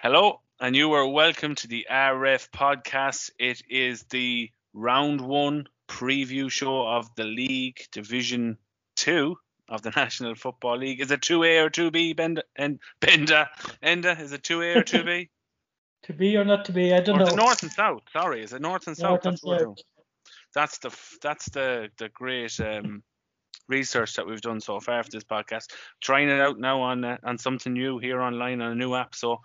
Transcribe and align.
Hello, 0.00 0.42
and 0.60 0.76
you 0.76 0.92
are 0.92 1.08
welcome 1.08 1.56
to 1.56 1.66
the 1.66 1.88
RF 1.90 2.50
podcast. 2.50 3.32
It 3.36 3.62
is 3.68 4.04
the 4.04 4.48
round 4.72 5.20
one 5.20 5.66
preview 5.88 6.48
show 6.52 6.86
of 6.86 7.12
the 7.16 7.24
league 7.24 7.80
division 7.90 8.58
two 8.94 9.38
of 9.68 9.82
the 9.82 9.90
National 9.96 10.36
Football 10.36 10.78
League. 10.78 11.00
Is 11.00 11.10
it 11.10 11.20
two 11.20 11.42
A 11.42 11.58
or 11.58 11.68
two 11.68 11.90
B? 11.90 12.12
Benda 12.12 12.44
and 12.54 12.78
Benda 13.00 13.50
Enda, 13.82 14.20
is 14.20 14.32
it 14.32 14.44
two 14.44 14.62
A 14.62 14.76
or 14.76 14.84
two 14.84 15.02
B? 15.02 15.30
to 16.04 16.12
be 16.12 16.36
or 16.36 16.44
not 16.44 16.66
to 16.66 16.72
be, 16.72 16.94
I 16.94 17.00
don't 17.00 17.16
or 17.16 17.18
know. 17.18 17.26
is 17.26 17.32
it 17.32 17.36
north 17.36 17.62
and 17.64 17.72
south? 17.72 18.02
Sorry, 18.12 18.44
is 18.44 18.52
it 18.52 18.62
north 18.62 18.86
and 18.86 18.96
south? 18.96 19.24
North 19.24 19.26
and 19.26 19.32
that's 19.32 19.64
south. 19.64 19.78
That's 20.54 20.78
the 20.78 20.96
that's 21.22 21.48
the 21.50 21.88
the 21.98 22.08
great 22.08 22.60
um, 22.60 23.02
research 23.68 24.14
that 24.14 24.28
we've 24.28 24.40
done 24.40 24.60
so 24.60 24.78
far 24.78 25.02
for 25.02 25.10
this 25.10 25.24
podcast. 25.24 25.72
Trying 26.00 26.28
it 26.28 26.40
out 26.40 26.56
now 26.56 26.82
on 26.82 27.04
uh, 27.04 27.16
on 27.24 27.36
something 27.38 27.72
new 27.72 27.98
here 27.98 28.20
online 28.20 28.60
on 28.60 28.70
a 28.70 28.76
new 28.76 28.94
app. 28.94 29.16
So 29.16 29.40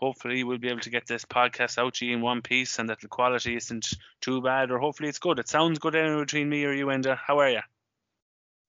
hopefully 0.00 0.42
we'll 0.44 0.58
be 0.58 0.68
able 0.68 0.80
to 0.80 0.90
get 0.90 1.06
this 1.06 1.26
podcast 1.26 1.76
out 1.76 1.92
to 1.94 2.06
you 2.06 2.16
in 2.16 2.22
one 2.22 2.40
piece 2.40 2.78
and 2.78 2.88
that 2.88 3.00
the 3.00 3.06
quality 3.08 3.54
isn't 3.54 3.90
too 4.22 4.40
bad 4.40 4.70
or 4.70 4.78
hopefully 4.78 5.10
it's 5.10 5.18
good. 5.18 5.38
It 5.38 5.46
sounds 5.48 5.78
good 5.78 5.94
anyway 5.94 6.22
between 6.22 6.48
me 6.48 6.64
or 6.64 6.72
you, 6.72 6.86
Enda. 6.86 7.18
How 7.18 7.38
are 7.40 7.50
you? 7.50 7.60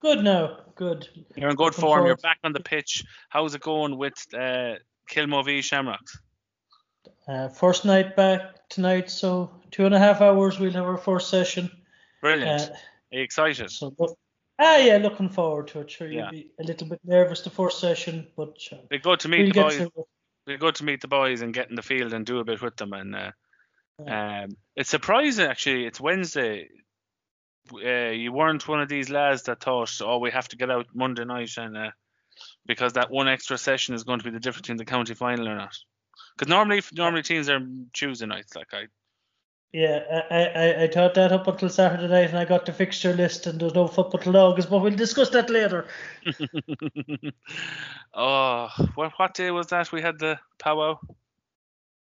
Good 0.02 0.24
now, 0.24 0.58
good. 0.76 1.08
You're 1.38 1.50
in 1.52 1.56
good 1.56 1.74
form. 1.74 2.06
You're 2.06 2.18
back 2.18 2.40
on 2.44 2.52
the 2.52 2.60
pitch. 2.60 3.06
How's 3.30 3.56
it 3.56 3.62
going 3.62 3.98
with 3.98 4.16
uh, 4.34 4.76
Shamrocks? 5.08 6.20
Uh, 7.28 7.48
first 7.48 7.86
night 7.86 8.16
back 8.18 8.68
tonight, 8.68 9.10
so 9.10 9.52
two 9.70 9.86
and 9.86 9.96
a 9.96 10.00
half 10.00 10.20
hours 10.22 10.60
we'll 10.60 10.72
have 10.74 10.86
our 10.86 10.98
first 10.98 11.30
session. 11.30 11.72
Brilliant. 12.20 12.62
Uh, 12.62 12.74
Are 12.74 13.18
you 13.18 13.22
excited? 13.22 13.70
so, 13.72 13.94
look- 13.98 14.18
ah, 14.60 14.78
yeah, 14.78 14.98
looking 14.98 15.30
forward 15.30 15.68
to 15.70 15.80
it. 15.80 15.90
Sure, 15.92 16.08
you'll 16.08 16.26
Yeah. 16.26 16.30
be 16.32 16.52
a 16.60 16.64
little 16.64 16.88
bit 16.88 17.00
nervous 17.06 17.42
the 17.42 17.50
first 17.50 17.80
session, 17.80 18.28
but 18.36 18.58
uh, 18.72 18.78
Be 18.90 18.98
good 18.98 19.20
to 19.22 19.30
meet 19.30 19.56
we'll 19.56 19.70
the 19.70 19.90
boys. 19.90 20.06
Be 20.46 20.58
good 20.58 20.76
to 20.76 20.84
meet 20.84 21.02
the 21.02 21.08
boys 21.08 21.42
and 21.42 21.54
get 21.54 21.70
in 21.70 21.76
the 21.76 21.82
field 21.82 22.14
and 22.14 22.26
do 22.26 22.40
a 22.40 22.44
bit 22.44 22.62
with 22.62 22.76
them. 22.76 22.94
And 22.94 23.16
uh, 23.16 23.32
Yeah. 24.06 24.44
um, 24.44 24.50
it's 24.76 24.90
surprising 24.90 25.46
actually. 25.46 25.86
It's 25.86 26.00
Wednesday. 26.00 26.70
Uh, 27.72 28.10
you 28.10 28.34
weren't 28.34 28.68
one 28.68 28.82
of 28.82 28.90
these 28.90 29.10
lads 29.10 29.44
that 29.44 29.62
thought, 29.62 30.02
"Oh, 30.02 30.18
we 30.18 30.32
have 30.32 30.48
to 30.50 30.58
get 30.58 30.72
out 30.72 30.88
Monday 30.96 31.26
night," 31.26 31.52
and 31.58 31.78
uh, 31.78 31.92
because 32.66 32.94
that 32.94 33.12
one 33.12 33.28
extra 33.28 33.58
session 33.58 33.94
is 33.94 34.04
going 34.04 34.20
to 34.20 34.26
be 34.26 34.32
the 34.32 34.40
difference 34.40 34.64
between 34.64 34.78
the 34.78 34.86
county 34.86 35.14
final 35.14 35.48
or 35.48 35.56
not. 35.56 35.78
Because 36.36 36.50
normally, 36.50 36.82
normally 36.94 37.22
teams 37.22 37.50
are 37.50 37.60
Tuesday 37.94 38.26
nights. 38.26 38.56
Like 38.56 38.74
I, 38.74 38.88
Yeah, 39.74 40.24
I, 40.30 40.44
I, 40.44 40.84
I 40.84 40.88
thought 40.88 41.14
that 41.14 41.32
up 41.32 41.48
until 41.48 41.70
Saturday 41.70 42.08
night, 42.08 42.30
and 42.30 42.38
I 42.38 42.44
got 42.44 42.66
the 42.66 42.74
fixture 42.74 43.14
list, 43.14 43.48
and 43.48 43.60
there's 43.60 43.74
no 43.74 43.88
football 43.88 44.20
till 44.20 44.36
August, 44.36 44.70
but 44.70 44.80
we'll 44.80 44.96
discuss 44.96 45.30
that 45.30 45.50
later. 45.50 45.88
oh, 48.14 48.70
what 48.96 49.14
what 49.16 49.34
day 49.34 49.50
was 49.52 49.68
that? 49.68 49.94
We 49.94 50.02
had 50.02 50.20
the 50.20 50.38
powwow. 50.60 51.00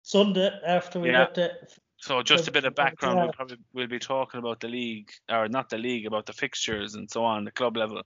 Sunday 0.02 0.50
after 0.66 1.00
we 1.00 1.10
Yeah. 1.10 1.26
got 1.26 1.36
the 1.36 1.52
So 1.98 2.24
just 2.24 2.48
a 2.48 2.52
bit 2.52 2.66
of 2.66 2.74
background, 2.74 3.20
we'll 3.20 3.34
probably 3.34 3.58
we'll 3.72 3.88
be 3.88 4.00
talking 4.00 4.40
about 4.40 4.60
the 4.60 4.68
league, 4.68 5.12
or 5.30 5.48
not 5.48 5.70
the 5.70 5.78
league, 5.78 6.08
about 6.08 6.26
the 6.26 6.34
fixtures 6.34 6.96
and 6.96 7.10
so 7.10 7.24
on, 7.24 7.46
the 7.46 7.52
club 7.52 7.78
level 7.78 8.02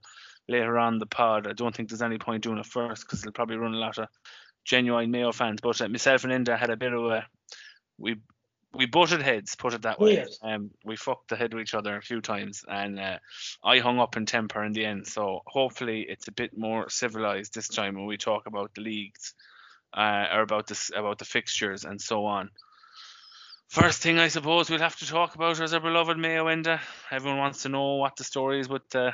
later 0.46 0.78
on 0.78 0.98
the 0.98 1.06
pod. 1.06 1.46
I 1.46 1.54
don't 1.54 1.74
think 1.74 1.88
there's 1.88 2.02
any 2.02 2.18
point 2.18 2.42
doing 2.44 2.58
it 2.58 2.66
first 2.66 3.06
because 3.06 3.20
it'll 3.20 3.32
probably 3.32 3.56
run 3.56 3.74
a 3.74 3.78
lot 3.78 3.98
of 3.98 4.08
genuine 4.66 5.10
Mayo 5.10 5.32
fans. 5.32 5.60
But 5.62 5.80
uh, 5.80 5.88
myself 5.88 6.24
and 6.24 6.32
Enda 6.32 6.58
had 6.58 6.70
a 6.70 6.76
bit 6.76 6.92
of 6.92 7.04
a 7.06 7.26
we 7.96 8.16
we 8.74 8.86
butted 8.86 9.22
heads, 9.22 9.54
put 9.54 9.74
it 9.74 9.82
that 9.82 10.00
way. 10.00 10.14
Yes. 10.14 10.38
Um, 10.42 10.70
we 10.84 10.96
fucked 10.96 11.28
the 11.28 11.36
head 11.36 11.54
with 11.54 11.62
each 11.62 11.74
other 11.74 11.96
a 11.96 12.02
few 12.02 12.20
times, 12.20 12.64
and 12.68 13.00
uh, 13.00 13.18
I 13.64 13.78
hung 13.78 13.98
up 13.98 14.16
in 14.16 14.26
temper 14.26 14.62
in 14.62 14.72
the 14.72 14.84
end. 14.84 15.06
So 15.06 15.42
hopefully 15.46 16.06
it's 16.08 16.28
a 16.28 16.32
bit 16.32 16.56
more 16.56 16.88
civilized 16.90 17.54
this 17.54 17.68
time 17.68 17.94
when 17.94 18.06
we 18.06 18.16
talk 18.16 18.46
about 18.46 18.74
the 18.74 18.82
leagues, 18.82 19.34
uh, 19.94 20.26
or 20.32 20.42
about 20.42 20.66
this 20.66 20.90
about 20.94 21.18
the 21.18 21.24
fixtures 21.24 21.84
and 21.84 22.00
so 22.00 22.26
on. 22.26 22.50
First 23.68 24.02
thing 24.02 24.18
I 24.18 24.28
suppose 24.28 24.70
we'll 24.70 24.78
have 24.78 24.98
to 24.98 25.06
talk 25.06 25.34
about 25.34 25.60
is 25.60 25.74
our 25.74 25.80
beloved 25.80 26.16
Mayo 26.16 26.46
Enda. 26.46 26.80
Everyone 27.10 27.38
wants 27.38 27.62
to 27.62 27.68
know 27.68 27.96
what 27.96 28.16
the 28.16 28.24
story 28.24 28.60
is 28.60 28.68
with 28.68 28.94
uh, 28.94 29.12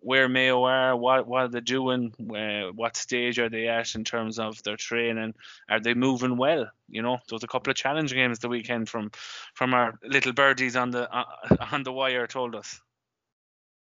where 0.00 0.28
Mayo 0.28 0.64
are, 0.64 0.96
what 0.96 1.26
what 1.26 1.42
are 1.42 1.48
they 1.48 1.60
doing, 1.60 2.12
uh, 2.34 2.72
what 2.72 2.96
stage 2.96 3.38
are 3.38 3.48
they 3.48 3.68
at 3.68 3.94
in 3.94 4.04
terms 4.04 4.38
of 4.38 4.62
their 4.62 4.76
training, 4.76 5.34
are 5.68 5.80
they 5.80 5.94
moving 5.94 6.36
well? 6.36 6.68
You 6.88 7.02
know, 7.02 7.18
there 7.28 7.36
was 7.36 7.44
a 7.44 7.48
couple 7.48 7.70
of 7.70 7.76
challenge 7.76 8.12
games 8.12 8.38
the 8.38 8.48
weekend 8.48 8.88
from 8.88 9.10
from 9.54 9.74
our 9.74 9.98
little 10.02 10.32
birdies 10.32 10.76
on 10.76 10.90
the 10.90 11.12
uh, 11.12 11.24
on 11.72 11.82
the 11.82 11.92
wire 11.92 12.26
told 12.26 12.54
us. 12.54 12.80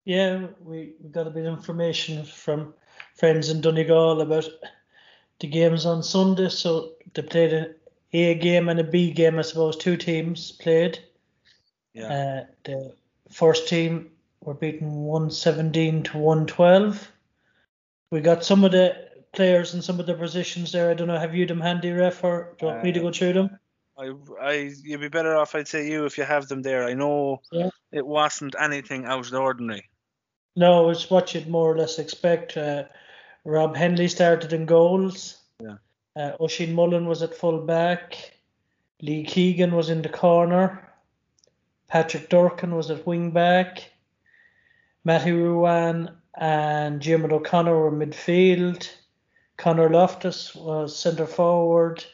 Yeah, 0.04 0.46
we, 0.64 0.94
got 1.10 1.26
a 1.26 1.30
bit 1.30 1.44
of 1.44 1.52
information 1.52 2.24
from 2.24 2.72
friends 3.16 3.50
in 3.50 3.60
Donegal 3.60 4.22
about 4.22 4.48
the 5.40 5.46
games 5.46 5.84
on 5.84 6.02
Sunday. 6.02 6.48
So 6.48 6.92
they 7.12 7.20
played 7.20 7.52
an 7.52 7.74
A 8.14 8.34
game 8.34 8.70
and 8.70 8.80
a 8.80 8.84
B 8.84 9.10
game, 9.10 9.38
I 9.38 9.42
suppose. 9.42 9.76
Two 9.76 9.98
teams 9.98 10.52
played. 10.52 10.98
Yeah. 11.92 12.06
Uh, 12.06 12.44
the 12.64 12.94
first 13.30 13.68
team 13.68 14.10
were 14.42 14.54
beaten 14.54 15.04
117 15.04 16.02
to 16.04 16.18
112. 16.18 17.10
We 18.10 18.20
got 18.20 18.44
some 18.44 18.64
of 18.64 18.72
the 18.72 18.96
players 19.32 19.74
and 19.74 19.84
some 19.84 20.00
of 20.00 20.06
the 20.06 20.14
positions 20.14 20.72
there. 20.72 20.90
I 20.90 20.94
don't 20.94 21.08
know, 21.08 21.18
have 21.18 21.34
you 21.34 21.46
them 21.46 21.60
handy, 21.60 21.90
ref, 21.92 22.24
or 22.24 22.54
do 22.58 22.66
you 22.66 22.72
want 22.72 22.84
me 22.84 22.92
to 22.92 23.00
Uh, 23.00 23.02
go 23.04 23.12
through 23.12 23.32
them? 23.34 23.58
I, 23.98 24.12
I, 24.40 24.52
you'd 24.82 25.00
be 25.00 25.08
better 25.08 25.36
off, 25.36 25.54
I'd 25.54 25.68
say 25.68 25.88
you, 25.90 26.04
if 26.06 26.16
you 26.16 26.24
have 26.24 26.48
them 26.48 26.62
there. 26.62 26.84
I 26.84 26.94
know 26.94 27.42
Yeah. 27.50 27.70
it 27.92 28.06
wasn't 28.06 28.54
anything 28.60 29.04
out 29.04 29.20
of 29.20 29.30
the 29.30 29.38
ordinary. 29.38 29.88
No, 30.56 30.88
it's 30.90 31.10
what 31.10 31.34
you'd 31.34 31.48
more 31.48 31.72
or 31.72 31.76
less 31.78 31.98
expect. 31.98 32.56
Uh, 32.56 32.84
Rob 33.44 33.76
Hennelly 33.76 34.08
started 34.08 34.52
in 34.52 34.66
goals. 34.66 35.38
Yeah. 35.60 35.76
Uh, 36.16 36.32
Oisin 36.40 36.74
Mullen 36.74 37.06
was 37.06 37.22
at 37.22 37.34
full 37.34 37.58
back. 37.60 38.34
Lee 39.02 39.24
Keegan 39.24 39.74
was 39.74 39.90
in 39.90 40.02
the 40.02 40.08
corner. 40.08 40.84
Patrick 41.86 42.28
Durcan 42.28 42.76
was 42.76 42.90
at 42.90 43.06
wing 43.06 43.30
back. 43.30 43.90
Matty 45.04 45.30
Ruane 45.30 46.14
and 46.34 47.00
Jim 47.00 47.24
O'Connor 47.24 47.78
were 47.78 47.92
midfield. 47.92 48.90
Conor 49.56 49.90
Loftus 49.90 50.54
was 50.54 50.96
centre 50.96 51.26
forward. 51.26 52.04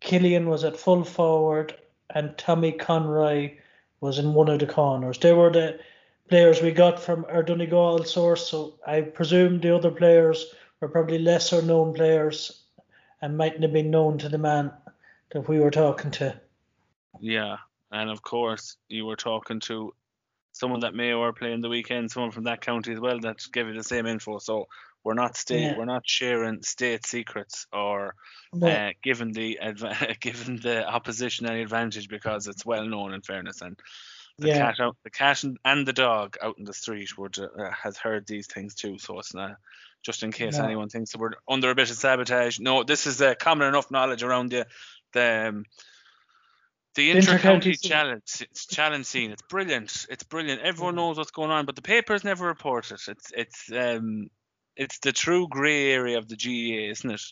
Killian 0.00 0.48
was 0.48 0.64
at 0.64 0.76
full 0.76 1.04
forward. 1.04 1.76
And 2.12 2.36
Tommy 2.36 2.72
Conroy 2.72 3.56
was 4.00 4.18
in 4.18 4.34
one 4.34 4.48
of 4.48 4.58
the 4.58 4.66
corners. 4.66 5.18
They 5.18 5.32
were 5.32 5.50
the 5.50 5.78
players 6.28 6.62
we 6.62 6.70
got 6.70 7.00
from 7.00 7.26
our 7.28 7.42
Donegal 7.42 8.04
source, 8.04 8.48
so 8.48 8.74
I 8.86 9.02
presume 9.02 9.60
the 9.60 9.74
other 9.74 9.90
players 9.90 10.54
were 10.80 10.88
probably 10.88 11.18
lesser 11.18 11.60
known 11.60 11.92
players 11.92 12.62
and 13.20 13.36
mightn't 13.36 13.62
have 13.62 13.72
been 13.72 13.90
known 13.90 14.18
to 14.18 14.28
the 14.28 14.38
man 14.38 14.72
that 15.32 15.48
we 15.48 15.58
were 15.58 15.70
talking 15.70 16.10
to. 16.12 16.40
Yeah, 17.20 17.56
and 17.92 18.08
of 18.08 18.22
course 18.22 18.76
you 18.88 19.04
were 19.04 19.16
talking 19.16 19.60
to 19.60 19.92
someone 20.52 20.80
that 20.80 20.94
Mayo 20.94 21.22
are 21.22 21.32
playing 21.32 21.60
the 21.60 21.68
weekend, 21.68 22.10
someone 22.10 22.32
from 22.32 22.44
that 22.44 22.60
county 22.60 22.92
as 22.92 23.00
well 23.00 23.18
that 23.20 23.38
gave 23.52 23.68
you 23.68 23.74
the 23.74 23.84
same 23.84 24.06
info. 24.06 24.38
So 24.38 24.66
we're 25.04 25.14
not 25.14 25.36
state, 25.36 25.62
Yeah. 25.62 25.76
we're 25.76 25.84
not 25.84 26.02
sharing 26.06 26.62
state 26.62 27.06
secrets 27.06 27.66
or 27.72 28.14
No, 28.52 28.68
uh, 28.68 28.90
giving 29.02 29.32
the 29.32 29.58
giving 30.20 30.56
the 30.56 30.86
opposition 30.86 31.46
any 31.46 31.62
advantage 31.62 32.08
because 32.08 32.46
it's 32.46 32.66
well 32.66 32.84
known 32.86 33.14
in 33.14 33.22
fairness 33.22 33.60
and. 33.62 33.78
The 34.38 34.48
Yeah. 34.48 34.58
cat 34.72 34.80
out, 34.80 34.96
the 35.04 35.10
cat 35.10 35.42
and, 35.44 35.58
and 35.66 35.86
the 35.86 35.92
dog 35.92 36.38
out 36.40 36.56
in 36.56 36.64
the 36.64 36.72
street 36.72 37.18
would 37.18 37.38
uh, 37.38 37.70
has 37.72 37.98
heard 37.98 38.26
these 38.26 38.46
things 38.46 38.74
too. 38.74 38.96
So 38.96 39.18
it's 39.18 39.34
not 39.34 39.56
just 40.02 40.22
in 40.22 40.32
case 40.32 40.56
No. 40.56 40.64
anyone 40.64 40.88
thinks 40.88 41.12
that 41.12 41.18
we're 41.18 41.32
under 41.46 41.68
a 41.68 41.74
bit 41.74 41.90
of 41.90 41.96
sabotage. 41.96 42.58
No, 42.58 42.82
this 42.82 43.06
is 43.06 43.20
uh, 43.20 43.34
common 43.34 43.68
enough 43.68 43.90
knowledge 43.90 44.22
around 44.22 44.50
the 44.50 44.66
the 45.12 45.48
um, 45.48 45.64
the 46.94 47.10
inter-county 47.10 47.70
inter-county 47.70 47.74
challenge 47.76 48.42
it's 48.42 48.66
challenge 48.66 49.06
scene. 49.06 49.30
It's 49.30 49.42
brilliant. 49.42 50.06
It's 50.10 50.24
brilliant. 50.24 50.62
Everyone 50.62 50.96
knows 50.96 51.16
what's 51.16 51.30
going 51.30 51.50
on, 51.50 51.66
but 51.66 51.76
the 51.76 51.82
papers 51.82 52.24
never 52.24 52.46
report 52.46 52.90
it. 52.90 53.00
It's 53.08 53.32
it's 53.36 53.72
um 53.72 54.30
it's 54.76 54.98
the 55.00 55.12
true 55.12 55.46
grey 55.48 55.92
area 55.92 56.18
of 56.18 56.28
the 56.28 56.36
GAA, 56.36 56.90
isn't 56.90 57.10
it? 57.10 57.22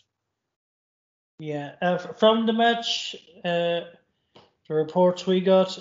yeah. 1.39 1.71
Uh, 1.81 1.97
from 1.97 2.45
the 2.45 2.53
match, 2.53 3.15
uh, 3.43 3.81
the 4.67 4.75
reports 4.75 5.25
we 5.25 5.41
got, 5.41 5.79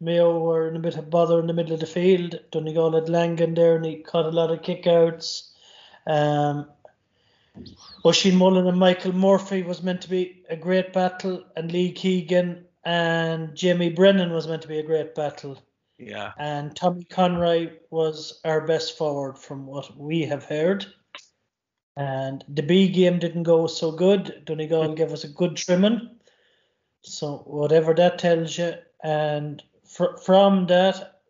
Mayo 0.00 0.38
were 0.38 0.68
in 0.68 0.76
a 0.76 0.80
bit 0.80 0.96
of 0.96 1.10
bother 1.10 1.38
in 1.40 1.46
the 1.46 1.52
middle 1.52 1.74
of 1.74 1.80
the 1.80 1.86
field. 1.86 2.40
Donegal 2.50 2.94
had 2.94 3.08
Langan 3.08 3.54
there 3.54 3.76
and 3.76 3.84
he 3.84 3.96
caught 3.96 4.26
a 4.26 4.30
lot 4.30 4.50
of 4.50 4.62
kickouts. 4.62 5.50
Um, 6.06 6.66
Oisin 8.04 8.36
Mullen 8.36 8.66
and 8.66 8.78
Michael 8.78 9.12
Murphy 9.12 9.62
was 9.62 9.82
meant 9.82 10.00
to 10.02 10.10
be 10.10 10.42
a 10.48 10.56
great 10.56 10.92
battle, 10.92 11.44
and 11.54 11.70
Lee 11.70 11.92
Keegan 11.92 12.64
and 12.84 13.54
Jamie 13.54 13.90
Brennan 13.90 14.32
was 14.32 14.48
meant 14.48 14.62
to 14.62 14.68
be 14.68 14.78
a 14.78 14.82
great 14.82 15.14
battle. 15.14 15.62
Yeah. 15.98 16.32
and 16.36 16.74
Tommy 16.74 17.04
Conroy 17.04 17.70
was 17.90 18.40
our 18.44 18.66
best 18.66 18.98
forward 18.98 19.38
from 19.38 19.66
what 19.66 19.96
we 19.96 20.22
have 20.22 20.44
heard. 20.44 20.84
And 21.96 22.44
the 22.48 22.62
B 22.62 22.88
game 22.88 23.20
didn't 23.20 23.44
go 23.44 23.66
so 23.68 23.92
good. 23.92 24.42
Donegal 24.44 24.94
gave 24.94 25.12
us 25.12 25.22
a 25.24 25.28
good 25.28 25.56
trimming. 25.56 26.16
So 27.02 27.38
whatever 27.46 27.94
that 27.94 28.18
tells 28.18 28.58
you, 28.58 28.74
and 29.04 29.62
fr- 29.86 30.16
from 30.24 30.66
that, 30.66 31.20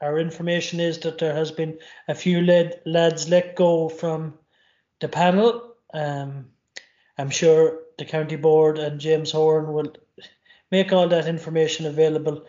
our 0.00 0.18
information 0.18 0.80
is 0.80 0.98
that 1.00 1.18
there 1.18 1.34
has 1.34 1.52
been 1.52 1.78
a 2.08 2.14
few 2.14 2.42
led- 2.42 2.82
lads 2.84 3.28
let 3.28 3.56
go 3.56 3.88
from 3.88 4.34
the 5.00 5.08
panel. 5.08 5.74
Um, 5.94 6.46
I'm 7.16 7.30
sure 7.30 7.80
the 7.98 8.04
county 8.04 8.36
board 8.36 8.78
and 8.78 9.00
James 9.00 9.30
Horan 9.30 9.72
will 9.72 9.94
make 10.72 10.92
all 10.92 11.06
that 11.08 11.28
information 11.28 11.86
available. 11.86 12.44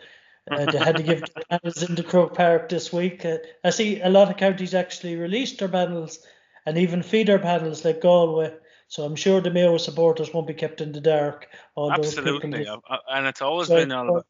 Uh, 0.50 0.64
they 0.64 0.78
had 0.78 0.96
to 0.96 1.02
give 1.02 1.20
the 1.34 1.44
panels 1.48 1.82
into 1.88 2.02
Croke 2.02 2.34
Park 2.34 2.68
this 2.68 2.92
week. 2.92 3.24
Uh, 3.24 3.38
I 3.62 3.70
see 3.70 4.00
a 4.00 4.08
lot 4.08 4.30
of 4.30 4.36
counties 4.36 4.74
actually 4.74 5.14
released 5.14 5.60
their 5.60 5.68
panels 5.68 6.18
and 6.66 6.76
even 6.76 7.02
feeder 7.02 7.38
panels 7.38 7.84
like 7.84 8.00
Galway. 8.00 8.52
So 8.88 9.04
I'm 9.04 9.16
sure 9.16 9.40
the 9.40 9.50
Mayo 9.50 9.76
supporters 9.78 10.32
won't 10.32 10.46
be 10.46 10.54
kept 10.54 10.80
in 10.80 10.92
the 10.92 11.00
dark. 11.00 11.48
Absolutely, 11.78 12.66
and 13.08 13.26
it's 13.26 13.42
always 13.42 13.68
been 13.68 13.92
all 13.92 14.08
about 14.08 14.26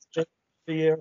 the 0.66 0.74
year 0.74 0.98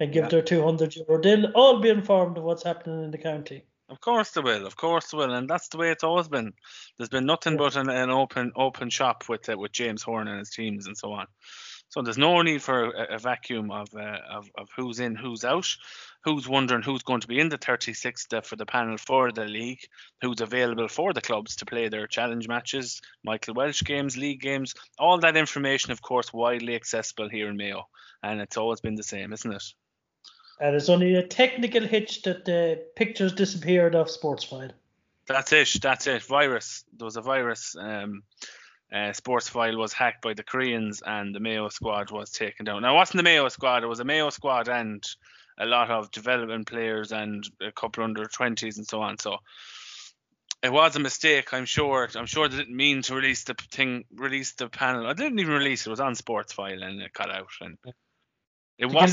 and 0.00 0.12
give 0.12 0.24
yeah. 0.24 0.28
their 0.30 0.42
200 0.42 0.96
euro. 0.96 1.20
They'll 1.20 1.52
all 1.54 1.80
be 1.80 1.90
informed 1.90 2.38
of 2.38 2.44
what's 2.44 2.62
happening 2.62 3.04
in 3.04 3.10
the 3.10 3.18
county. 3.18 3.64
Of 3.88 4.00
course 4.00 4.32
they 4.32 4.40
will. 4.40 4.66
Of 4.66 4.76
course 4.76 5.10
they 5.10 5.18
will, 5.18 5.32
and 5.32 5.48
that's 5.48 5.68
the 5.68 5.78
way 5.78 5.90
it's 5.90 6.02
always 6.02 6.28
been. 6.28 6.52
There's 6.96 7.08
been 7.08 7.26
nothing 7.26 7.52
yeah. 7.52 7.58
but 7.58 7.76
an, 7.76 7.88
an, 7.88 8.10
open 8.10 8.52
open 8.56 8.90
shop 8.90 9.28
with 9.28 9.48
uh, 9.48 9.56
with 9.56 9.72
James 9.72 10.02
Horan 10.02 10.26
and 10.28 10.40
his 10.40 10.50
teams 10.50 10.86
and 10.86 10.96
so 10.96 11.12
on. 11.12 11.26
So 11.88 12.02
there's 12.02 12.18
no 12.18 12.42
need 12.42 12.62
for 12.62 12.90
a, 12.90 13.14
a 13.14 13.18
vacuum 13.18 13.70
of, 13.70 13.88
uh, 13.94 14.18
of 14.30 14.50
of 14.56 14.68
who's 14.76 15.00
in, 15.00 15.14
who's 15.14 15.44
out, 15.44 15.68
who's 16.24 16.48
wondering 16.48 16.82
who's 16.82 17.02
going 17.02 17.20
to 17.20 17.28
be 17.28 17.38
in 17.38 17.48
the 17.48 17.58
36th 17.58 18.44
for 18.44 18.56
the 18.56 18.66
panel 18.66 18.98
for 18.98 19.30
the 19.30 19.44
league, 19.44 19.80
who's 20.20 20.40
available 20.40 20.88
for 20.88 21.12
the 21.12 21.20
clubs 21.20 21.56
to 21.56 21.66
play 21.66 21.88
their 21.88 22.06
challenge 22.06 22.48
matches, 22.48 23.00
Michael 23.24 23.54
Walsh 23.54 23.82
games, 23.82 24.16
league 24.16 24.40
games. 24.40 24.74
All 24.98 25.18
that 25.18 25.36
information, 25.36 25.92
of 25.92 26.02
course, 26.02 26.32
widely 26.32 26.74
accessible 26.74 27.28
here 27.28 27.48
in 27.48 27.56
Mayo, 27.56 27.88
and 28.22 28.40
it's 28.40 28.56
always 28.56 28.80
been 28.80 28.96
the 28.96 29.02
same, 29.02 29.32
isn't 29.32 29.52
it? 29.52 29.64
And 30.60 30.74
it's 30.74 30.88
only 30.88 31.14
a 31.14 31.26
technical 31.26 31.82
hitch 31.86 32.22
that 32.22 32.44
the 32.44 32.82
pictures 32.96 33.32
disappeared 33.32 33.94
off 33.94 34.08
Sportsfile. 34.08 34.72
That's 35.26 35.52
it. 35.52 35.82
That's 35.82 36.06
it. 36.06 36.22
Virus. 36.22 36.84
There 36.96 37.04
was 37.04 37.16
a 37.16 37.20
virus. 37.20 37.76
Um, 37.78 38.22
uh, 38.92 39.12
Sportsfile 39.12 39.76
was 39.76 39.92
hacked 39.92 40.22
by 40.22 40.34
the 40.34 40.42
Koreans, 40.42 41.02
and 41.04 41.34
the 41.34 41.40
Mayo 41.40 41.68
squad 41.68 42.10
was 42.10 42.30
taken 42.30 42.64
down. 42.64 42.82
Now, 42.82 42.92
it 42.92 42.96
wasn't 42.96 43.18
the 43.18 43.22
Mayo 43.24 43.48
squad. 43.48 43.82
It 43.82 43.88
was 43.88 44.00
a 44.00 44.04
Mayo 44.04 44.30
squad 44.30 44.68
and 44.68 45.04
a 45.58 45.66
lot 45.66 45.90
of 45.90 46.10
development 46.10 46.68
players 46.68 47.12
and 47.12 47.48
a 47.60 47.72
couple 47.72 48.04
under 48.04 48.24
20s 48.24 48.76
and 48.76 48.86
so 48.86 49.00
on. 49.00 49.18
So 49.18 49.38
it 50.62 50.72
was 50.72 50.96
a 50.96 51.00
mistake. 51.00 51.52
I'm 51.52 51.64
sure. 51.64 52.08
I'm 52.14 52.26
sure 52.26 52.48
they 52.48 52.58
didn't 52.58 52.76
mean 52.76 53.02
to 53.02 53.14
release 53.14 53.44
the 53.44 53.54
thing, 53.72 54.04
release 54.14 54.54
the 54.54 54.68
panel. 54.68 55.06
I 55.06 55.14
didn't 55.14 55.38
even 55.38 55.54
release 55.54 55.86
it. 55.86 55.88
It 55.88 55.90
was 55.90 56.00
on 56.00 56.14
Sportsfile 56.14 56.82
and 56.82 57.00
it 57.00 57.12
cut 57.12 57.30
out. 57.30 57.48
And 57.60 57.78
it 58.78 58.86
was 58.86 59.12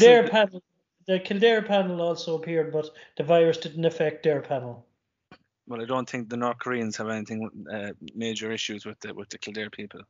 the 1.06 1.20
Kildare 1.20 1.62
panel 1.62 2.02
also 2.02 2.38
appeared, 2.38 2.72
but 2.72 2.90
the 3.18 3.24
virus 3.24 3.58
didn't 3.58 3.86
affect 3.86 4.24
their 4.24 4.42
panel. 4.42 4.86
Well, 5.68 5.82
I 5.82 5.86
don't 5.86 6.10
think 6.10 6.30
the 6.30 6.38
North 6.38 6.60
Koreans 6.60 6.98
have 6.98 7.10
anything 7.10 7.50
uh, 7.72 7.92
major 8.14 8.52
issues 8.52 8.86
with 8.86 9.00
the 9.00 9.14
with 9.14 9.30
the 9.30 9.38
Kildare 9.38 9.70
people. 9.70 10.02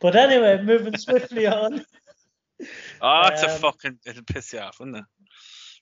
But 0.00 0.16
anyway, 0.16 0.62
moving 0.62 0.96
swiftly 0.96 1.46
on. 1.46 1.84
Oh, 3.00 3.28
it's 3.32 3.42
um, 3.42 3.50
a 3.50 3.52
fucking 3.54 3.98
it'll 4.06 4.22
piss 4.24 4.52
you 4.52 4.60
off, 4.60 4.80
wouldn't 4.80 4.98
it? 4.98 5.04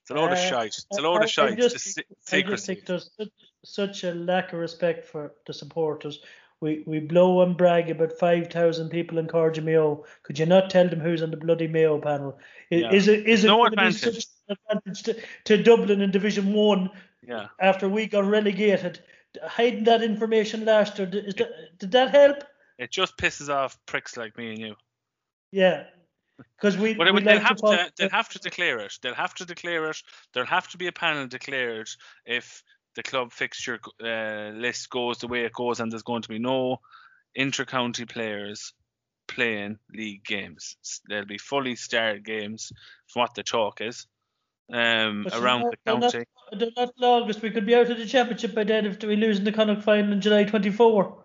It's 0.03 0.11
a 0.11 0.15
load 0.15 0.31
uh, 0.31 0.33
of 0.33 0.39
shite. 0.39 0.79
It's 0.79 0.99
a 0.99 1.03
load 1.03 1.21
I, 1.21 1.25
of 1.25 1.31
shite. 1.31 1.53
I 1.53 1.57
just, 1.57 2.01
I 2.33 2.43
just 2.43 2.67
think 2.67 2.87
there's 2.87 3.11
such, 3.17 3.29
such 3.65 4.05
a 4.05 4.15
lack 4.15 4.53
of 4.53 4.61
respect 4.61 5.05
for 5.05 5.33
the 5.47 5.53
supporters 5.53 6.21
we, 6.61 6.83
we 6.87 6.99
blow 6.99 7.43
and 7.43 7.57
brag 7.57 7.91
about 7.91 8.19
5,000 8.19 8.89
people 8.89 9.19
in 9.19 9.29
Cardia 9.29 9.63
Mayo. 9.63 10.05
Could 10.25 10.39
you 10.39 10.47
not 10.47 10.71
tell 10.71 10.89
them 10.89 11.01
who's 11.01 11.23
on 11.23 11.31
the 11.31 11.37
bloody 11.37 11.69
Mayo 11.69 12.01
panel? 12.01 12.39
Is, 12.71 12.83
yeah. 12.83 12.93
is 12.93 13.09
it, 13.09 13.27
is 13.29 13.45
no 13.45 13.65
it 13.65 13.73
advantage. 13.73 14.01
such 14.01 14.27
an 14.49 14.57
advantage 14.73 15.03
to, 15.05 15.17
to 15.45 15.63
Dublin 15.63 16.01
in 16.01 16.11
Division 16.11 16.53
1 16.53 16.91
yeah. 17.29 17.49
after 17.61 17.89
we 17.89 18.07
got 18.07 18.25
relegated? 18.25 19.01
Hiding 19.43 19.85
that 19.85 20.03
information 20.03 20.65
last 20.65 20.99
year, 20.99 21.07
did, 21.07 21.37
that, 21.37 21.79
did 21.79 21.93
that 21.93 22.11
help? 22.11 22.43
It 22.79 22.91
just 22.91 23.17
pisses 23.19 23.55
off 23.55 23.79
pricks 23.87 24.17
like 24.17 24.37
me 24.39 24.51
and 24.51 24.59
you. 24.59 24.75
Yeah, 25.53 25.85
because 26.57 26.77
we, 26.77 26.95
well, 26.95 27.13
we 27.13 27.21
they'll 27.21 27.35
like 27.35 27.43
have 27.43 27.59
to, 27.59 27.67
to, 27.67 27.93
they'll 27.99 28.11
have 28.11 28.29
to 28.31 28.39
declare 28.39 28.79
it. 28.81 28.99
They'll 29.03 29.15
have 29.15 29.35
to 29.35 29.45
declare 29.45 29.91
it. 29.91 30.03
There'll 30.33 30.49
have 30.49 30.69
to 30.69 30.79
be 30.79 30.87
a 30.87 30.93
panel 30.93 31.27
declared 31.27 31.89
if 32.25 32.63
the 32.95 33.03
club 33.03 33.33
fixture 33.33 33.79
uh, 34.03 34.57
list 34.57 34.91
goes 34.91 35.19
the 35.19 35.29
way 35.29 35.45
it 35.45 35.53
goes, 35.53 35.81
and 35.81 35.93
there's 35.93 36.03
going 36.03 36.23
to 36.23 36.29
be 36.29 36.39
no 36.39 36.81
inter-county 37.35 38.07
players 38.07 38.73
playing 39.27 39.79
league 39.93 40.25
games. 40.25 40.77
They'll 41.09 41.27
be 41.27 41.39
fully 41.39 41.77
starred 41.77 42.25
games, 42.25 42.73
from 43.09 43.21
what 43.21 43.35
the 43.35 43.43
talk 43.43 43.81
is, 43.81 44.07
um, 44.73 45.27
around 45.33 45.63
not, 45.63 45.71
the 45.71 45.77
county. 45.87 46.25
Not, 46.53 46.77
not 46.77 47.23
August. 47.23 47.43
We 47.43 47.51
could 47.51 47.67
be 47.67 47.75
out 47.75 47.91
of 47.91 47.99
the 47.99 48.07
championship 48.07 48.55
by 48.55 48.65
then 48.65 48.87
if 48.87 49.03
we 49.03 49.17
lose 49.17 49.39
in 49.39 49.45
the 49.45 49.53
Connacht 49.53 49.83
final 49.83 50.13
in 50.13 50.21
July 50.21 50.45
24. 50.45 51.25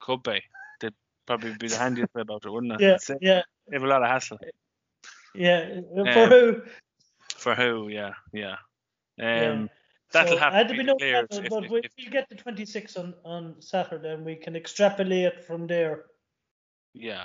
Could 0.00 0.22
be. 0.22 0.42
They'd 0.80 0.94
probably 1.26 1.54
be 1.58 1.68
the 1.68 1.76
handiest 1.76 2.14
way 2.14 2.22
about 2.22 2.44
it, 2.44 2.50
wouldn't 2.50 2.72
it? 2.72 2.80
Yeah, 2.80 3.16
yeah. 3.20 3.42
They 3.68 3.76
have 3.76 3.84
a 3.84 3.86
lot 3.86 4.02
of 4.02 4.08
hassle. 4.08 4.38
Yeah, 5.34 5.80
for 5.94 6.24
um, 6.24 6.28
who? 6.28 6.62
For 7.36 7.54
who? 7.54 7.88
Yeah, 7.88 8.14
yeah. 8.32 8.56
Um, 9.18 9.26
yeah. 9.26 9.66
That'll 10.12 10.34
so, 10.34 10.38
have 10.38 10.68
to 10.68 10.74
be, 10.74 10.84
clear. 10.98 11.26
If, 11.30 11.48
but 11.48 11.64
if, 11.64 11.70
we, 11.70 11.80
if, 11.80 11.92
we 11.96 12.06
get 12.06 12.28
the 12.28 12.34
26 12.34 12.96
on, 12.96 13.14
on 13.24 13.54
Saturday 13.60 14.12
and 14.12 14.24
we 14.24 14.34
can 14.34 14.56
extrapolate 14.56 15.44
from 15.44 15.68
there. 15.68 16.06
Yeah. 16.94 17.24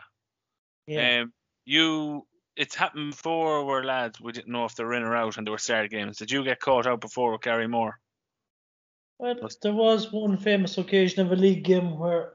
Yeah. 0.86 1.22
Um, 1.22 1.34
you, 1.66 2.28
it's 2.56 2.76
happened 2.76 3.12
before 3.12 3.66
where 3.66 3.84
lads, 3.84 4.20
we 4.20 4.32
didn't 4.32 4.52
know 4.52 4.66
if 4.66 4.76
they 4.76 4.84
were 4.84 4.94
in 4.94 5.04
or 5.04 5.16
out 5.16 5.38
and 5.38 5.46
they 5.46 5.52
were 5.52 5.58
started 5.58 5.92
games. 5.92 6.18
Did 6.18 6.32
you 6.32 6.44
get 6.44 6.60
caught 6.60 6.88
out 6.88 7.02
before 7.02 7.32
with 7.32 7.42
Garrymore? 7.42 7.94
Well, 9.18 9.36
there 9.62 9.74
was 9.74 10.12
one 10.12 10.38
famous 10.38 10.78
occasion 10.78 11.26
of 11.26 11.32
a 11.32 11.36
league 11.36 11.64
game 11.64 11.98
where 11.98 12.34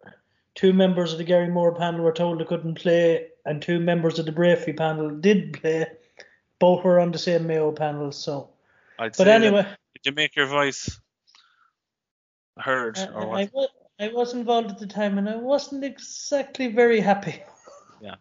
two 0.54 0.72
members 0.72 1.12
of 1.12 1.18
the 1.18 1.24
Garrymore 1.24 1.76
panel 1.76 2.00
were 2.00 2.12
told 2.12 2.40
they 2.40 2.44
couldn't 2.44 2.76
play, 2.76 3.28
and 3.44 3.60
two 3.60 3.80
members 3.80 4.18
of 4.18 4.26
the 4.26 4.32
Breaffy 4.32 4.76
panel 4.76 5.10
did 5.10 5.60
play. 5.60 5.86
Both 6.58 6.84
were 6.84 7.00
on 7.00 7.12
the 7.12 7.18
same 7.18 7.46
Mayo 7.46 7.72
panel, 7.72 8.12
so. 8.12 8.50
I'd 8.98 9.16
but 9.16 9.28
anyway, 9.28 9.66
did 9.94 10.10
you 10.10 10.12
make 10.12 10.36
your 10.36 10.46
voice 10.46 11.00
heard 12.58 12.98
uh, 12.98 13.08
or 13.14 13.28
what? 13.28 13.38
I, 13.38 13.50
was, 13.52 13.68
I 13.98 14.08
was 14.08 14.32
involved 14.34 14.70
at 14.70 14.78
the 14.78 14.86
time 14.86 15.18
and 15.18 15.28
I 15.28 15.36
wasn't 15.36 15.84
exactly 15.84 16.68
very 16.68 17.00
happy. 17.00 17.42
Yeah. 18.00 18.16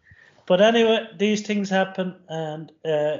But 0.50 0.60
anyway, 0.60 1.06
these 1.16 1.42
things 1.42 1.70
happen, 1.70 2.16
and 2.28 2.72
uh, 2.84 3.18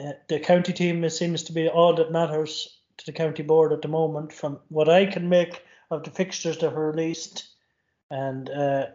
uh, 0.00 0.12
the 0.28 0.38
county 0.38 0.72
team 0.72 1.08
seems 1.08 1.42
to 1.42 1.52
be 1.52 1.68
all 1.68 1.92
that 1.96 2.12
matters 2.12 2.78
to 2.98 3.06
the 3.06 3.10
county 3.10 3.42
board 3.42 3.72
at 3.72 3.82
the 3.82 3.88
moment, 3.88 4.32
from 4.32 4.60
what 4.68 4.88
I 4.88 5.06
can 5.06 5.28
make 5.28 5.64
of 5.90 6.04
the 6.04 6.10
fixtures 6.10 6.58
that 6.58 6.72
were 6.72 6.92
released. 6.92 7.48
And 8.12 8.48
uh, 8.48 8.86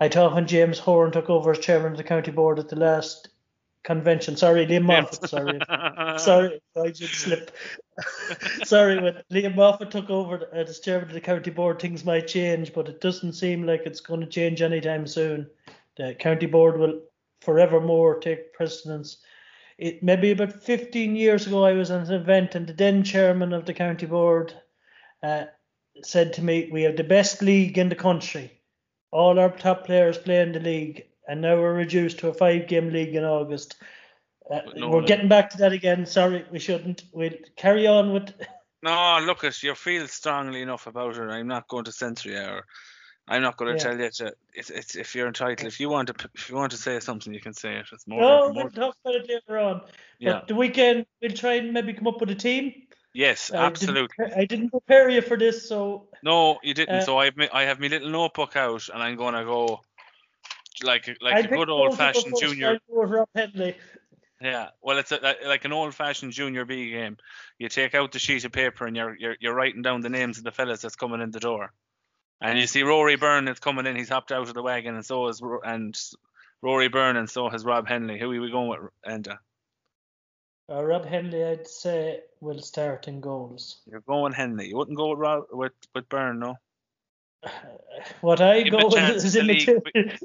I 0.00 0.08
thought 0.08 0.34
when 0.34 0.46
James 0.46 0.78
Horan 0.78 1.12
took 1.12 1.28
over 1.28 1.50
as 1.50 1.58
chairman 1.58 1.92
of 1.92 1.98
the 1.98 2.04
county 2.04 2.30
board 2.30 2.58
at 2.58 2.70
the 2.70 2.76
last 2.76 3.28
convention. 3.82 4.38
Sorry, 4.38 4.64
Liam 4.66 4.84
Moffat. 4.84 5.28
Sorry, 5.28 5.60
sorry, 6.18 6.62
I 6.74 6.84
did 6.84 7.10
slip. 7.10 7.50
sorry, 8.64 9.02
when 9.02 9.22
Liam 9.30 9.54
Moffat 9.54 9.90
took 9.90 10.08
over 10.08 10.48
as 10.54 10.80
chairman 10.80 11.08
of 11.08 11.14
the 11.14 11.20
county 11.20 11.50
board, 11.50 11.78
things 11.78 12.06
might 12.06 12.26
change, 12.26 12.72
but 12.72 12.88
it 12.88 13.02
doesn't 13.02 13.34
seem 13.34 13.66
like 13.66 13.82
it's 13.84 14.00
going 14.00 14.20
to 14.20 14.26
change 14.26 14.62
anytime 14.62 15.06
soon. 15.06 15.50
The 15.96 16.14
county 16.14 16.46
board 16.46 16.78
will 16.78 17.00
forevermore 17.40 18.18
take 18.18 18.52
precedence. 18.54 19.18
It 19.78 20.02
maybe 20.02 20.30
about 20.30 20.62
15 20.62 21.16
years 21.16 21.46
ago, 21.46 21.64
I 21.64 21.72
was 21.72 21.90
at 21.90 22.08
an 22.08 22.14
event, 22.14 22.54
and 22.54 22.66
the 22.66 22.72
then 22.72 23.02
chairman 23.02 23.52
of 23.52 23.64
the 23.64 23.74
county 23.74 24.06
board 24.06 24.54
uh, 25.22 25.44
said 26.02 26.32
to 26.34 26.42
me, 26.42 26.68
"We 26.70 26.82
have 26.82 26.96
the 26.96 27.04
best 27.04 27.42
league 27.42 27.78
in 27.78 27.88
the 27.88 27.94
country. 27.94 28.60
All 29.10 29.38
our 29.38 29.50
top 29.50 29.86
players 29.86 30.18
play 30.18 30.40
in 30.40 30.52
the 30.52 30.60
league." 30.60 31.06
and 31.28 31.40
now 31.40 31.56
we're 31.56 31.74
reduced 31.74 32.18
to 32.18 32.28
a 32.28 32.34
five 32.34 32.66
game 32.66 32.90
league 32.90 33.14
in 33.14 33.24
August. 33.24 33.76
Uh, 34.50 34.60
no, 34.74 34.88
we're 34.88 35.00
no. 35.00 35.06
getting 35.06 35.28
back 35.28 35.50
to 35.50 35.58
that 35.58 35.72
again. 35.72 36.04
Sorry, 36.04 36.44
we 36.50 36.58
shouldn't. 36.58 37.04
We'll 37.12 37.32
carry 37.56 37.86
on 37.86 38.12
with. 38.12 38.32
No, 38.82 39.20
look, 39.24 39.44
at 39.44 39.62
you 39.62 39.76
feel 39.76 40.08
strongly 40.08 40.60
enough 40.60 40.88
about 40.88 41.16
it. 41.16 41.30
I'm 41.30 41.46
not 41.46 41.68
going 41.68 41.84
to 41.84 41.92
censor 41.92 42.30
you, 42.30 42.40
or 42.40 42.66
I'm 43.28 43.42
not 43.42 43.56
going 43.56 43.76
to 43.76 43.78
yeah. 43.78 43.90
tell 43.90 44.00
you 44.00 44.10
to. 44.10 44.34
It's, 44.54 44.70
it's 44.70 44.96
if 44.96 45.14
you're 45.14 45.28
entitled. 45.28 45.66
If 45.66 45.78
you 45.78 45.88
want 45.88 46.08
to, 46.08 46.28
if 46.34 46.50
you 46.50 46.56
want 46.56 46.72
to 46.72 46.78
say 46.78 46.98
something, 47.00 47.32
you 47.32 47.40
can 47.40 47.54
say 47.54 47.76
it. 47.76 47.86
It's 47.92 48.06
more. 48.06 48.20
No, 48.20 48.52
more, 48.52 48.64
we'll 48.64 48.70
talk 48.70 48.96
about 49.04 49.14
it 49.14 49.28
later 49.28 49.58
on. 49.58 49.82
Yeah. 50.18 50.32
But 50.32 50.48
the 50.48 50.54
weekend, 50.54 51.06
we'll 51.20 51.32
try 51.32 51.54
and 51.54 51.72
maybe 51.72 51.94
come 51.94 52.08
up 52.08 52.20
with 52.20 52.30
a 52.30 52.34
team. 52.34 52.72
Yes, 53.14 53.50
absolutely. 53.52 54.08
I 54.18 54.24
didn't, 54.24 54.38
I 54.38 54.44
didn't 54.46 54.70
prepare 54.70 55.08
you 55.10 55.20
for 55.20 55.36
this, 55.36 55.68
so. 55.68 56.08
No, 56.22 56.58
you 56.62 56.74
didn't. 56.74 56.96
Uh, 56.96 57.04
so 57.04 57.18
I 57.18 57.26
have 57.26 57.34
I 57.52 57.62
have 57.64 57.78
my 57.78 57.88
little 57.88 58.10
notebook 58.10 58.56
out, 58.56 58.88
and 58.92 59.02
I'm 59.02 59.16
going 59.16 59.34
to 59.34 59.44
go 59.44 59.82
like 60.82 61.16
like 61.20 61.44
a 61.44 61.48
good 61.48 61.68
old 61.68 61.96
fashioned 61.96 62.34
junior. 62.40 62.78
Yeah, 64.40 64.70
well, 64.82 64.98
it's 64.98 65.12
a, 65.12 65.36
like 65.46 65.64
an 65.64 65.72
old 65.72 65.94
fashioned 65.94 66.32
junior 66.32 66.64
B 66.64 66.90
game. 66.90 67.16
You 67.58 67.68
take 67.68 67.94
out 67.94 68.10
the 68.10 68.18
sheet 68.18 68.44
of 68.44 68.50
paper 68.50 68.86
and 68.86 68.96
you're, 68.96 69.16
you're 69.16 69.36
you're 69.38 69.54
writing 69.54 69.82
down 69.82 70.00
the 70.00 70.08
names 70.08 70.38
of 70.38 70.44
the 70.44 70.50
fellas 70.50 70.80
that's 70.80 70.96
coming 70.96 71.20
in 71.20 71.30
the 71.30 71.38
door. 71.38 71.72
And 72.42 72.58
you 72.58 72.66
see 72.66 72.82
Rory 72.82 73.16
Byrne 73.16 73.46
is 73.46 73.60
coming 73.60 73.86
in. 73.86 73.94
He's 73.94 74.08
hopped 74.08 74.32
out 74.32 74.48
of 74.48 74.54
the 74.54 74.62
wagon, 74.62 74.96
and 74.96 75.06
so 75.06 75.28
is 75.28 75.40
and 75.64 75.98
Rory 76.60 76.88
Byrne, 76.88 77.16
and 77.16 77.30
so 77.30 77.48
has 77.48 77.64
Rob 77.64 77.86
Hennelly. 77.86 78.18
Who 78.18 78.32
are 78.32 78.40
we 78.40 78.50
going 78.50 78.68
with, 78.68 78.90
Enda? 79.06 79.38
Uh, 80.70 80.82
Rob 80.82 81.06
Hennelly, 81.06 81.50
I'd 81.50 81.66
say, 81.66 82.20
will 82.40 82.60
start 82.60 83.06
in 83.06 83.20
goals. 83.20 83.80
You're 83.86 84.00
going 84.00 84.32
Hennelly. 84.32 84.68
You 84.68 84.76
wouldn't 84.76 84.96
go 84.96 85.10
with 85.10 85.18
Rob, 85.20 85.44
with 85.52 85.72
with 85.94 86.08
Byrne, 86.08 86.40
no? 86.40 86.56
what 88.20 88.40
I 88.40 88.62
Give 88.62 88.72
go 88.72 88.88
with 88.88 89.24
is 89.24 89.36
in 89.36 89.46
the 89.46 89.52
league. 89.54 89.68
immaterial. 89.68 90.18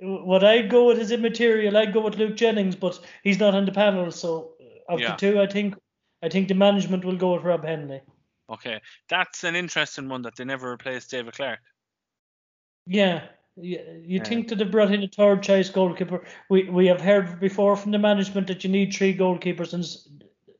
what 0.26 0.44
I 0.44 0.62
go 0.62 0.86
with 0.86 0.98
is 0.98 1.10
immaterial. 1.10 1.76
I 1.76 1.86
go 1.86 2.00
with 2.00 2.16
Luke 2.16 2.36
Jennings, 2.36 2.76
but 2.76 2.98
he's 3.22 3.38
not 3.38 3.54
on 3.54 3.66
the 3.66 3.72
panel. 3.72 4.10
So 4.10 4.52
of 4.88 5.00
Yeah. 5.00 5.12
the 5.12 5.16
two, 5.16 5.40
I 5.40 5.46
think 5.46 5.76
I 6.22 6.28
think 6.30 6.48
the 6.48 6.54
management 6.54 7.04
will 7.04 7.16
go 7.16 7.34
with 7.34 7.42
Rob 7.42 7.64
Hennelly. 7.64 8.00
Okay, 8.50 8.80
that's 9.08 9.44
an 9.44 9.56
interesting 9.56 10.08
one 10.08 10.22
that 10.22 10.36
they 10.36 10.44
never 10.44 10.70
replaced 10.70 11.10
David 11.10 11.34
Clarke. 11.34 11.60
Yeah, 12.86 13.28
you, 13.56 13.78
you 14.02 14.18
Yeah. 14.18 14.24
think 14.24 14.48
that 14.48 14.56
they 14.56 14.64
brought 14.64 14.92
in 14.92 15.02
a 15.02 15.08
third 15.08 15.42
choice 15.42 15.70
goalkeeper. 15.70 16.24
We 16.50 16.68
we 16.68 16.86
have 16.86 17.00
heard 17.00 17.40
before 17.40 17.76
from 17.76 17.92
the 17.92 17.98
management 17.98 18.46
that 18.48 18.64
you 18.64 18.70
need 18.70 18.92
three 18.92 19.16
goalkeepers 19.16 19.72
in 19.72 19.82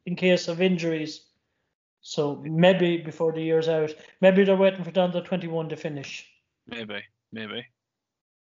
in 0.06 0.16
case 0.16 0.48
of 0.48 0.60
injuries. 0.60 1.26
So 2.00 2.36
maybe 2.36 2.98
before 2.98 3.32
the 3.32 3.42
year's 3.42 3.68
out, 3.68 3.94
maybe 4.20 4.44
they're 4.44 4.56
waiting 4.56 4.84
for 4.84 4.90
down 4.90 5.12
to 5.12 5.22
21 5.22 5.70
to 5.70 5.76
finish. 5.76 6.30
Maybe, 6.66 7.02
maybe, 7.32 7.66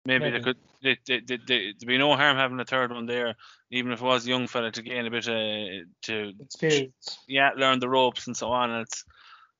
maybe, 0.05 0.29
they 0.29 0.39
could. 0.39 0.57
They, 0.83 0.97
they, 1.07 1.19
they, 1.19 1.37
they, 1.37 1.73
there'd 1.77 1.87
be 1.87 1.97
no 1.97 2.15
harm 2.15 2.37
having 2.37 2.59
a 2.59 2.65
third 2.65 2.91
one 2.91 3.05
there, 3.05 3.35
even 3.71 3.91
if 3.91 4.01
it 4.01 4.05
was 4.05 4.25
a 4.25 4.29
young 4.29 4.47
fella 4.47 4.71
to 4.71 4.81
gain 4.81 5.05
a 5.05 5.11
bit 5.11 5.27
of 5.27 5.87
to 6.03 6.33
Experience. 6.39 7.19
yeah 7.27 7.51
learn 7.57 7.79
the 7.79 7.89
ropes 7.89 8.27
and 8.27 8.37
so 8.37 8.49
on. 8.49 8.71
And 8.71 8.81
it's 8.83 9.03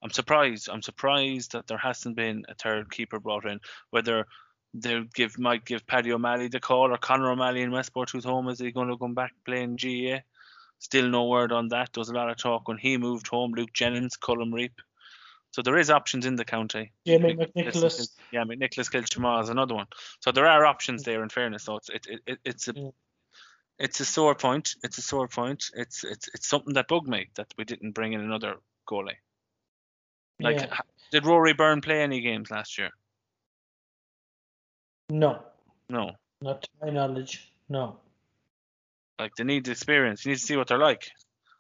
I'm 0.04 0.12
surprised. 0.12 0.70
I'm 0.70 0.82
surprised 0.82 1.54
that 1.54 1.68
there 1.68 1.78
hasn't 1.78 2.16
been 2.16 2.46
a 2.48 2.56
third 2.56 2.92
keeper 2.92 3.20
brought 3.20 3.46
in. 3.46 3.60
Whether 3.90 4.28
they 4.74 5.02
give 5.14 5.40
might 5.40 5.66
give 5.66 5.88
Paddy 5.88 6.12
O'Malley 6.12 6.50
the 6.50 6.60
call 6.60 6.94
or 6.94 6.98
Conor 6.98 7.32
O'Malley 7.32 7.62
in 7.62 7.72
Westport 7.72 8.10
who's 8.10 8.26
home 8.26 8.50
is 8.50 8.60
he 8.60 8.72
going 8.72 8.90
to 8.90 8.98
come 8.98 9.14
back 9.14 9.34
playing 9.46 9.78
GAA? 9.78 10.20
Still 10.80 11.10
no 11.10 11.26
word 11.26 11.52
on 11.52 11.70
that. 11.70 11.94
There 11.94 12.02
was 12.02 12.10
a 12.10 12.14
lot 12.14 12.30
of 12.30 12.38
talk 12.38 12.68
when 12.68 12.78
he 12.78 12.98
moved 12.98 13.28
home. 13.28 13.54
Luke 13.54 13.74
Jennings, 13.74 14.18
Colm 14.18 14.52
Reape. 14.52 14.80
So 15.56 15.62
there 15.62 15.78
is 15.78 15.90
options 15.90 16.26
in 16.26 16.36
the 16.36 16.44
county. 16.44 16.92
Could- 17.08 17.22
McNicholas. 17.22 18.10
Yeah, 18.30 18.44
McNicholas 18.44 18.92
Kiltimagh 18.92 19.44
is 19.44 19.48
another 19.48 19.74
one. 19.74 19.88
So 20.20 20.34
there 20.34 20.48
are 20.48 20.66
options 20.66 21.04
there. 21.04 21.24
In 21.24 21.30
fairness, 21.30 21.64
so 21.64 21.78
it's 21.78 21.88
it, 21.88 22.08
it, 22.10 22.20
it 22.28 22.40
it's 22.44 22.68
a 22.68 22.74
Yeah. 22.76 22.90
it's 23.80 24.02
a 24.02 24.06
sore 24.06 24.36
point. 24.36 24.76
It's 24.84 24.98
a 24.98 25.02
sore 25.02 25.30
point. 25.30 25.72
It's 25.74 26.04
it's 26.04 26.28
it's 26.34 26.50
something 26.50 26.74
that 26.74 26.90
bugged 26.90 27.08
me 27.08 27.30
that 27.36 27.48
we 27.58 27.64
didn't 27.64 27.94
bring 27.94 28.12
in 28.12 28.20
another 28.20 28.56
goalie. 28.86 29.16
Like, 30.42 30.58
Yeah. 30.60 30.78
did 31.14 31.26
Rory 31.26 31.54
Byrne 31.54 31.80
play 31.80 32.02
any 32.02 32.20
games 32.20 32.52
last 32.52 32.78
year? 32.78 32.90
No, 35.10 35.42
No. 35.88 36.12
not 36.42 36.64
to 36.64 36.70
my 36.82 36.90
knowledge. 36.90 37.50
No. 37.70 38.00
Like 39.18 39.32
they 39.38 39.46
need 39.46 39.64
the 39.64 39.72
experience. 39.72 40.26
You 40.26 40.32
need 40.32 40.40
to 40.40 40.46
see 40.46 40.58
what 40.58 40.68
they're 40.68 40.78
like. 40.90 41.12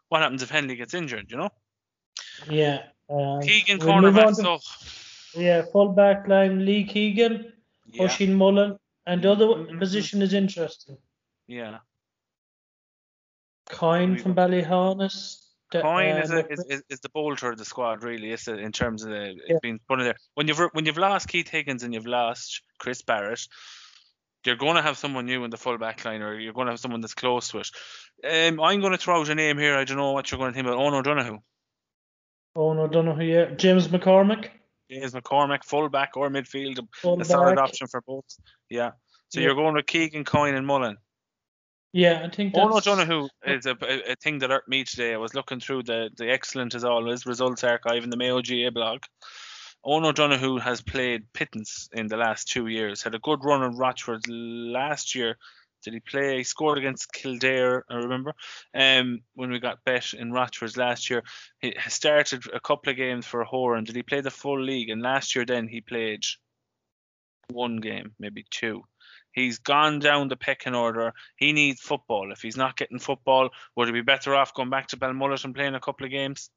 What 0.09 0.21
happens 0.21 0.43
if 0.43 0.49
Hennelly 0.51 0.75
gets 0.75 0.93
injured? 0.93 1.31
You 1.31 1.37
know. 1.37 1.49
Yeah. 2.49 2.87
Um, 3.09 3.41
Keegan 3.41 3.79
we'll 3.79 3.87
cornerback. 3.87 4.35
to- 4.35 4.59
So 5.33 5.39
Yeah, 5.39 5.63
full 5.71 5.89
back 5.89 6.27
line, 6.27 6.65
Lee 6.65 6.85
Keegan, 6.85 7.51
yeah, 7.87 8.03
Oisin 8.03 8.33
Mullen, 8.33 8.77
and 9.05 9.21
the 9.21 9.31
other 9.31 9.45
Mhm. 9.47 9.79
position 9.79 10.21
is 10.21 10.33
interesting. 10.33 10.97
yeah. 11.47 11.79
We- 13.69 14.17
from 14.17 14.35
Ballyhaunis. 14.35 15.41
the- 15.71 15.81
Coyne 15.81 16.15
uh, 16.17 16.21
is, 16.21 16.31
a, 16.31 16.51
is, 16.51 16.65
is 16.69 16.83
is 16.89 16.99
the 17.01 17.09
bolter 17.09 17.49
of 17.51 17.57
the 17.57 17.65
squad, 17.65 18.03
really. 18.03 18.31
Is 18.31 18.47
it, 18.47 18.59
in 18.59 18.71
terms 18.71 19.03
of 19.03 19.09
the 19.09 19.35
Yeah. 19.47 19.57
being 19.61 19.79
put 19.89 19.99
in 19.99 20.05
there. 20.05 20.15
When 20.35 20.47
you've 20.47 20.59
when 20.73 20.85
you've 20.85 20.97
lost 20.99 21.27
Keith 21.27 21.49
Higgins 21.49 21.83
and 21.83 21.93
you've 21.93 22.05
lost 22.05 22.61
Chris 22.77 23.01
Barrett, 23.01 23.47
you're 24.45 24.55
going 24.55 24.75
to 24.75 24.81
have 24.83 24.97
someone 24.97 25.25
new 25.25 25.43
in 25.43 25.49
the 25.49 25.57
full 25.57 25.77
back 25.79 26.05
line, 26.05 26.21
or 26.21 26.39
you're 26.39 26.53
going 26.53 26.67
to 26.67 26.71
have 26.73 26.79
someone 26.79 27.01
that's 27.01 27.15
close 27.15 27.49
to 27.49 27.59
it. 27.59 27.69
Um, 28.23 28.61
I'm 28.61 28.79
going 28.79 28.91
to 28.93 28.97
throw 28.99 29.19
out 29.21 29.29
a 29.29 29.35
name 29.35 29.57
here. 29.57 29.75
I 29.75 29.83
don't 29.83 29.97
know 29.97 30.11
what 30.11 30.29
you're 30.31 30.37
going 30.37 30.51
to 30.51 30.55
think 30.55 30.67
about. 30.67 30.77
Eoghan 30.79 30.99
O'Donoghue, 30.99 31.39
Oh 32.55 32.73
no, 32.73 32.85
I 32.85 32.87
don't 32.87 33.05
know 33.05 33.13
who 33.13 33.23
yet. 33.23 33.59
James 33.59 33.87
McCormick. 33.87 34.49
James 34.89 35.13
McCormick, 35.13 35.63
full 35.63 35.89
back 35.89 36.15
or 36.15 36.29
midfield, 36.29 36.79
Full 37.01 37.19
a 37.19 37.25
solid 37.25 37.57
option 37.57 37.87
for 37.87 38.01
both. 38.01 38.25
Yeah. 38.69 38.91
So 39.29 39.39
Yeah. 39.39 39.47
you're 39.47 39.55
going 39.55 39.73
with 39.73 39.87
Keegan, 39.87 40.23
Coyne, 40.23 40.55
and 40.55 40.65
Mullen. 40.65 40.97
Yeah, 41.91 42.23
I 42.25 42.29
think 42.29 42.53
that's. 42.53 42.65
Eoghan 42.67 42.77
O'Donoghue 42.77 43.29
is 43.45 43.65
a, 43.65 43.77
a, 43.81 44.11
a 44.11 44.15
thing 44.17 44.39
that 44.39 44.49
hurt 44.49 44.67
me 44.67 44.83
today. 44.83 45.13
I 45.13 45.17
was 45.17 45.33
looking 45.33 45.61
through 45.61 45.83
the, 45.83 46.09
the 46.17 46.29
excellent 46.29 46.75
as 46.75 46.83
always 46.83 47.25
results 47.25 47.63
archive 47.63 48.03
in 48.03 48.09
the 48.09 48.17
Mayo 48.17 48.41
GAA 48.41 48.69
blog. 48.69 48.99
Eoghan 49.85 50.05
O'Donoghue 50.05 50.57
has 50.57 50.81
played 50.81 51.31
pittance 51.33 51.87
in 51.93 52.07
the 52.07 52.17
last 52.17 52.49
two 52.49 52.67
years. 52.67 53.01
Had 53.01 53.15
a 53.15 53.19
good 53.19 53.43
run 53.45 53.63
in 53.63 53.77
Rochford 53.77 54.27
last 54.27 55.15
year. 55.15 55.37
Did 55.85 55.93
he 55.93 55.99
play? 55.99 56.37
He 56.37 56.43
scored 56.43 56.79
against 56.79 57.13
Kildare, 57.13 57.85
I 57.89 57.95
remember. 57.97 58.33
Um, 58.73 59.21
when 59.35 59.51
we 59.51 59.59
got 59.59 59.85
bet 59.85 60.13
in 60.13 60.31
Rochford 60.31 60.75
last 60.77 61.11
year, 61.11 61.23
he 61.59 61.75
started 61.87 62.43
a 62.51 62.59
couple 62.59 62.89
of 62.89 62.97
games 62.97 63.27
for 63.27 63.43
Horan. 63.43 63.83
Did 63.83 63.95
he 63.95 64.01
play 64.01 64.21
the 64.21 64.31
full 64.31 64.59
league? 64.59 64.89
And 64.89 65.03
last 65.03 65.35
year, 65.35 65.45
then 65.45 65.67
he 65.67 65.81
played 65.81 66.23
one 67.51 67.77
game, 67.77 68.15
maybe 68.19 68.45
two. 68.49 68.83
He's 69.31 69.59
gone 69.59 69.99
down 69.99 70.27
the 70.27 70.35
pecking 70.35 70.73
order. 70.73 71.13
He 71.35 71.53
needs 71.53 71.81
football. 71.81 72.31
If 72.31 72.41
he's 72.41 72.57
not 72.57 72.77
getting 72.77 72.97
football, 72.97 73.51
would 73.75 73.87
he 73.87 73.93
be 73.93 74.01
better 74.01 74.33
off 74.33 74.55
going 74.55 74.71
back 74.71 74.87
to 74.87 74.97
Belmullet 74.97 75.45
and 75.45 75.53
playing 75.53 75.75
a 75.75 75.79
couple 75.79 76.05
of 76.05 76.11
games? 76.11 76.49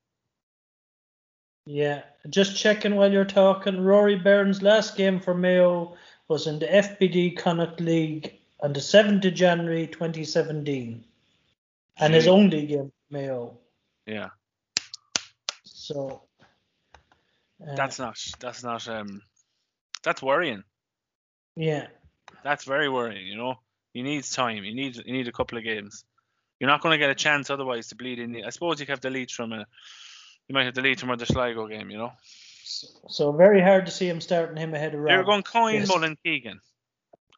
Yeah, 1.67 2.01
just 2.31 2.57
checking 2.57 2.97
while 2.97 3.13
you're 3.13 3.27
talking. 3.27 3.83
Rory 3.83 4.17
Byrne's 4.17 4.63
last 4.63 4.97
game 4.97 5.21
for 5.21 5.35
Mayo 5.35 5.97
was 6.29 6.47
in 6.47 6.59
the 6.59 6.67
FBD 6.67 7.37
Connacht 7.37 7.81
League 7.81 8.38
on 8.61 8.73
the 8.73 8.81
7th 8.81 9.25
of 9.25 9.35
January 9.35 9.87
2017, 9.87 11.05
and 12.01 12.15
his 12.15 12.27
only 12.29 12.67
game 12.67 12.93
Mayo. 13.11 13.59
Yeah, 14.07 14.29
So. 15.65 16.23
uh, 17.61 17.75
that's 17.75 17.99
not. 17.99 18.19
That's 18.41 18.63
not. 18.63 18.89
Um, 18.89 19.23
that's 20.03 20.23
worrying. 20.23 20.63
Yeah, 21.57 21.89
That's 22.45 22.65
very 22.65 22.89
worrying. 22.89 23.27
You 23.27 23.37
know, 23.37 23.55
he 23.93 24.03
needs 24.03 24.31
time. 24.33 24.65
You 24.65 24.75
need. 24.75 24.97
You 24.97 25.13
need 25.13 25.29
a 25.29 25.33
couple 25.33 25.59
of 25.59 25.65
games. 25.65 26.05
You're 26.61 26.71
not 26.71 26.81
going 26.83 26.93
to 26.93 26.99
get 26.99 27.11
a 27.11 27.15
chance 27.15 27.51
otherwise 27.51 27.89
to 27.89 27.97
bleed 27.97 28.19
in. 28.19 28.45
I 28.45 28.51
suppose 28.51 28.81
you 28.81 28.87
have 28.87 29.01
the 29.01 29.11
lead 29.11 29.31
from 29.31 29.53
a. 29.53 29.67
You 30.49 30.55
might 30.55 30.65
have 30.65 30.75
the 30.75 30.83
lead 30.83 31.01
from 31.01 31.17
the 31.19 31.27
Sligo 31.27 31.67
game. 31.67 31.91
You 31.91 31.99
know. 31.99 32.13
so, 32.65 32.87
so 33.09 33.33
very 33.33 33.61
hard 33.61 33.87
to 33.87 33.93
see 33.93 34.09
him 34.09 34.21
starting 34.21 34.57
him 34.57 34.73
ahead 34.75 34.95
of 34.95 35.01
Rob. 35.01 35.13
You're 35.13 35.25
going 35.25 35.43
Coyne, 35.43 35.75
Yes. 35.75 35.89
Mullen, 35.89 36.17
Keegan. 36.25 36.61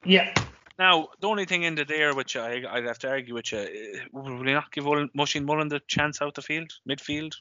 Yeah, 0.05 0.33
Now, 0.81 1.09
the 1.21 1.29
only 1.29 1.45
thing 1.45 1.65
in 1.65 1.75
the 1.75 1.85
there 1.85 2.15
which 2.15 2.37
I, 2.37 2.63
I'd 2.67 2.87
have 2.87 2.99
to 3.01 3.11
argue 3.11 3.35
with 3.35 3.53
you, 3.53 3.59
eh, 3.59 3.99
will 4.13 4.43
not 4.43 4.73
give 4.73 4.87
Oisin 4.87 5.45
Mullen 5.45 5.69
the 5.69 5.81
chance 5.87 6.23
out 6.23 6.35
the 6.35 6.41
field, 6.41 6.73
midfield? 6.89 7.35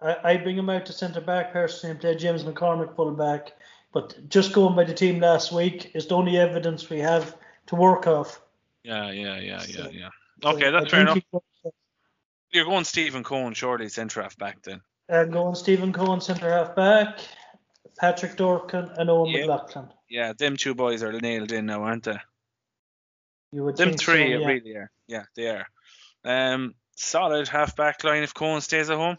I, 0.00 0.16
I 0.22 0.36
bring 0.36 0.56
him 0.56 0.70
out 0.70 0.86
to 0.86 0.92
centre 0.92 1.20
back 1.20 1.52
personally 1.52 1.90
and 1.90 2.00
play 2.00 2.14
James 2.14 2.44
McCormick 2.44 2.94
full 2.94 3.10
back. 3.10 3.50
But 3.92 4.28
just 4.28 4.52
going 4.52 4.76
by 4.76 4.84
the 4.84 4.94
team 4.94 5.18
last 5.18 5.50
week 5.50 5.90
is 5.96 6.06
the 6.06 6.14
only 6.14 6.38
evidence 6.38 6.88
we 6.88 7.00
have 7.00 7.36
to 7.66 7.74
work 7.74 8.06
off. 8.06 8.40
Yeah, 8.84 9.10
yeah, 9.10 9.40
yeah, 9.40 9.40
yeah, 9.40 9.58
So- 9.58 9.90
yeah. 9.90 10.08
So 10.40 10.50
Okay, 10.50 10.68
I 10.68 10.70
that's 10.70 10.90
fair 10.92 11.00
enough. 11.00 11.16
he- 11.16 11.70
You're 12.52 12.64
going 12.64 12.84
Stephen 12.84 13.24
Coen, 13.24 13.56
surely 13.56 13.88
centre 13.88 14.22
half 14.22 14.38
back 14.38 14.62
then. 14.62 14.80
I'm 15.08 15.32
going 15.32 15.56
Stephen 15.56 15.92
Coen 15.92 16.22
centre 16.22 16.48
half 16.48 16.76
back, 16.76 17.18
Patrick 18.00 18.36
Durcan, 18.36 18.96
and 18.96 19.10
Owen 19.10 19.30
Yeah. 19.30 19.40
McLaughlin. 19.40 19.88
Yeah, 20.08 20.32
them 20.32 20.56
two 20.56 20.74
boys 20.74 21.02
are 21.02 21.12
nailed 21.12 21.52
in 21.52 21.66
now, 21.66 21.82
aren't 21.84 22.04
they? 22.04 22.16
You 23.52 23.64
would 23.64 23.76
Them 23.76 23.92
three 23.94 24.32
so, 24.32 24.38
yeah. 24.38 24.46
really 24.46 24.76
are. 24.76 24.90
Yeah, 25.06 25.24
they 25.36 25.48
are. 25.48 25.66
Um, 26.24 26.74
solid 26.96 27.48
half 27.48 27.76
back 27.76 28.02
line 28.02 28.22
if 28.22 28.32
Coen 28.32 28.62
stays 28.62 28.88
at 28.90 28.96
home. 28.96 29.18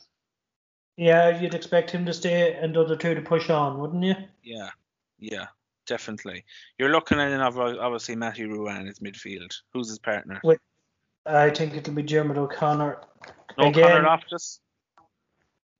Yeah, 0.98 1.40
you'd 1.40 1.54
expect 1.54 1.92
him 1.92 2.06
to 2.08 2.14
stay 2.14 2.54
and 2.54 2.76
the 2.76 2.82
other 2.82 2.96
two 2.96 3.14
to 3.14 3.22
push 3.22 3.50
on, 3.50 3.80
wouldn't 3.80 4.04
you? 4.04 4.16
Yeah, 4.44 4.70
yeah, 5.20 5.48
definitely. 5.86 6.44
You're 6.78 6.92
looking 6.92 7.20
at 7.20 7.32
an 7.32 7.40
obviously 7.42 8.16
Matty 8.16 8.44
Ruane 8.44 8.90
is 8.90 9.00
midfield. 9.00 9.54
Who's 9.74 9.90
his 9.90 10.00
partner? 10.00 10.42
I 11.26 11.50
think 11.52 11.76
it'll 11.76 11.94
be 11.94 12.02
Diarmuid 12.04 12.38
O'Connor. 12.40 13.00
No 13.58 13.68
Again- 13.68 13.84
Conor 13.90 14.04
Loftus. 14.04 14.60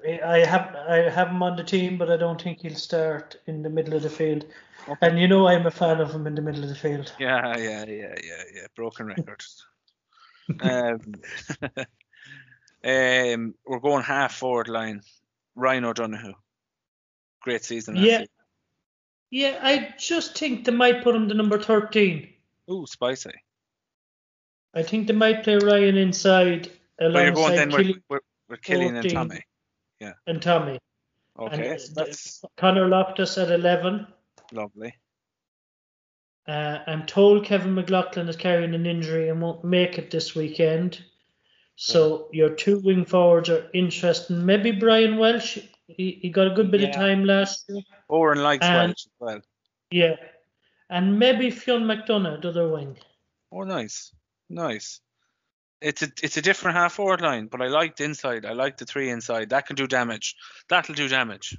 I 0.08 0.46
have 0.46 0.76
I 0.76 1.10
have 1.10 1.30
him 1.30 1.44
on 1.44 1.56
the 1.56 1.64
team, 1.64 1.98
but 1.98 2.10
I 2.10 2.18
don't 2.18 2.42
think 2.42 2.62
he'll 2.62 2.76
start 2.76 3.36
in 3.48 3.62
the 3.62 3.70
middle 3.70 3.94
of 3.94 4.04
the 4.04 4.10
field. 4.10 4.46
Okay. 4.88 5.08
And 5.08 5.20
you 5.20 5.28
know 5.28 5.48
I'm 5.48 5.66
a 5.66 5.72
fan 5.72 6.00
of 6.00 6.12
him 6.12 6.28
in 6.28 6.36
the 6.36 6.42
middle 6.42 6.64
of 6.64 6.70
the 6.70 6.76
field. 6.76 7.14
Yeah, 7.20 7.58
yeah, 7.58 7.86
yeah, 7.86 8.16
yeah, 8.24 8.44
yeah. 8.54 8.68
Broken 8.76 9.08
record. 9.08 9.44
um, 10.62 11.00
um, 12.84 13.54
we're 13.66 13.80
going 13.80 14.04
half 14.04 14.36
forward 14.36 14.68
line. 14.68 15.02
Ryan 15.56 15.86
O'Donoghue. 15.86 16.34
Great 17.42 17.64
season. 17.64 17.96
last 17.96 18.06
Yeah. 18.06 18.20
year. 18.20 18.28
Yeah, 19.30 19.60
I 19.62 19.94
just 19.98 20.38
think 20.38 20.66
they 20.66 20.74
might 20.74 21.04
put 21.04 21.16
him 21.16 21.30
to 21.30 21.34
number 21.34 21.58
13. 21.58 22.28
Ooh, 22.70 22.86
spicy. 22.86 23.32
I 24.74 24.84
think 24.84 25.08
they 25.08 25.14
might 25.14 25.44
play 25.44 25.56
Ryan 25.58 25.98
inside 25.98 26.70
But 26.98 27.14
you're 27.14 27.32
going 27.32 27.34
alongside 27.34 27.58
then 27.58 27.70
with, 27.70 27.78
Killy 27.78 28.02
with, 28.10 28.22
with 28.50 28.62
Killian 28.62 28.96
and 28.96 29.12
14. 29.12 29.42
Tommy. 30.02 30.14
and 30.28 30.42
Tommy. 30.42 30.80
Okay, 31.40 31.70
and, 31.70 31.82
that's 31.96 32.44
Conor 32.58 32.88
Loftus 32.88 33.38
at 33.38 33.52
11. 33.52 34.08
lovely. 34.52 34.96
Uh, 36.48 36.80
I'm 36.88 37.06
told 37.06 37.46
Kevin 37.46 37.76
McLoughlin 37.76 38.28
is 38.28 38.36
carrying 38.36 38.74
an 38.74 38.86
injury 38.86 39.30
and 39.30 39.42
won't 39.42 39.64
make 39.64 39.98
it 39.98 40.10
this 40.12 40.36
weekend. 40.36 41.04
So 41.76 42.28
your 42.32 42.50
two 42.50 42.80
wing 42.80 43.06
forwards 43.06 43.50
are 43.50 43.70
interesting. 43.74 44.46
Maybe 44.46 44.72
Brian 44.72 45.18
Walsh. 45.18 45.58
He, 45.88 46.20
he 46.22 46.30
got 46.30 46.48
a 46.48 46.54
good 46.54 46.72
bit 46.72 46.84
of 46.84 46.94
time 46.94 47.26
last 47.26 47.66
year. 47.70 47.82
Owen 48.10 48.42
likes 48.42 48.66
And- 48.66 48.90
Walsh 48.90 49.06
as 49.06 49.12
well. 49.20 49.42
Yeah. 49.92 50.16
And 50.90 51.18
maybe 51.18 51.50
Fionn 51.50 51.84
McDonagh, 51.84 52.42
the 52.42 52.50
other 52.50 52.68
wing. 52.68 52.98
Oh, 53.52 53.64
nice, 53.64 54.14
nice. 54.50 55.00
It's 55.82 56.04
a 56.04 56.12
it's 56.22 56.38
a 56.38 56.42
different 56.42 56.78
half 56.78 56.94
forward 56.94 57.22
line, 57.22 57.48
but 57.48 57.62
I 57.62 57.68
like 57.68 57.96
the 57.96 58.04
inside. 58.04 58.46
I 58.46 58.54
like 58.54 58.78
the 58.78 58.86
three 58.86 59.10
inside. 59.10 59.50
That 59.50 59.66
can 59.66 59.76
do 59.76 59.88
damage. 59.88 60.36
That'll 60.70 60.94
do 60.96 61.08
damage. 61.08 61.58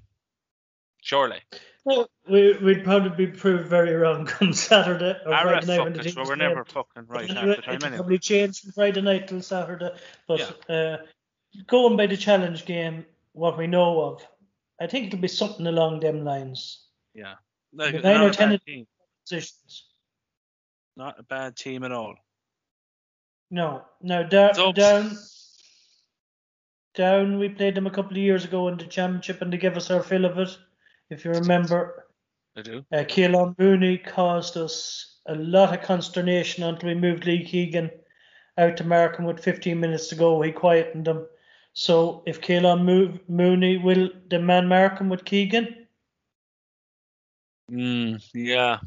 Surely. 1.02 1.41
Well, 1.85 2.09
we, 2.31 2.57
we'd 2.59 2.85
probably 2.85 3.26
be 3.26 3.33
proved 3.33 3.69
very 3.69 3.95
wrong 3.95 4.25
come 4.25 4.52
Saturday 4.52 5.17
or 5.26 5.35
Alright, 5.35 5.64
Friday 5.64 5.67
night 5.67 5.83
when 5.85 5.93
the 5.95 5.99
it, 6.00 6.02
teams 6.05 6.17
well, 6.17 6.26
we're 6.26 6.37
never 6.37 6.64
fucking 6.64 7.07
right 7.09 7.29
half 7.29 7.45
the 7.45 7.57
time 7.57 7.75
anyway. 7.83 7.97
probably 7.97 8.19
change 8.21 8.61
from 8.61 8.71
Friday 8.71 9.00
night 9.00 9.26
till 9.26 9.43
Saturday. 9.43 9.91
But 10.29 10.71
uh, 10.71 10.99
going 11.67 11.97
by 11.97 12.07
the 12.07 12.17
challenge 12.17 12.64
game, 12.67 13.05
what 13.33 13.59
we 13.59 13.67
know 13.67 14.00
of, 14.02 14.25
I 14.81 14.87
think 14.87 15.09
it'll 15.09 15.19
be 15.19 15.26
something 15.26 15.67
along 15.67 15.99
them 16.00 16.25
lines. 16.25 16.85
Yeah. 17.14 17.35
Like, 17.75 17.95
Nine 17.95 18.21
or 18.21 18.31
ten 18.31 18.50
bad 18.50 18.55
of- 18.55 18.64
team. 18.64 18.87
Positions. 19.29 19.87
Not 20.97 21.19
a 21.19 21.23
bad 21.25 21.57
team 21.57 21.83
at 21.85 21.91
all. 21.93 22.14
No, 23.53 23.85
no, 24.01 24.25
down, 24.27 24.55
So- 24.55 24.73
down, 24.73 25.17
down. 26.95 27.39
We 27.39 27.51
played 27.51 27.75
them 27.75 27.87
a 27.87 27.91
couple 27.91 28.13
of 28.13 28.17
years 28.17 28.47
ago 28.47 28.67
in 28.69 28.79
the 28.79 28.87
championship, 28.87 29.43
and 29.43 29.53
they 29.53 29.59
gave 29.59 29.77
us 29.77 29.91
our 29.91 30.03
fill 30.03 30.25
of 30.25 30.39
it. 30.39 30.57
If 31.11 31.25
you 31.27 31.33
remember, 31.33 32.09
I 32.57 32.63
do. 32.63 32.79
uh, 32.91 33.05
Caolan 33.05 33.55
Mooney 33.59 33.99
caused 33.99 34.57
us 34.57 35.21
a 35.27 35.35
lot 35.35 35.77
of 35.77 35.85
consternation 35.85 36.65
until 36.65 36.89
we 36.89 36.95
moved 36.95 37.27
Lee 37.27 37.45
Keegan 37.45 37.91
out 38.57 38.79
to 38.79 38.85
Markham 38.85 39.27
with 39.27 39.39
15 39.45 39.79
minutes 39.79 40.09
to 40.09 40.15
go. 40.15 40.41
He 40.41 40.51
quietened 40.51 41.05
them. 41.05 41.27
So 41.75 42.23
if 42.27 42.41
Caolan 42.41 42.85
move, 42.85 43.21
Mooney 43.29 43.77
will 43.77 44.09
demand 44.29 44.69
Markham 44.69 45.09
with 45.11 45.25
Keegan, 45.25 45.79
Mm, 47.71 48.23
yeah. 48.35 48.81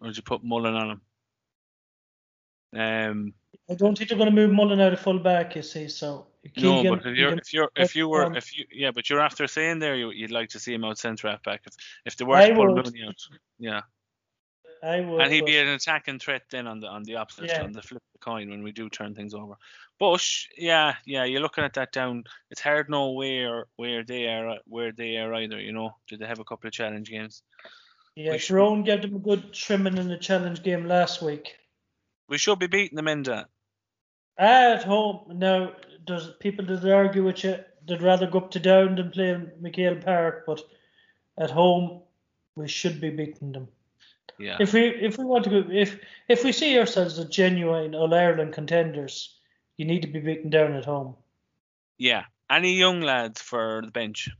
Or 0.00 0.08
did 0.08 0.16
you 0.18 0.22
put 0.22 0.44
Mullen 0.44 0.74
on 0.74 0.90
him? 0.90 1.00
Um, 2.78 3.34
I 3.70 3.74
don't 3.74 3.96
think 3.96 4.08
they're 4.08 4.18
going 4.18 4.30
to 4.30 4.34
move 4.34 4.50
Mullen 4.50 4.80
out 4.80 4.92
of 4.92 5.00
full 5.00 5.18
back. 5.18 5.54
You 5.56 5.62
see, 5.62 5.88
so 5.88 6.26
no, 6.56 6.82
but 6.82 7.06
if 7.06 7.16
you're 7.16 7.34
if 7.34 7.52
you're 7.52 7.70
if 7.76 7.96
you 7.96 8.08
were 8.08 8.34
if 8.36 8.56
you 8.56 8.64
yeah, 8.72 8.90
but 8.90 9.10
you're 9.10 9.20
after 9.20 9.46
saying 9.46 9.78
there 9.80 9.96
you 9.96 10.10
you'd 10.10 10.30
like 10.30 10.48
to 10.50 10.58
see 10.60 10.72
him 10.72 10.84
out 10.84 10.98
centre 10.98 11.28
half 11.28 11.42
back 11.42 11.62
if 11.66 11.74
if 12.06 12.16
they 12.16 12.24
were 12.24 12.40
to 12.46 12.54
pull 12.54 12.74
would. 12.74 12.86
Out, 13.02 13.28
yeah, 13.58 13.82
I 14.82 15.00
would, 15.00 15.20
and 15.20 15.32
he'd 15.32 15.44
be 15.44 15.58
an 15.58 15.68
attacking 15.68 16.18
threat 16.18 16.42
then 16.50 16.66
on 16.66 16.80
the 16.80 16.86
on 16.86 17.02
the 17.02 17.16
opposite 17.16 17.46
Yeah. 17.46 17.62
on 17.64 17.72
the 17.72 17.82
flip 17.82 18.00
of 18.00 18.12
the 18.20 18.24
coin 18.24 18.48
when 18.48 18.62
we 18.62 18.72
do 18.72 18.88
turn 18.88 19.14
things 19.14 19.34
over. 19.34 19.54
Bush, 19.98 20.48
yeah, 20.56 20.94
yeah, 21.04 21.24
you're 21.24 21.42
looking 21.42 21.64
at 21.64 21.74
that 21.74 21.92
down. 21.92 22.24
It's 22.50 22.60
hard 22.60 22.86
to 22.86 22.90
know 22.92 23.10
where 23.10 23.66
where 23.76 24.04
they 24.04 24.28
are 24.28 24.56
where 24.66 24.92
they 24.92 25.16
are 25.16 25.34
either. 25.34 25.60
You 25.60 25.72
know, 25.72 25.96
did 26.08 26.20
they 26.20 26.26
have 26.26 26.38
a 26.38 26.44
couple 26.44 26.68
of 26.68 26.72
challenge 26.72 27.10
games? 27.10 27.42
yeah, 28.14 28.32
we 28.32 28.38
should- 28.38 28.54
Tyrone 28.54 28.84
gave 28.84 29.02
them 29.02 29.16
a 29.16 29.18
good 29.18 29.52
trimming 29.52 29.98
in 29.98 30.08
the 30.08 30.16
challenge 30.16 30.62
game 30.62 30.86
last 30.86 31.20
week. 31.20 31.56
We 32.28 32.38
should 32.38 32.58
be 32.58 32.66
beating 32.66 32.96
them 32.96 33.08
in 33.08 33.22
that. 33.24 33.48
At 34.38 34.84
home, 34.84 35.20
now, 35.38 35.72
there's 36.06 36.30
people 36.38 36.64
that 36.66 36.84
argue 36.90 37.24
with 37.24 37.42
you, 37.42 37.58
they'd 37.86 38.02
rather 38.02 38.26
go 38.26 38.38
up 38.38 38.50
to 38.52 38.60
down 38.60 38.94
than 38.94 39.10
play 39.10 39.30
in 39.30 39.50
MacHale 39.60 40.04
Park, 40.04 40.44
but 40.46 40.62
at 41.36 41.50
home, 41.50 42.02
we 42.54 42.68
should 42.68 43.00
be 43.00 43.10
beating 43.10 43.52
them. 43.52 43.68
Yeah, 44.38 44.56
If 44.60 44.72
we 44.72 44.82
if 44.86 45.18
we 45.18 45.24
want 45.24 45.44
to 45.44 45.50
go, 45.50 45.64
if 45.70 45.98
if 46.28 46.44
we 46.44 46.52
see 46.52 46.78
ourselves 46.78 47.18
as 47.18 47.26
genuine 47.26 47.96
All 47.96 48.14
Ireland 48.14 48.52
contenders, 48.52 49.34
you 49.76 49.84
need 49.84 50.02
to 50.02 50.08
be 50.08 50.20
beaten 50.20 50.50
down 50.50 50.74
at 50.74 50.84
home. 50.84 51.16
yeah. 51.98 52.24
Any 52.50 52.74
young 52.78 53.02
lads 53.02 53.42
for 53.42 53.82
the 53.84 53.90
bench? 53.90 54.30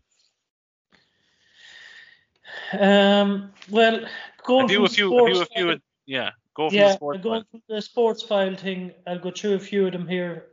Um, 2.73 3.53
well, 3.71 4.07
going 4.45 4.63
Have 4.63 4.71
you 4.71 4.77
from 4.79 4.85
a 4.87 4.89
few? 4.89 5.29
You 5.29 5.43
a 5.43 5.47
few? 5.47 5.81
Yeah, 6.07 6.31
go 6.59 6.69
yeah, 6.71 6.89
the 6.89 6.95
sport. 6.95 7.23
going 7.23 7.45
from 7.51 7.63
the 7.69 7.81
sports 7.81 8.23
file 8.23 8.57
thing, 8.57 8.93
I'll 9.07 9.19
go 9.19 9.31
through 9.31 9.55
a 9.55 9.61
few 9.61 9.87
of 9.87 9.93
them 9.93 10.09
here. 10.09 10.49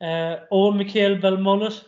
Uh, 0.00 0.36
Owen 0.50 0.78
McHale 0.78 1.20
Belmullet. 1.20 1.84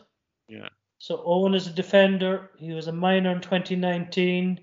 Yeah. 0.48 0.68
So 0.98 1.22
Owen 1.24 1.54
is 1.54 1.66
a 1.66 1.72
defender. 1.72 2.50
He 2.58 2.72
was 2.72 2.88
a 2.88 2.92
minor 2.92 3.30
in 3.30 3.40
2019. 3.40 4.60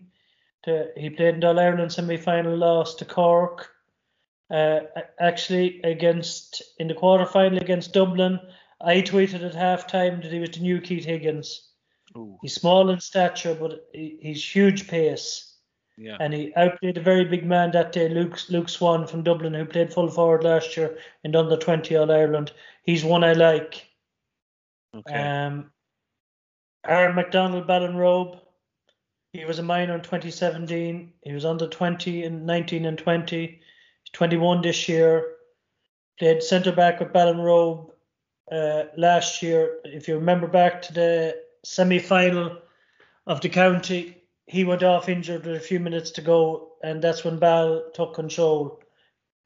To, 0.64 0.88
he 0.96 1.10
played 1.10 1.36
in 1.36 1.40
the 1.40 1.48
All 1.48 1.60
Ireland 1.60 1.92
semi 1.92 2.18
final 2.18 2.56
loss 2.56 2.96
to 2.96 3.06
Cork. 3.06 3.70
Uh, 4.50 4.82
actually, 5.20 5.82
against 5.84 6.62
in 6.78 6.88
the 6.88 6.94
quarter 6.94 7.26
final 7.26 7.58
against 7.60 7.94
Dublin, 7.94 8.40
I 8.82 8.98
tweeted 8.98 9.46
at 9.46 9.54
halftime 9.54 10.22
that 10.22 10.32
he 10.32 10.40
was 10.40 10.52
the 10.52 10.60
new 10.60 10.82
Keith 10.82 11.06
Higgins. 11.06 11.70
Ooh, 12.18 12.38
He's 12.42 12.56
small 12.56 12.90
in 12.90 13.00
stature, 13.00 13.56
but 13.56 13.88
he, 13.94 14.18
he's 14.22 14.44
huge 14.44 14.90
pace 14.90 15.51
yeah. 16.02 16.18
and 16.20 16.34
he 16.34 16.54
outplayed 16.56 16.98
a 16.98 17.02
very 17.02 17.26
big 17.26 17.46
man 17.46 17.72
that 17.72 17.92
day, 17.92 18.10
Luke 18.10 18.40
Luke 18.50 18.70
Swan 18.70 19.06
from 19.06 19.24
Dublin, 19.24 19.54
who 19.54 19.66
played 19.66 19.94
full 19.94 20.10
forward 20.10 20.44
last 20.44 20.76
year 20.76 20.98
in 21.24 21.36
under 21.36 21.56
20 21.56 21.96
All 21.96 22.12
Ireland. 22.12 22.52
He's 22.84 23.04
one 23.04 23.24
I 23.24 23.34
like. 23.34 23.86
Okay. 24.96 25.14
Um, 25.14 25.72
Aaron 26.88 27.16
McDonald 27.16 27.68
Ballinrobe, 27.68 28.40
he 29.34 29.46
was 29.46 29.60
a 29.60 29.64
minor 29.64 29.96
in 29.96 30.02
2017. 30.02 31.14
He 31.22 31.34
was 31.34 31.46
under 31.46 31.68
20 31.68 32.24
in 32.24 32.46
19 32.46 32.86
and 32.86 32.98
20. 32.98 33.46
He's 33.46 33.60
21 34.12 34.62
this 34.62 34.90
year. 34.90 35.36
Played 36.18 36.42
centre 36.42 36.72
back 36.72 37.00
with 37.00 37.14
Ballinrobe 37.14 37.92
uh, 38.52 38.84
last 38.98 39.42
year. 39.42 39.78
If 39.86 40.08
you 40.08 40.16
remember 40.16 40.48
back 40.48 40.82
to 40.84 40.94
the 40.94 41.44
semi 41.64 42.00
final 42.00 42.58
of 43.28 43.42
the 43.42 43.50
county, 43.50 44.21
he 44.48 44.64
went 44.64 44.84
off 44.84 45.10
injured 45.10 45.46
with 45.46 45.56
a 45.56 45.60
few 45.60 45.80
minutes 45.80 46.12
to 46.12 46.22
go, 46.22 46.74
and 46.84 47.02
that's 47.02 47.24
when 47.24 47.40
Ball 47.40 47.84
took 47.94 48.14
control. 48.14 48.82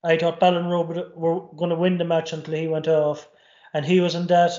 I 0.04 0.18
thought 0.18 0.40
Ball 0.40 0.58
and 0.58 0.70
would- 0.70 1.16
were 1.16 1.42
going 1.56 1.70
to 1.70 1.76
win 1.76 1.98
the 1.98 2.06
match 2.06 2.34
until 2.34 2.54
he 2.56 2.68
went 2.68 2.88
off, 2.88 3.28
and 3.74 3.86
he 3.86 4.00
was 4.00 4.16
in 4.16 4.28
that 4.28 4.52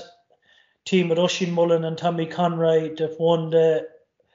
team 0.85 1.09
with 1.09 1.19
Oisin 1.19 1.51
Mullen 1.51 1.83
and 1.83 1.97
Tommy 1.97 2.25
Conroy 2.25 2.95
that 2.95 3.19
won 3.19 3.49
the 3.49 3.87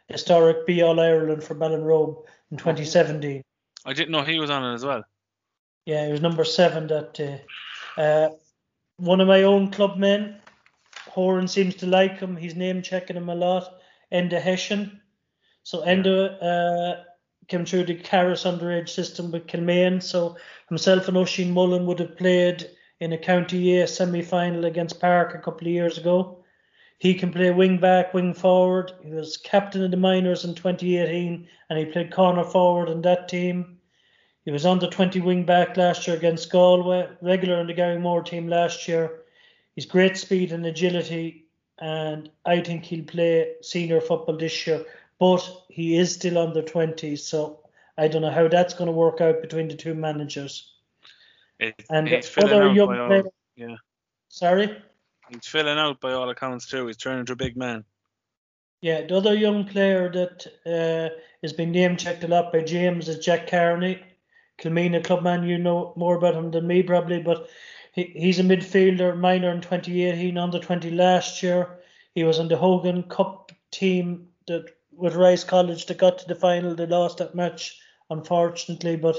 historic 0.09 0.67
Be 0.67 0.83
All 0.83 1.01
Ireland 1.01 1.43
for 1.43 1.55
Ball 1.55 1.75
and 1.75 1.85
Ballinrobe 1.85 2.25
in 2.51 2.59
2017. 2.59 3.43
I 3.85 3.93
didn't 3.93 4.11
know 4.11 4.23
he 4.23 4.39
was 4.39 4.51
on 4.51 4.65
it 4.65 4.75
as 4.75 4.85
well. 4.85 5.05
Yeah, 5.87 6.07
he 6.07 6.13
was 6.13 6.21
number 6.21 6.45
seven 6.45 6.87
that 6.89 7.15
day. 7.15 7.43
Uh, 7.97 8.31
one 8.97 9.21
of 9.21 9.29
my 9.29 9.43
own 9.43 9.71
club 9.71 9.97
men, 9.97 10.41
Horan 11.09 11.49
seems 11.49 11.75
to 11.77 11.87
like 11.87 12.21
him. 12.21 12.37
He's 12.37 12.55
name 12.55 12.83
checking 12.83 13.17
him 13.17 13.29
a 13.29 13.35
lot. 13.35 13.81
Enda 14.13 14.41
Hession. 14.41 15.02
So 15.65 15.83
Enda 15.83 16.43
uh, 16.43 17.03
came 17.49 17.65
through 17.65 17.85
the 17.85 17.95
Carris 17.95 18.45
underage 18.45 18.89
system 18.89 19.31
with 19.31 19.47
Kilmaine. 19.47 20.03
So 20.03 20.37
himself 20.69 21.09
and 21.09 21.17
Oisin 21.17 21.53
Mullen 21.53 21.87
would 21.87 22.01
have 22.01 22.17
played 22.17 22.69
in 23.01 23.13
a 23.13 23.19
County 23.19 23.79
A 23.79 23.87
semi 23.87 24.23
final 24.23 24.65
against 24.65 25.01
Park 25.01 25.35
a 25.35 25.39
couple 25.39 25.67
of 25.67 25.73
years 25.73 25.99
ago. 25.99 26.45
He 26.99 27.15
can 27.15 27.33
play 27.33 27.51
wing 27.51 27.79
back, 27.79 28.15
wing 28.15 28.33
forward. 28.33 28.93
He 29.03 29.11
was 29.11 29.37
captain 29.37 29.83
of 29.83 29.91
the 29.91 29.97
minors 29.97 30.45
in 30.45 30.55
2018 30.55 31.49
and 31.69 31.79
he 31.79 31.85
played 31.87 32.13
corner 32.13 32.45
forward 32.45 32.89
in 32.89 33.03
that 33.03 33.29
team. 33.29 33.79
He 34.45 34.51
was 34.51 34.67
under 34.67 34.89
20 34.89 35.21
wing 35.21 35.45
back 35.45 35.77
last 35.77 36.07
year 36.07 36.17
against 36.17 36.51
Galway, 36.51 37.09
regular 37.21 37.61
in 37.61 37.67
the 37.67 37.75
Garrymore 37.75 38.25
team 38.25 38.49
last 38.49 38.89
year. 38.89 39.23
He's 39.75 39.87
great 39.87 40.17
speed 40.17 40.53
and 40.53 40.67
agility, 40.67 41.47
and 41.79 42.31
I 42.45 42.61
think 42.61 42.85
he'll 42.85 43.05
play 43.05 43.55
senior 43.63 44.01
football 44.01 44.37
this 44.37 44.67
year. 44.67 44.85
But 45.23 45.49
he 45.69 45.97
is 45.97 46.13
still 46.13 46.37
under 46.37 46.63
20, 46.63 47.15
so 47.15 47.61
I 47.97 48.09
don't 48.09 48.23
know 48.23 48.33
how 48.33 48.49
that's 48.49 48.75
going 48.75 48.87
to 48.87 48.93
work 48.93 49.21
out 49.21 49.41
between 49.41 49.69
the 49.69 49.77
two 49.77 49.95
managers. 49.95 50.75
It, 51.61 51.77
And 51.89 52.09
filling 52.25 52.53
other 52.53 52.73
young 52.73 52.99
all, 52.99 53.07
player, 53.07 53.23
yeah. 53.55 53.77
sorry, 54.27 54.83
He's 55.31 55.47
filling 55.47 55.79
out 55.79 56.01
by 56.01 56.11
all 56.11 56.29
accounts 56.29 56.67
too. 56.67 56.89
He's 56.89 56.97
turning 56.97 57.21
into 57.21 57.35
a 57.35 57.37
big 57.37 57.57
man. 57.57 57.85
yeah, 58.81 59.07
the 59.07 59.17
other 59.17 59.33
young 59.33 59.65
player 59.65 60.11
that 60.11 60.47
uh, 60.67 61.15
has 61.41 61.53
been 61.53 61.71
name 61.71 61.97
checked 61.97 62.25
a 62.25 62.27
lot 62.27 62.53
by 62.53 62.63
James 62.63 63.09
is 63.09 63.25
Jack 63.25 63.49
Carney. 63.49 64.03
Kilmeena 64.59 65.05
clubman, 65.05 65.47
you 65.47 65.57
know 65.57 65.93
more 65.95 66.17
about 66.17 66.35
him 66.35 66.51
than 66.51 66.67
me 66.67 66.83
probably, 66.83 67.23
but 67.23 67.49
he, 67.93 68.13
he's 68.17 68.41
a 68.41 68.43
midfielder, 68.43 69.17
minor 69.17 69.53
in 69.53 69.61
2018, 69.61 70.37
under 70.37 70.59
20 70.59 70.91
last 70.91 71.45
year. 71.45 71.79
He 72.13 72.25
was 72.25 72.41
on 72.41 72.49
the 72.49 72.57
Hogan 72.57 73.05
Cup 73.05 73.53
team 73.71 74.27
that 74.49 74.67
with 74.93 75.15
Rice 75.15 75.45
College 75.45 75.87
that 75.87 75.99
got 75.99 76.19
to 76.19 76.29
the 76.29 76.35
final. 76.35 76.75
They 76.75 76.87
lost 76.87 77.19
that 77.19 77.35
match, 77.35 77.79
unfortunately, 78.11 78.97
but 78.97 79.19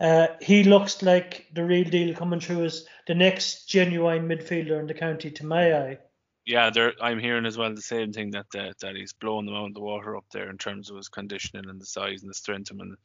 uh, 0.00 0.28
he 0.40 0.64
looks 0.64 1.02
like 1.02 1.46
the 1.52 1.64
real 1.64 1.88
deal 1.88 2.14
coming 2.14 2.40
through 2.40 2.64
as 2.64 2.86
the 3.06 3.14
next 3.14 3.68
genuine 3.68 4.26
midfielder 4.26 4.80
in 4.80 4.86
the 4.86 4.94
county, 4.94 5.30
to 5.30 5.46
my 5.46 5.74
eye. 5.74 5.98
Yeah. 6.46 6.70
I'm 7.00 7.18
hearing 7.18 7.46
as 7.46 7.58
well 7.58 7.74
the 7.74 7.82
same 7.82 8.12
thing 8.12 8.30
that 8.30 8.46
uh, 8.58 8.72
that 8.80 8.96
he's 8.96 9.12
blowing 9.12 9.46
them 9.46 9.54
out 9.54 9.68
of 9.68 9.74
the 9.74 9.80
water 9.80 10.16
up 10.16 10.24
there 10.32 10.50
in 10.50 10.58
terms 10.58 10.90
of 10.90 10.96
his 10.96 11.08
conditioning 11.08 11.68
and 11.68 11.80
the 11.80 11.86
size 11.86 12.22
and 12.22 12.30
the 12.30 12.34
strength 12.34 12.70
of 12.70 12.76
him 12.76 12.80
and 12.80 12.96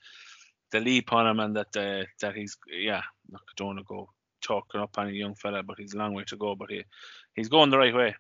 the 0.71 0.79
leap 0.79 1.11
on 1.13 1.27
him 1.27 1.39
and 1.39 1.55
that 1.55 1.75
uh, 1.75 2.05
that 2.21 2.35
he's 2.35 2.57
yeah. 2.67 3.01
Look, 3.29 3.43
I 3.47 3.53
don't 3.57 3.67
want 3.67 3.79
to 3.79 3.85
go 3.85 4.09
talking 4.41 4.81
up 4.81 4.97
any 4.97 5.13
young 5.13 5.35
fella, 5.35 5.63
but 5.63 5.77
he's 5.77 5.93
a 5.93 5.97
long 5.97 6.13
way 6.13 6.23
to 6.27 6.37
go. 6.37 6.55
But 6.55 6.71
he 6.71 6.85
he's 7.35 7.49
going 7.49 7.69
the 7.69 7.77
right 7.77 7.93
way. 7.93 8.15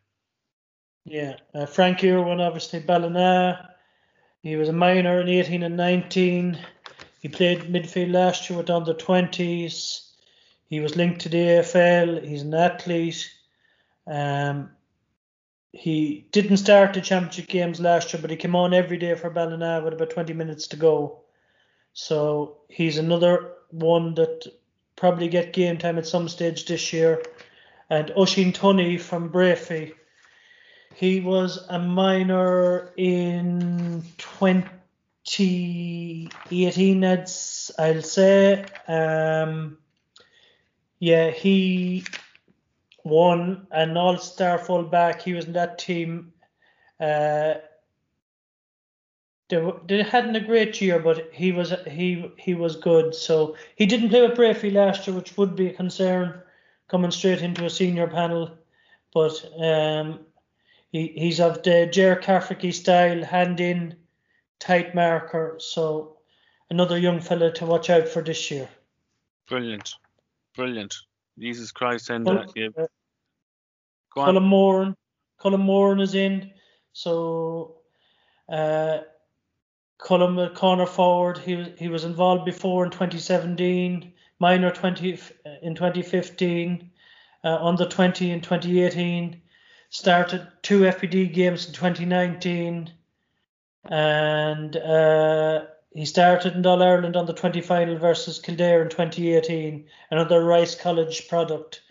Yeah, 1.05 1.35
uh, 1.53 1.65
Frankie 1.65 2.11
Irwin, 2.11 2.41
obviously 2.41 2.79
Ballina. 2.79 3.74
He 4.45 4.55
was 4.57 4.69
a 4.69 4.73
minor 4.73 5.21
in 5.21 5.27
18 5.27 5.63
and 5.63 5.75
19. 5.75 6.59
He 7.19 7.29
played 7.29 7.61
midfield 7.61 8.11
last 8.11 8.47
year 8.47 8.57
with 8.57 8.69
under 8.69 8.93
20s. 8.93 10.11
He 10.69 10.79
was 10.79 10.95
linked 10.95 11.21
to 11.21 11.29
the 11.29 11.37
AFL. 11.37 12.23
He's 12.23 12.43
an 12.43 12.53
athlete. 12.53 13.27
Um, 14.05 14.69
he 15.73 16.27
didn't 16.31 16.57
start 16.57 16.93
the 16.93 17.01
championship 17.01 17.47
games 17.47 17.79
last 17.79 18.13
year, 18.13 18.21
but 18.21 18.29
he 18.29 18.37
came 18.37 18.55
on 18.55 18.75
every 18.75 18.97
day 18.97 19.15
for 19.15 19.31
Ballina 19.31 19.81
with 19.83 19.93
about 19.93 20.11
20 20.11 20.33
minutes 20.33 20.67
to 20.67 20.75
go. 20.75 21.21
So 21.93 22.57
he's 22.69 22.99
another 22.99 23.53
one 23.71 24.13
that 24.13 24.45
probably 24.95 25.27
get 25.27 25.53
game 25.53 25.79
time 25.79 25.97
at 25.97 26.05
some 26.05 26.29
stage 26.29 26.67
this 26.67 26.93
year. 26.93 27.23
And 27.89 28.09
Oshin 28.09 28.53
Tunney 28.53 29.01
from 29.01 29.31
Breaffy, 29.31 29.95
he 30.93 31.19
was 31.19 31.65
a 31.69 31.79
minor 31.79 32.93
in 32.97 34.03
2018, 34.17 36.99
That's 36.99 37.71
I'll 37.79 38.01
say. 38.01 38.65
Um, 38.87 39.77
yeah, 40.99 41.31
he 41.31 42.03
won 43.03 43.67
an 43.71 43.97
all-star 43.97 44.57
fullback. 44.57 45.21
He 45.21 45.33
was 45.33 45.45
in 45.45 45.53
that 45.53 45.77
team. 45.77 46.33
Uh, 46.99 47.55
they, 49.49 49.71
they 49.87 50.01
hadn't 50.01 50.35
a 50.35 50.39
great 50.39 50.81
year, 50.81 50.99
but 50.99 51.29
he 51.31 51.51
was 51.51 51.73
he 51.87 52.31
he 52.37 52.55
was 52.55 52.77
good. 52.77 53.13
So 53.13 53.55
he 53.75 53.85
didn't 53.85 54.09
play 54.09 54.27
with 54.27 54.37
Breaffy 54.37 54.73
last 54.73 55.05
year, 55.05 55.15
which 55.15 55.37
would 55.37 55.55
be 55.55 55.67
a 55.67 55.73
concern 55.73 56.41
coming 56.87 57.11
straight 57.11 57.41
into 57.41 57.65
a 57.65 57.69
senior 57.69 58.07
panel. 58.07 58.51
But 59.13 59.45
um, 59.59 60.19
he, 60.95 61.07
he's 61.07 61.41
of 61.41 61.61
the 61.63 61.89
Ger 61.91 62.15
Cafferty 62.15 62.71
style, 62.71 63.21
hand 63.21 63.59
in, 63.59 63.97
tight 64.59 64.95
marker. 64.95 65.57
So 65.59 66.19
another 66.69 66.97
young 66.97 67.19
fella 67.19 67.51
to 67.55 67.65
watch 67.65 67.89
out 67.89 68.07
for 68.07 68.21
this 68.21 68.49
year. 68.49 68.69
Brilliant, 69.49 69.93
brilliant. 70.55 70.95
Jesus 71.37 71.73
Christ, 71.73 72.09
and 72.09 72.25
uh, 72.25 72.45
yeah. 72.55 72.69
Go 72.75 74.21
on. 74.21 74.25
Colin 74.27 74.43
Moran, 74.43 74.95
Colin 75.37 75.59
Moran 75.59 75.99
is 75.99 76.15
in. 76.15 76.51
So 76.93 77.79
uh, 78.47 78.99
Colin 79.97 80.55
corner 80.55 80.85
forward. 80.85 81.39
He 81.39 81.55
was 81.57 81.67
he 81.77 81.89
was 81.89 82.05
involved 82.05 82.45
before 82.45 82.85
in 82.85 82.91
2017, 82.91 84.13
minor 84.39 84.71
20 84.71 85.19
in 85.61 85.75
2015, 85.75 86.89
uh, 87.43 87.47
under 87.59 87.85
20 87.85 88.31
in 88.31 88.39
2018. 88.39 89.41
Started 89.89 90.47
two 90.61 90.81
FBD 90.81 91.33
games 91.33 91.67
in 91.67 91.73
2019, 91.73 92.91
and 93.89 94.75
uh, 94.77 95.65
he 95.93 96.05
started 96.05 96.55
in 96.55 96.65
All 96.65 96.83
Ireland 96.83 97.15
on 97.15 97.25
the 97.25 97.33
20 97.33 97.61
final 97.61 97.97
versus 97.97 98.39
Kildare 98.39 98.81
in 98.81 98.89
2018. 98.89 99.85
Another 100.11 100.43
Rice 100.43 100.75
College 100.75 101.27
product. 101.29 101.81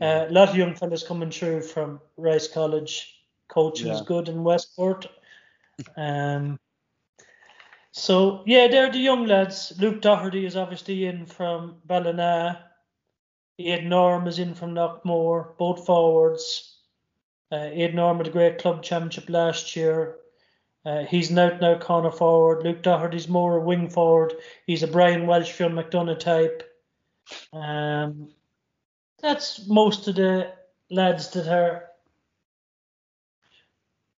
Uh, 0.00 0.26
a 0.28 0.32
lot 0.32 0.50
of 0.50 0.56
young 0.56 0.74
fellas 0.74 1.02
coming 1.02 1.30
through 1.30 1.62
from 1.62 2.00
Rice 2.16 2.46
College. 2.46 3.14
Coaching 3.48 3.86
yeah. 3.86 3.94
is 3.94 4.02
good 4.02 4.28
in 4.28 4.44
Westport. 4.44 5.06
Um, 5.96 6.58
so 7.92 8.42
yeah, 8.46 8.68
they're 8.68 8.92
the 8.92 8.98
young 8.98 9.26
lads. 9.26 9.72
Luke 9.78 10.02
Doherty 10.02 10.44
is 10.44 10.56
obviously 10.56 11.06
in 11.06 11.26
from 11.26 11.76
Ballina. 11.84 12.64
Aidan 13.58 13.92
Orme 13.92 14.28
is 14.28 14.38
in 14.38 14.54
from 14.54 14.74
Knockmore, 14.74 15.56
both 15.56 15.84
forwards. 15.84 16.77
Uh, 17.50 17.68
Aidan 17.72 17.98
Orme 17.98 18.18
had 18.18 18.26
a 18.28 18.30
great 18.30 18.58
club 18.58 18.82
championship 18.82 19.28
last 19.28 19.74
year. 19.74 20.16
Uh, 20.84 21.04
he's 21.04 21.30
an 21.30 21.38
out 21.38 21.54
and 21.54 21.64
out 21.64 21.80
corner 21.80 22.10
forward. 22.10 22.62
Luke 22.62 22.82
Doherty's 22.82 23.28
more 23.28 23.56
a 23.56 23.60
wing 23.60 23.88
forward. 23.88 24.34
He's 24.66 24.82
a 24.82 24.86
Brian 24.86 25.26
Walsh, 25.26 25.50
Fionn 25.50 25.72
McDonagh 25.72 26.18
type. 26.18 26.62
Um, 27.52 28.30
that's 29.20 29.66
most 29.66 30.08
of 30.08 30.16
the 30.16 30.52
lads 30.90 31.30
that 31.30 31.48
are. 31.48 31.84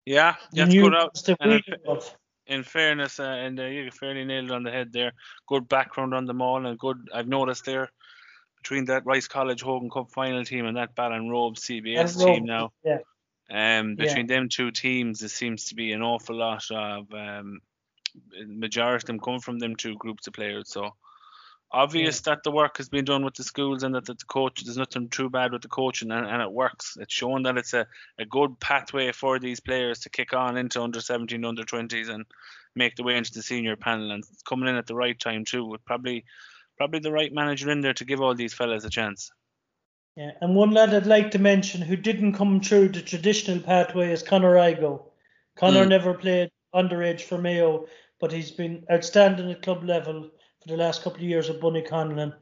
Yeah, 0.06 0.36
that's 0.52 0.72
good 0.72 0.94
out 0.94 2.14
in 2.50 2.64
fairness, 2.64 3.20
uh, 3.20 3.24
and 3.24 3.58
uh, 3.60 3.64
you 3.64 3.90
fairly 3.92 4.24
nailed 4.24 4.46
it 4.46 4.50
on 4.50 4.64
the 4.64 4.72
head 4.72 4.92
there. 4.92 5.12
Good 5.46 5.68
background 5.68 6.14
on 6.14 6.26
the 6.26 6.34
mall, 6.34 6.66
and 6.66 6.78
good. 6.78 7.08
I've 7.14 7.28
noticed 7.28 7.64
there 7.64 7.90
between 8.60 8.86
that 8.86 9.06
Rice 9.06 9.28
College 9.28 9.62
Hogan 9.62 9.88
Cup 9.88 10.10
final 10.10 10.44
team 10.44 10.66
and 10.66 10.76
that 10.76 10.94
Ballinrobe 10.96 11.56
CBS 11.56 12.22
team 12.22 12.44
now. 12.44 12.72
Yeah. 12.84 12.98
Um, 13.50 13.96
between 13.96 14.28
yeah. 14.28 14.36
them 14.36 14.48
two 14.48 14.70
teams, 14.70 15.20
there 15.20 15.28
seems 15.28 15.66
to 15.66 15.74
be 15.74 15.92
an 15.92 16.02
awful 16.02 16.36
lot 16.36 16.64
of 16.70 17.12
um, 17.12 17.60
majority 18.46 19.02
of 19.02 19.06
them 19.06 19.18
come 19.18 19.40
from 19.40 19.58
them 19.58 19.76
two 19.76 19.96
groups 19.96 20.26
of 20.26 20.34
players. 20.34 20.68
So 20.68 20.94
obvious 21.72 22.22
yeah. 22.24 22.34
that 22.34 22.42
the 22.42 22.50
work 22.50 22.76
has 22.78 22.88
been 22.88 23.04
done 23.04 23.24
with 23.24 23.34
the 23.34 23.44
schools 23.44 23.82
and 23.82 23.94
that, 23.94 24.04
that 24.06 24.18
the 24.18 24.24
coach 24.24 24.62
there's 24.64 24.76
nothing 24.76 25.08
too 25.08 25.30
bad 25.30 25.52
with 25.52 25.62
the 25.62 25.68
coaching 25.68 26.10
and, 26.10 26.26
and 26.26 26.42
it 26.42 26.50
works. 26.50 26.96
It's 27.00 27.12
shown 27.12 27.42
that 27.44 27.58
it's 27.58 27.74
a, 27.74 27.86
a 28.18 28.24
good 28.24 28.58
pathway 28.60 29.12
for 29.12 29.38
these 29.38 29.60
players 29.60 30.00
to 30.00 30.10
kick 30.10 30.32
on 30.32 30.56
into 30.56 30.82
under 30.82 31.00
17, 31.00 31.44
under 31.44 31.62
20s 31.62 32.08
and 32.08 32.26
make 32.74 32.96
the 32.96 33.02
way 33.02 33.16
into 33.16 33.32
the 33.32 33.42
senior 33.42 33.76
panel 33.76 34.12
and 34.12 34.24
coming 34.48 34.68
in 34.68 34.76
at 34.76 34.86
the 34.86 34.94
right 34.94 35.18
time 35.18 35.44
too 35.44 35.64
with 35.64 35.84
probably 35.84 36.24
probably 36.76 37.00
the 37.00 37.12
right 37.12 37.32
manager 37.32 37.70
in 37.70 37.82
there 37.82 37.92
to 37.92 38.04
give 38.04 38.20
all 38.20 38.34
these 38.34 38.54
fellas 38.54 38.84
a 38.84 38.90
chance. 38.90 39.30
Yeah, 40.20 40.32
and 40.42 40.54
one 40.54 40.72
lad 40.72 40.92
I'd 40.92 41.06
like 41.06 41.30
to 41.30 41.38
mention 41.38 41.80
who 41.80 41.96
didn't 41.96 42.34
come 42.34 42.60
through 42.60 42.90
the 42.90 43.00
traditional 43.00 43.58
pathway 43.58 44.12
is 44.12 44.22
Conor 44.22 44.56
Igo. 44.56 45.04
Conor 45.56 45.86
mm. 45.86 45.88
never 45.88 46.12
played 46.12 46.50
underage 46.74 47.22
for 47.22 47.38
Mayo, 47.38 47.86
but 48.20 48.30
he's 48.30 48.50
been 48.50 48.84
outstanding 48.92 49.50
at 49.50 49.62
club 49.62 49.82
level 49.82 50.28
for 50.60 50.68
the 50.68 50.76
last 50.76 51.02
couple 51.02 51.20
of 51.20 51.24
years 51.24 51.48
at 51.48 51.58
Bonniconlon. 51.58 52.34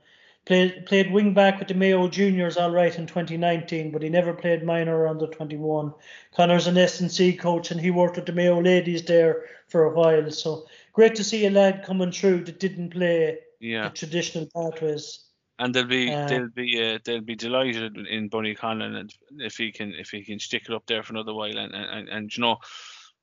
Played 0.45 0.87
played 0.87 1.13
wing 1.13 1.35
back 1.35 1.61
with 1.61 1.69
the 1.69 1.75
Mayo 1.75 2.09
Juniors 2.09 2.57
all 2.57 2.73
right 2.73 2.99
in 2.99 3.07
2019, 3.07 3.93
but 3.93 4.03
he 4.03 4.09
never 4.09 4.35
played 4.35 4.65
minor 4.65 5.07
under 5.07 5.29
21. 5.29 5.95
Connor's 6.35 6.67
an 6.67 6.79
S&C 6.79 7.35
coach 7.35 7.71
and 7.71 7.81
he 7.81 7.93
worked 7.93 8.17
with 8.17 8.27
the 8.27 8.33
Mayo 8.33 8.61
ladies 8.61 9.05
there 9.05 9.45
for 9.69 9.85
a 9.85 9.95
while. 9.95 10.33
So 10.33 10.67
great 10.93 11.15
to 11.15 11.23
see 11.23 11.47
a 11.47 11.51
lad 11.51 11.85
coming 11.87 12.11
through 12.11 12.47
that 12.47 12.59
didn't 12.59 12.91
play 12.91 13.39
yeah. 13.61 13.85
the 13.85 13.95
traditional 13.95 14.49
pathways. 14.53 15.28
And 15.59 15.75
they'll 15.75 15.87
be 15.87 16.09
they'll 16.09 16.49
be 16.49 16.95
uh, 16.95 16.99
they'll 17.05 17.21
be 17.21 17.35
delighted 17.35 17.97
in 17.97 18.31
Bonniconlon 18.31 19.11
if 19.39 19.57
he 19.57 19.73
can 19.73 19.93
if 19.93 20.11
he 20.11 20.25
can 20.25 20.39
stick 20.39 20.65
it 20.69 20.75
up 20.75 20.87
there 20.87 21.03
for 21.03 21.13
another 21.13 21.35
while 21.35 21.59
and 21.59 21.75
and, 21.75 22.09
and, 22.09 22.37
you 22.37 22.43
know 22.43 22.59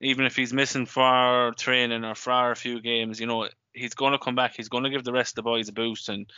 even 0.01 0.25
if 0.25 0.35
he's 0.35 0.53
missing 0.53 0.85
for 0.85 1.53
training 1.57 2.03
or 2.03 2.15
for 2.15 2.51
a 2.51 2.55
few 2.55 2.81
games, 2.81 3.19
you 3.19 3.27
know, 3.27 3.47
he's 3.73 3.93
going 3.93 4.11
to 4.11 4.19
come 4.19 4.35
back. 4.35 4.53
He's 4.55 4.69
going 4.69 4.83
to 4.83 4.89
give 4.89 5.03
the 5.03 5.13
rest 5.13 5.31
of 5.31 5.35
the 5.35 5.49
boys 5.49 5.69
a 5.69 5.73
boost, 5.73 6.09
and 6.09 6.29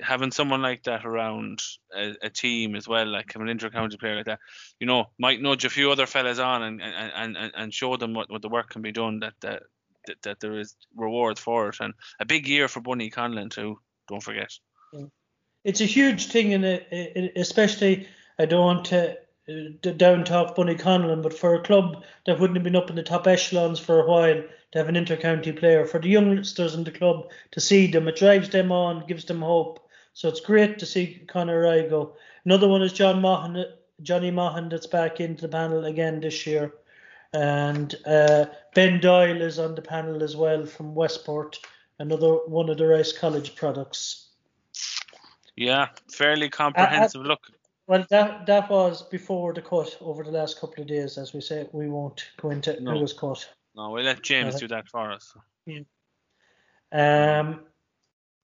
having 0.00 0.30
someone 0.32 0.62
like 0.62 0.82
that 0.84 1.04
around 1.04 1.62
a, 1.96 2.14
a 2.22 2.30
team 2.30 2.74
as 2.74 2.86
well, 2.86 3.06
like 3.06 3.34
an 3.34 3.48
inter-county 3.48 3.96
player 3.96 4.16
like 4.16 4.26
that, 4.26 4.40
you 4.78 4.86
know, 4.86 5.06
might 5.18 5.40
nudge 5.40 5.64
a 5.64 5.70
few 5.70 5.90
other 5.90 6.06
fellas 6.06 6.38
on 6.38 6.62
and 6.62 6.82
and, 6.82 7.36
and, 7.36 7.52
and 7.56 7.74
show 7.74 7.96
them 7.96 8.14
what, 8.14 8.30
what 8.30 8.42
the 8.42 8.48
work 8.48 8.70
can 8.70 8.82
be 8.82 8.92
done. 8.92 9.20
That, 9.20 9.34
that 9.40 9.62
that 10.06 10.22
that 10.22 10.40
there 10.40 10.58
is 10.58 10.74
rewards 10.96 11.40
for 11.40 11.68
it, 11.68 11.76
and 11.80 11.94
a 12.20 12.26
big 12.26 12.48
year 12.48 12.68
for 12.68 12.80
Bonniconlon 12.80 13.50
too. 13.50 13.78
Don't 14.08 14.22
forget. 14.22 14.52
It's 15.64 15.80
a 15.80 15.86
huge 15.86 16.26
thing, 16.26 16.54
and 16.54 16.64
especially 17.36 18.08
I 18.38 18.46
don't 18.46 18.64
want 18.64 18.84
to 18.86 19.18
down 19.96 20.24
talk 20.24 20.56
Bonniconlon, 20.56 21.22
but 21.22 21.34
for 21.34 21.54
a 21.54 21.62
club 21.62 22.04
that 22.26 22.38
wouldn't 22.38 22.56
have 22.56 22.64
been 22.64 22.76
up 22.76 22.90
in 22.90 22.96
the 22.96 23.02
top 23.02 23.26
echelons 23.26 23.80
for 23.80 24.00
a 24.00 24.06
while 24.06 24.42
to 24.72 24.78
have 24.78 24.88
an 24.88 24.96
inter-county 24.96 25.52
player, 25.52 25.84
for 25.84 26.00
the 26.00 26.08
youngsters 26.08 26.74
in 26.74 26.84
the 26.84 26.90
club 26.90 27.30
to 27.50 27.60
see 27.60 27.86
them, 27.86 28.08
it 28.08 28.16
drives 28.16 28.48
them 28.50 28.72
on, 28.72 29.06
gives 29.06 29.24
them 29.24 29.42
hope. 29.42 29.88
So 30.14 30.28
it's 30.28 30.40
great 30.40 30.78
to 30.78 30.86
see 30.86 31.24
Conor 31.28 31.64
Igo. 31.64 32.12
Another 32.44 32.68
one 32.68 32.82
is 32.82 32.92
John 32.92 33.20
Mahan, 33.20 33.64
Johnny 34.00 34.30
Mahan, 34.30 34.68
that's 34.68 34.86
back 34.86 35.20
into 35.20 35.42
the 35.42 35.48
panel 35.48 35.84
again 35.84 36.20
this 36.20 36.46
year. 36.46 36.72
And 37.32 37.94
uh, 38.06 38.46
Ben 38.74 39.00
Doyle 39.00 39.42
is 39.42 39.58
on 39.58 39.74
the 39.74 39.82
panel 39.82 40.22
as 40.22 40.36
well 40.36 40.66
from 40.66 40.94
Westport, 40.94 41.58
another 41.98 42.34
one 42.46 42.68
of 42.68 42.78
the 42.78 42.86
Rice 42.86 43.12
College 43.16 43.54
products. 43.54 44.28
Yeah, 45.62 45.88
fairly 46.10 46.48
comprehensive 46.48 47.20
uh, 47.20 47.24
uh, 47.24 47.28
look. 47.28 47.40
Well, 47.86 48.04
that 48.10 48.46
that 48.46 48.70
was 48.70 49.02
before 49.02 49.52
the 49.52 49.62
cut 49.62 49.96
over 50.00 50.24
the 50.24 50.30
last 50.30 50.60
couple 50.60 50.82
of 50.82 50.88
days, 50.88 51.18
as 51.18 51.32
we 51.32 51.40
say. 51.40 51.68
We 51.72 51.88
won't 51.88 52.24
go 52.40 52.50
into 52.50 52.80
no. 52.80 52.92
who 52.92 53.00
was 53.00 53.12
cut. 53.12 53.48
No, 53.74 53.90
we'll 53.90 54.04
let 54.04 54.22
James 54.22 54.56
uh, 54.56 54.58
do 54.58 54.68
that 54.68 54.88
for 54.88 55.12
us. 55.12 55.34
Yeah. 55.66 55.80
Um. 56.92 57.60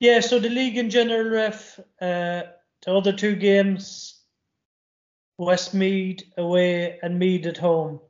Yeah. 0.00 0.20
So 0.20 0.38
the 0.38 0.48
league 0.48 0.78
in 0.78 0.90
general, 0.90 1.28
ref. 1.28 1.80
Uh, 2.00 2.42
the 2.86 2.94
other 2.94 3.12
two 3.12 3.34
games, 3.34 4.20
Westmeath 5.38 6.22
away 6.36 7.00
and 7.02 7.18
Meath 7.18 7.46
at 7.46 7.56
home. 7.56 8.00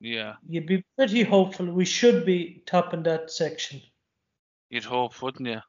Yeah. 0.00 0.34
You'd 0.46 0.66
be 0.66 0.84
pretty 0.96 1.22
hopeful. 1.22 1.66
We 1.66 1.86
should 1.86 2.26
be 2.26 2.62
topping 2.66 3.02
that 3.04 3.30
section. 3.30 3.80
You'd 4.68 4.84
hope, 4.84 5.20
wouldn't 5.22 5.48
you? 5.48 5.60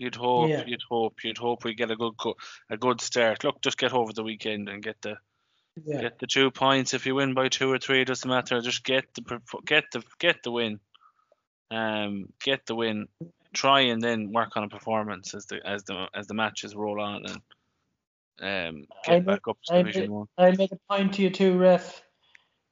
You'd 0.00 0.16
hope, 0.16 0.48
yeah. 0.48 0.64
you'd 0.66 0.80
hope, 0.88 1.22
you'd 1.24 1.36
hope 1.36 1.62
we 1.62 1.74
get 1.74 1.90
a 1.90 1.96
good 1.96 2.14
a 2.70 2.76
good 2.78 3.02
start. 3.02 3.44
Look, 3.44 3.60
just 3.60 3.76
get 3.76 3.92
over 3.92 4.14
the 4.14 4.22
weekend 4.22 4.70
and 4.70 4.82
get 4.82 4.96
the 5.02 5.18
Yeah. 5.84 6.00
Get 6.00 6.18
the 6.18 6.26
two 6.26 6.50
points. 6.50 6.94
If 6.94 7.04
you 7.04 7.14
win 7.16 7.34
by 7.34 7.48
two 7.48 7.70
or 7.70 7.78
three, 7.78 8.00
it 8.00 8.06
doesn't 8.06 8.28
matter. 8.28 8.60
Just 8.62 8.82
get 8.82 9.04
the 9.14 9.40
get 9.66 9.84
the 9.92 10.02
get 10.18 10.42
the 10.42 10.50
win. 10.52 10.80
Um, 11.70 12.32
get 12.42 12.64
the 12.64 12.74
win. 12.74 13.08
Try 13.52 13.80
and 13.92 14.02
then 14.02 14.32
work 14.32 14.56
on 14.56 14.64
a 14.64 14.68
performance 14.68 15.34
as 15.34 15.44
the 15.46 15.60
as 15.66 15.84
the 15.84 16.08
as 16.14 16.26
the 16.26 16.34
matches 16.34 16.74
roll 16.74 16.98
on 17.00 17.26
and 17.26 17.40
um 18.42 18.84
I 19.06 19.16
get 19.16 19.26
back 19.26 19.48
up 19.48 19.58
to 19.66 19.74
I 19.74 19.78
Division 19.78 20.02
made- 20.02 20.10
One. 20.10 20.26
I 20.38 20.50
made 20.52 20.72
a 20.72 20.78
point 20.88 21.12
to 21.14 21.22
you 21.22 21.30
too, 21.30 21.58
ref. 21.58 22.02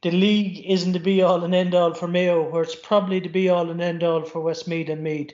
The 0.02 0.12
league 0.12 0.64
isn't 0.64 0.92
the 0.92 1.00
be 1.00 1.22
all 1.22 1.44
and 1.44 1.54
end 1.54 1.74
all 1.74 1.92
for 1.92 2.08
Mayo, 2.08 2.48
where 2.48 2.62
it's 2.62 2.74
probably 2.76 3.20
the 3.20 3.28
be 3.28 3.48
all 3.50 3.68
and 3.70 3.80
end 3.82 4.02
all 4.02 4.24
for 4.24 4.40
Westmeath 4.40 4.88
and 4.88 5.02
Meath. 5.02 5.32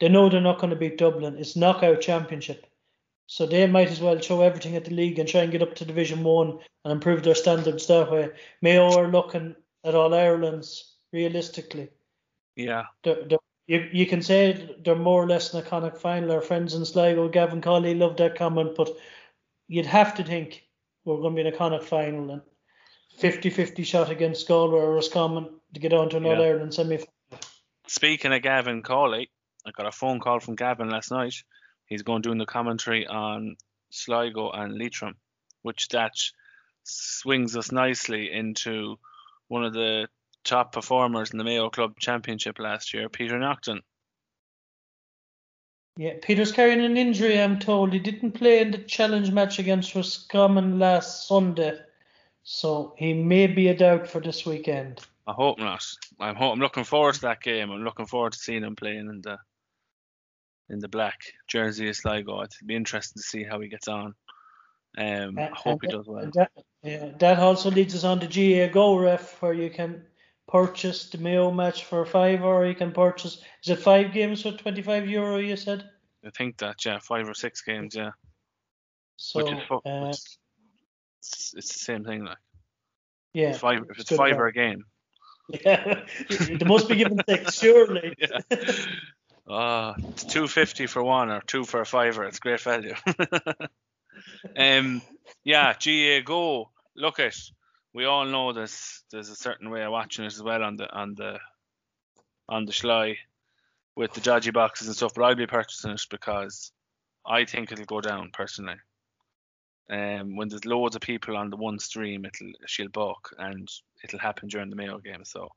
They 0.00 0.08
know 0.08 0.28
they're 0.28 0.40
not 0.40 0.58
going 0.58 0.70
to 0.70 0.76
beat 0.76 0.98
Dublin. 0.98 1.38
It's 1.38 1.56
knockout 1.56 2.00
championship. 2.00 2.66
So 3.26 3.46
they 3.46 3.66
might 3.66 3.90
as 3.90 4.00
well 4.00 4.18
throw 4.18 4.42
everything 4.42 4.76
at 4.76 4.84
the 4.84 4.94
league 4.94 5.18
and 5.18 5.28
try 5.28 5.42
and 5.42 5.50
get 5.50 5.62
up 5.62 5.74
to 5.76 5.84
Division 5.84 6.22
One 6.22 6.58
and 6.84 6.92
improve 6.92 7.22
their 7.22 7.34
standards 7.34 7.86
that 7.86 8.10
way. 8.10 8.30
Mayo 8.62 8.96
are 8.96 9.08
looking 9.08 9.56
at 9.84 9.94
all 9.94 10.14
Ireland's 10.14 10.94
realistically. 11.12 11.88
Yeah, 12.54 12.84
They're, 13.02 13.24
they're, 13.28 13.38
you, 13.66 13.88
you 13.92 14.06
can 14.06 14.22
say 14.22 14.76
they're 14.84 14.94
more 14.94 15.22
or 15.22 15.26
less 15.26 15.52
an 15.52 15.62
Connacht 15.64 15.98
final. 15.98 16.30
Our 16.32 16.40
friends 16.40 16.74
in 16.74 16.84
Sligo, 16.84 17.28
Gavin 17.28 17.60
Cawley, 17.60 17.94
loved 17.94 18.18
that 18.18 18.36
comment, 18.36 18.74
but 18.76 18.90
you'd 19.66 19.86
have 19.86 20.14
to 20.16 20.24
think 20.24 20.64
we're 21.04 21.20
going 21.20 21.34
to 21.34 21.42
be 21.42 21.48
an 21.48 21.56
Connacht 21.56 21.84
final 21.84 22.30
and 22.30 22.42
50-50 23.18 23.84
shot 23.84 24.10
against 24.10 24.46
Galway 24.46 24.78
or 24.78 24.94
Roscommon 24.94 25.48
to 25.74 25.80
get 25.80 25.92
on 25.92 26.08
to 26.10 26.18
an 26.18 26.24
Yeah. 26.24 26.36
All 26.36 26.42
Ireland 26.42 26.74
semi. 26.74 26.98
Final. 26.98 27.12
Speaking 27.88 28.32
of 28.32 28.42
Gavin 28.42 28.82
Cawley, 28.82 29.30
I 29.66 29.72
got 29.72 29.86
a 29.86 29.92
phone 29.92 30.20
call 30.20 30.38
from 30.38 30.54
Gavin 30.54 30.90
last 30.90 31.10
night. 31.10 31.34
He's 31.86 32.02
going 32.02 32.22
doing 32.22 32.38
the 32.38 32.46
commentary 32.46 33.06
on 33.06 33.56
Sligo 33.90 34.50
and 34.50 34.78
Leitrim, 34.78 35.16
which 35.62 35.88
that 35.88 36.12
swings 36.84 37.56
us 37.56 37.72
nicely 37.72 38.30
into 38.30 38.96
one 39.48 39.64
of 39.64 39.72
the 39.72 40.08
top 40.44 40.72
performers 40.72 41.32
in 41.32 41.38
the 41.38 41.44
Mayo 41.44 41.68
Club 41.68 41.98
Championship 41.98 42.58
last 42.60 42.94
year, 42.94 43.08
Peter 43.08 43.38
Nocton. 43.38 43.80
Yeah, 45.96 46.14
Peter's 46.22 46.52
carrying 46.52 46.84
an 46.84 46.96
injury, 46.96 47.40
I'm 47.40 47.58
told. 47.58 47.92
He 47.92 47.98
didn't 47.98 48.32
play 48.32 48.60
in 48.60 48.70
the 48.70 48.78
challenge 48.78 49.32
match 49.32 49.58
against 49.58 49.94
Roscommon 49.94 50.78
last 50.78 51.26
Sunday, 51.26 51.78
so 52.44 52.94
he 52.98 53.14
may 53.14 53.46
be 53.46 53.68
a 53.68 53.76
doubt 53.76 54.06
for 54.06 54.20
this 54.20 54.44
weekend. 54.46 55.00
I 55.26 55.32
hope 55.32 55.58
not. 55.58 55.84
I'm 56.20 56.36
ho- 56.36 56.52
I'm 56.52 56.60
looking 56.60 56.84
forward 56.84 57.14
to 57.14 57.20
that 57.22 57.40
game. 57.40 57.70
I'm 57.70 57.82
looking 57.82 58.06
forward 58.06 58.34
to 58.34 58.38
seeing 58.38 58.62
him 58.62 58.76
playing 58.76 59.08
in 59.08 59.22
the 59.22 59.38
in 60.68 60.78
the 60.80 60.88
black 60.88 61.20
jersey 61.46 61.88
of 61.88 61.96
Sligo. 61.96 62.42
It'll 62.42 62.66
be 62.66 62.76
interesting 62.76 63.20
to 63.20 63.26
see 63.26 63.44
how 63.44 63.60
he 63.60 63.68
gets 63.68 63.88
on. 63.88 64.14
Um, 64.98 65.38
I 65.38 65.50
hope 65.52 65.80
he 65.82 65.88
does 65.88 66.06
well. 66.06 66.30
That, 66.34 66.50
yeah, 66.82 67.10
that 67.18 67.38
also 67.38 67.70
leads 67.70 67.94
us 67.94 68.04
on 68.04 68.20
to 68.20 68.26
GAA 68.26 68.72
Go 68.72 68.96
Ref, 68.96 69.40
where 69.42 69.52
you 69.52 69.68
can 69.68 70.02
purchase 70.48 71.10
the 71.10 71.18
Mayo 71.18 71.50
match 71.50 71.84
for 71.84 72.06
five, 72.06 72.42
or 72.42 72.66
you 72.66 72.74
can 72.74 72.92
purchase. 72.92 73.42
Is 73.62 73.70
it 73.70 73.78
five 73.80 74.12
games 74.12 74.42
for 74.42 74.52
twenty 74.52 74.82
five 74.82 75.08
euro? 75.08 75.36
You 75.36 75.56
said. 75.56 75.88
I 76.24 76.30
think 76.30 76.58
that 76.58 76.84
yeah, 76.84 76.98
five 76.98 77.28
or 77.28 77.34
six 77.34 77.60
games, 77.62 77.94
yeah. 77.94 78.12
So 79.16 79.42
Which 79.42 79.52
is 79.52 79.58
uh, 79.70 79.78
it's, 79.84 80.38
it's, 81.20 81.54
it's 81.56 81.72
the 81.72 81.78
same 81.78 82.04
thing. 82.04 82.24
Like 82.24 82.38
yeah, 83.34 83.50
it's 83.50 83.58
five, 83.58 83.82
if 83.90 83.98
it's 83.98 84.10
five 84.10 84.36
value. 84.36 84.44
a 84.46 84.52
game. 84.52 84.84
yeah, 85.64 86.04
they 86.28 86.64
must 86.64 86.88
be 86.88 86.96
given 86.96 87.20
six, 87.28 87.58
surely. 87.58 88.14
Yeah. 88.18 88.56
Ah, 89.48 89.94
it's 90.10 90.24
two 90.24 90.48
fifty 90.48 90.86
for 90.86 91.02
one 91.02 91.30
or 91.30 91.40
two 91.40 91.64
for 91.64 91.80
a 91.80 91.86
fiver. 91.86 92.24
It's 92.24 92.40
great 92.40 92.60
value. 92.60 92.94
um, 94.56 95.02
yeah, 95.44 95.72
GAA 95.74 96.20
Go. 96.24 96.70
Look 96.96 97.20
at. 97.20 97.36
We 97.94 98.04
all 98.04 98.24
know 98.24 98.52
there's 98.52 99.02
there's 99.10 99.30
a 99.30 99.36
certain 99.36 99.70
way 99.70 99.82
of 99.82 99.92
watching 99.92 100.24
it 100.24 100.32
as 100.32 100.42
well 100.42 100.62
on 100.62 100.76
the 100.76 100.92
on 100.92 101.14
the 101.14 101.38
on 102.48 102.64
the 102.66 102.72
Schley 102.72 103.18
with 103.94 104.12
the 104.12 104.20
dodgy 104.20 104.50
boxes 104.50 104.88
and 104.88 104.96
stuff. 104.96 105.14
But 105.14 105.22
I'll 105.22 105.34
be 105.34 105.46
purchasing 105.46 105.92
it 105.92 106.02
because 106.10 106.72
I 107.24 107.44
think 107.44 107.72
it'll 107.72 107.84
go 107.84 108.00
down 108.00 108.30
personally. 108.32 108.76
Um, 109.88 110.34
when 110.36 110.48
there's 110.48 110.64
loads 110.64 110.96
of 110.96 111.02
people 111.02 111.36
on 111.36 111.50
the 111.50 111.56
one 111.56 111.78
stream, 111.78 112.24
it'll 112.24 112.52
she'll 112.66 112.88
buck 112.88 113.32
and 113.38 113.68
it'll 114.02 114.18
happen 114.18 114.48
during 114.48 114.68
the 114.70 114.76
Mayo 114.76 114.98
game. 114.98 115.24
So, 115.24 115.48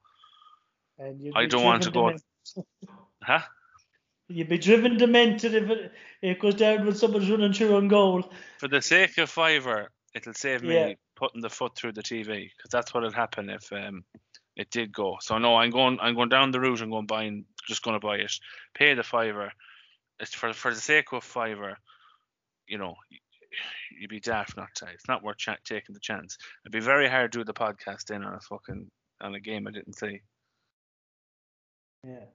And 0.99 1.19
I 1.35 1.45
don't 1.47 1.63
want 1.63 1.83
to 1.83 1.91
go- 1.91 2.13
huh? 3.23 3.39
You'd 4.29 4.47
be 4.49 4.57
driven 4.59 4.97
demented 4.97 5.55
if 5.55 5.69
it, 5.69 5.91
it 6.21 6.39
goes 6.39 6.55
down 6.55 6.85
when 6.85 6.93
someone's 6.95 7.29
running 7.29 7.51
through 7.51 7.75
on 7.75 7.87
goal. 7.87 8.31
For 8.59 8.67
the 8.67 8.81
sake 8.81 9.17
of 9.17 9.29
fiver, 9.29 9.89
it'll 10.13 10.33
save 10.35 10.61
me 10.61 10.75
Yeah. 10.75 10.93
putting 11.15 11.41
the 11.41 11.49
foot 11.49 11.75
through 11.75 11.93
the 11.93 12.03
TV 12.03 12.25
because 12.55 12.69
that's 12.71 12.93
what'll 12.93 13.11
happen 13.11 13.49
if 13.49 13.71
um 13.73 14.03
it 14.55 14.69
did 14.69 14.91
go. 14.93 15.17
So 15.21 15.37
no, 15.39 15.55
I'm 15.55 15.71
going 15.71 15.99
I'm 15.99 16.13
going 16.15 16.29
down 16.29 16.51
the 16.51 16.59
route 16.59 16.81
and 16.81 16.91
going 16.91 17.07
buying 17.07 17.45
just 17.67 17.81
going 17.81 17.99
to 17.99 18.05
buy 18.05 18.17
it, 18.17 18.31
pay 18.75 18.93
the 18.93 19.03
fiver. 19.03 19.51
It's 20.19 20.33
for 20.35 20.53
for 20.53 20.73
the 20.73 20.79
sake 20.81 21.11
of 21.11 21.23
fiver, 21.23 21.77
you 22.67 22.77
know. 22.77 22.95
You'd 23.99 24.11
be 24.11 24.19
daft 24.19 24.55
not 24.57 24.67
to. 24.75 24.85
It's 24.93 25.07
not 25.07 25.23
worth 25.23 25.37
ch- 25.37 25.49
taking 25.65 25.93
the 25.93 25.99
chance. 25.99 26.37
It'd 26.63 26.71
be 26.71 26.79
very 26.79 27.09
hard 27.09 27.31
to 27.31 27.39
do 27.39 27.43
the 27.43 27.53
podcast 27.53 28.11
in 28.15 28.23
on 28.23 28.35
a 28.35 28.39
fucking 28.41 28.87
on 29.21 29.33
a 29.33 29.39
game 29.39 29.67
I 29.67 29.71
didn't 29.71 29.97
see, 29.97 30.21
Yeah. 32.05 32.25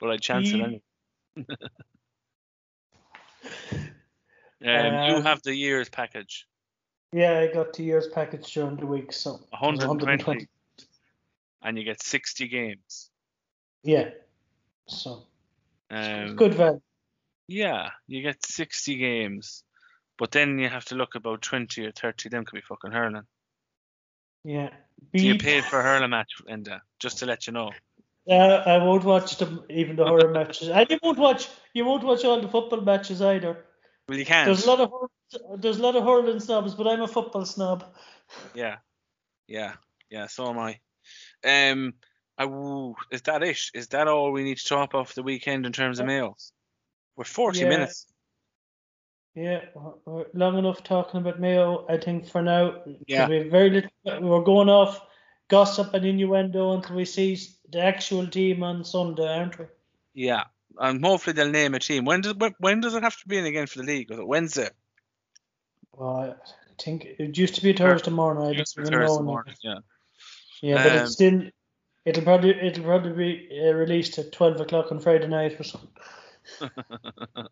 but 0.00 0.10
I'd 0.10 0.22
chance 0.22 0.48
it 0.50 0.54
anyway. 0.54 0.82
Um, 4.60 5.08
you 5.08 5.16
Um, 5.16 5.22
have 5.22 5.40
the 5.42 5.54
year's 5.54 5.88
package, 5.88 6.46
Yeah, 7.12 7.38
I 7.38 7.46
got 7.46 7.72
the 7.72 7.84
years 7.84 8.08
package 8.08 8.52
during 8.52 8.76
the 8.76 8.86
week, 8.86 9.12
so 9.12 9.36
it 9.36 9.40
was 9.52 9.86
120, 9.86 10.48
and 11.62 11.78
you 11.78 11.84
get 11.84 12.02
60 12.02 12.48
games. 12.48 13.10
Yeah. 13.84 14.10
So 14.88 15.28
Um, 15.90 16.36
good 16.36 16.54
value. 16.54 16.80
Yeah, 17.46 17.90
you 18.08 18.20
get 18.22 18.44
60 18.44 18.96
games, 18.96 19.64
but 20.18 20.32
then 20.32 20.58
you 20.58 20.68
have 20.68 20.84
to 20.86 20.96
look 20.96 21.14
about 21.14 21.40
20 21.40 21.86
or 21.86 21.92
30. 21.92 22.28
Them 22.28 22.44
could 22.44 22.56
be 22.56 22.62
fucking 22.62 22.90
hurling. 22.90 23.26
Yeah. 24.44 24.70
Do 25.14 25.24
you 25.24 25.34
Be- 25.34 25.38
paid 25.38 25.64
for 25.64 25.80
a 25.80 25.82
hurling 25.82 26.10
match, 26.10 26.32
Enda? 26.48 26.80
Just 26.98 27.18
to 27.18 27.26
let 27.26 27.46
you 27.46 27.52
know. 27.52 27.72
Uh, 28.28 28.62
I 28.66 28.76
won't 28.78 29.04
watch 29.04 29.38
them, 29.38 29.64
even 29.70 29.96
the 29.96 30.04
horror 30.04 30.30
matches. 30.30 30.68
And 30.68 30.88
you 30.90 30.98
won't 31.02 31.18
watch. 31.18 31.48
You 31.72 31.86
won't 31.86 32.04
watch 32.04 32.24
all 32.24 32.40
the 32.40 32.48
football 32.48 32.82
matches 32.82 33.22
either. 33.22 33.64
Well, 34.08 34.18
you 34.18 34.26
can't. 34.26 34.46
There's 34.46 34.66
a 34.66 34.70
lot 34.70 34.80
of 34.80 35.60
there's 35.60 35.78
a 35.78 35.82
lot 35.82 35.96
of 35.96 36.04
hurling 36.04 36.40
snobs, 36.40 36.74
but 36.74 36.86
I'm 36.86 37.02
a 37.02 37.08
football 37.08 37.44
snob. 37.44 37.84
Yeah, 38.54 38.76
yeah, 39.46 39.72
yeah. 40.10 40.26
So 40.26 40.50
am 40.50 40.58
I. 40.58 40.80
Um, 41.42 41.94
I, 42.36 42.44
woo, 42.44 42.94
is 43.10 43.22
that 43.22 43.42
it? 43.42 43.58
Is 43.72 43.88
that 43.88 44.06
all 44.06 44.32
we 44.32 44.44
need 44.44 44.58
to 44.58 44.66
talk 44.66 44.94
off 44.94 45.14
the 45.14 45.22
weekend 45.22 45.64
in 45.64 45.72
terms 45.72 45.98
of 45.98 46.04
mails? 46.04 46.52
We're 47.16 47.24
40 47.24 47.60
Yeah. 47.60 47.68
minutes. 47.68 48.06
Yeah, 49.34 49.60
long 50.34 50.58
enough 50.58 50.82
talking 50.82 51.20
about 51.20 51.40
Mayo. 51.40 51.86
I 51.88 51.96
think 51.96 52.28
for 52.28 52.42
now, 52.42 52.82
Yeah. 53.06 53.28
We 53.28 53.36
have 53.36 53.46
very 53.50 53.70
little. 53.70 53.90
We're 54.04 54.42
going 54.42 54.68
off 54.68 55.00
gossip 55.48 55.94
and 55.94 56.04
innuendo 56.04 56.72
until 56.72 56.96
we 56.96 57.04
see 57.04 57.38
the 57.70 57.80
actual 57.80 58.26
team 58.26 58.62
on 58.62 58.84
Sunday, 58.84 59.26
aren't 59.26 59.58
we? 59.58 59.64
Yeah, 60.14 60.44
and 60.78 61.04
hopefully 61.04 61.34
they'll 61.34 61.50
name 61.50 61.74
a 61.74 61.78
team. 61.78 62.04
When 62.04 62.20
does 62.20 62.34
when, 62.34 62.54
when 62.58 62.80
does 62.80 62.94
it 62.94 63.02
have 63.02 63.18
to 63.20 63.28
be 63.28 63.38
in 63.38 63.46
again 63.46 63.66
for 63.66 63.78
the 63.78 63.84
league? 63.84 64.10
Was 64.10 64.18
it 64.18 64.26
Wednesday? 64.26 64.68
Well, 65.92 66.16
I 66.16 66.82
think 66.82 67.04
it 67.04 67.36
used 67.36 67.54
to 67.56 67.62
be 67.62 67.70
a 67.70 67.74
Thursday 67.74 68.10
morning. 68.10 68.44
I 68.44 68.50
Used 68.52 68.74
to 68.74 68.82
don't 68.82 68.90
be 68.90 68.94
even 68.94 69.00
Thursday 69.00 69.14
know. 69.16 69.24
now. 69.24 69.32
morning, 69.32 69.54
Yeah. 69.62 69.78
Yeah, 70.60 70.82
but 70.82 70.92
Um, 70.92 70.98
it's 71.02 71.12
still. 71.12 71.42
It'll 72.04 72.22
probably 72.22 72.50
it'll 72.50 72.84
probably 72.84 73.12
be 73.12 73.60
uh, 73.60 73.72
released 73.72 74.18
at 74.18 74.32
twelve 74.32 74.60
o'clock 74.60 74.90
on 74.90 75.00
Friday 75.00 75.26
night 75.26 75.58
or 75.60 75.64
something. 75.64 75.90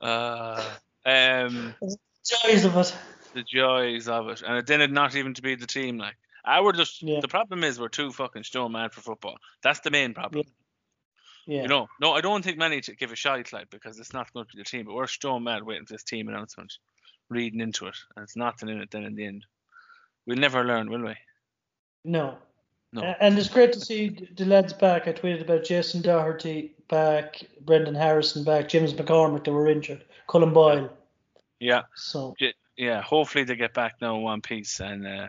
Uh, 0.00 0.64
um, 1.04 1.74
Joys 2.24 2.64
of 2.64 2.74
it. 2.76 2.96
the 3.34 3.42
joys 3.42 4.08
of 4.08 4.28
it, 4.28 4.42
and 4.46 4.66
then 4.66 4.80
it 4.80 4.90
not 4.90 5.14
even 5.14 5.34
to 5.34 5.42
be 5.42 5.54
the 5.54 5.66
team. 5.66 5.98
Like 5.98 6.16
I 6.50 6.60
would 6.60 6.76
just. 6.76 7.02
Yeah. 7.02 7.20
The 7.20 7.28
problem 7.28 7.62
is 7.62 7.78
we're 7.78 7.88
too 7.88 8.10
fucking 8.10 8.44
stone 8.44 8.72
mad 8.72 8.92
for 8.92 9.00
football. 9.00 9.36
That's 9.62 9.80
the 9.80 9.90
main 9.90 10.14
problem. 10.14 10.46
Yeah. 11.46 11.62
You 11.62 11.68
know, 11.68 11.88
no, 12.00 12.12
I 12.12 12.20
don't 12.20 12.44
think 12.44 12.58
many 12.58 12.80
to 12.82 12.94
give 12.94 13.12
a 13.12 13.16
shite 13.16 13.52
like 13.52 13.70
because 13.70 13.98
it's 13.98 14.12
not 14.12 14.32
going 14.32 14.46
to 14.46 14.56
be 14.56 14.60
the 14.60 14.64
team, 14.64 14.86
but 14.86 14.94
we're 14.94 15.06
stone 15.06 15.44
mad 15.44 15.62
waiting 15.62 15.86
for 15.86 15.94
this 15.94 16.02
team 16.02 16.28
announcement, 16.28 16.72
reading 17.28 17.60
into 17.60 17.86
it, 17.86 17.96
and 18.14 18.22
it's 18.24 18.36
nothing 18.36 18.68
in 18.68 18.80
it. 18.80 18.90
Then 18.90 19.04
in 19.04 19.14
the 19.14 19.26
end, 19.26 19.46
we'll 20.26 20.38
never 20.38 20.64
learn, 20.64 20.90
will 20.90 21.04
we? 21.04 21.14
No. 22.04 22.38
No. 22.92 23.02
And 23.02 23.38
it's 23.38 23.48
great 23.48 23.72
to 23.74 23.80
see 23.80 24.28
the 24.36 24.44
lads 24.44 24.72
back. 24.72 25.06
I 25.06 25.12
tweeted 25.12 25.42
about 25.42 25.64
Jason 25.64 26.02
Doherty 26.02 26.74
back, 26.88 27.40
Brendan 27.60 27.94
Harrison 27.94 28.42
back, 28.42 28.68
James 28.68 28.92
McCormick 28.92 29.44
that 29.44 29.52
were 29.52 29.68
injured, 29.68 30.04
Colm 30.28 30.52
Boyle. 30.52 30.90
Yeah, 31.60 31.82
So 31.94 32.34
yeah. 32.76 33.02
Hopefully 33.02 33.44
they 33.44 33.54
get 33.54 33.74
back 33.74 33.96
now 34.00 34.16
in 34.16 34.22
one 34.22 34.40
piece 34.40 34.80
and 34.80 35.06
uh, 35.06 35.28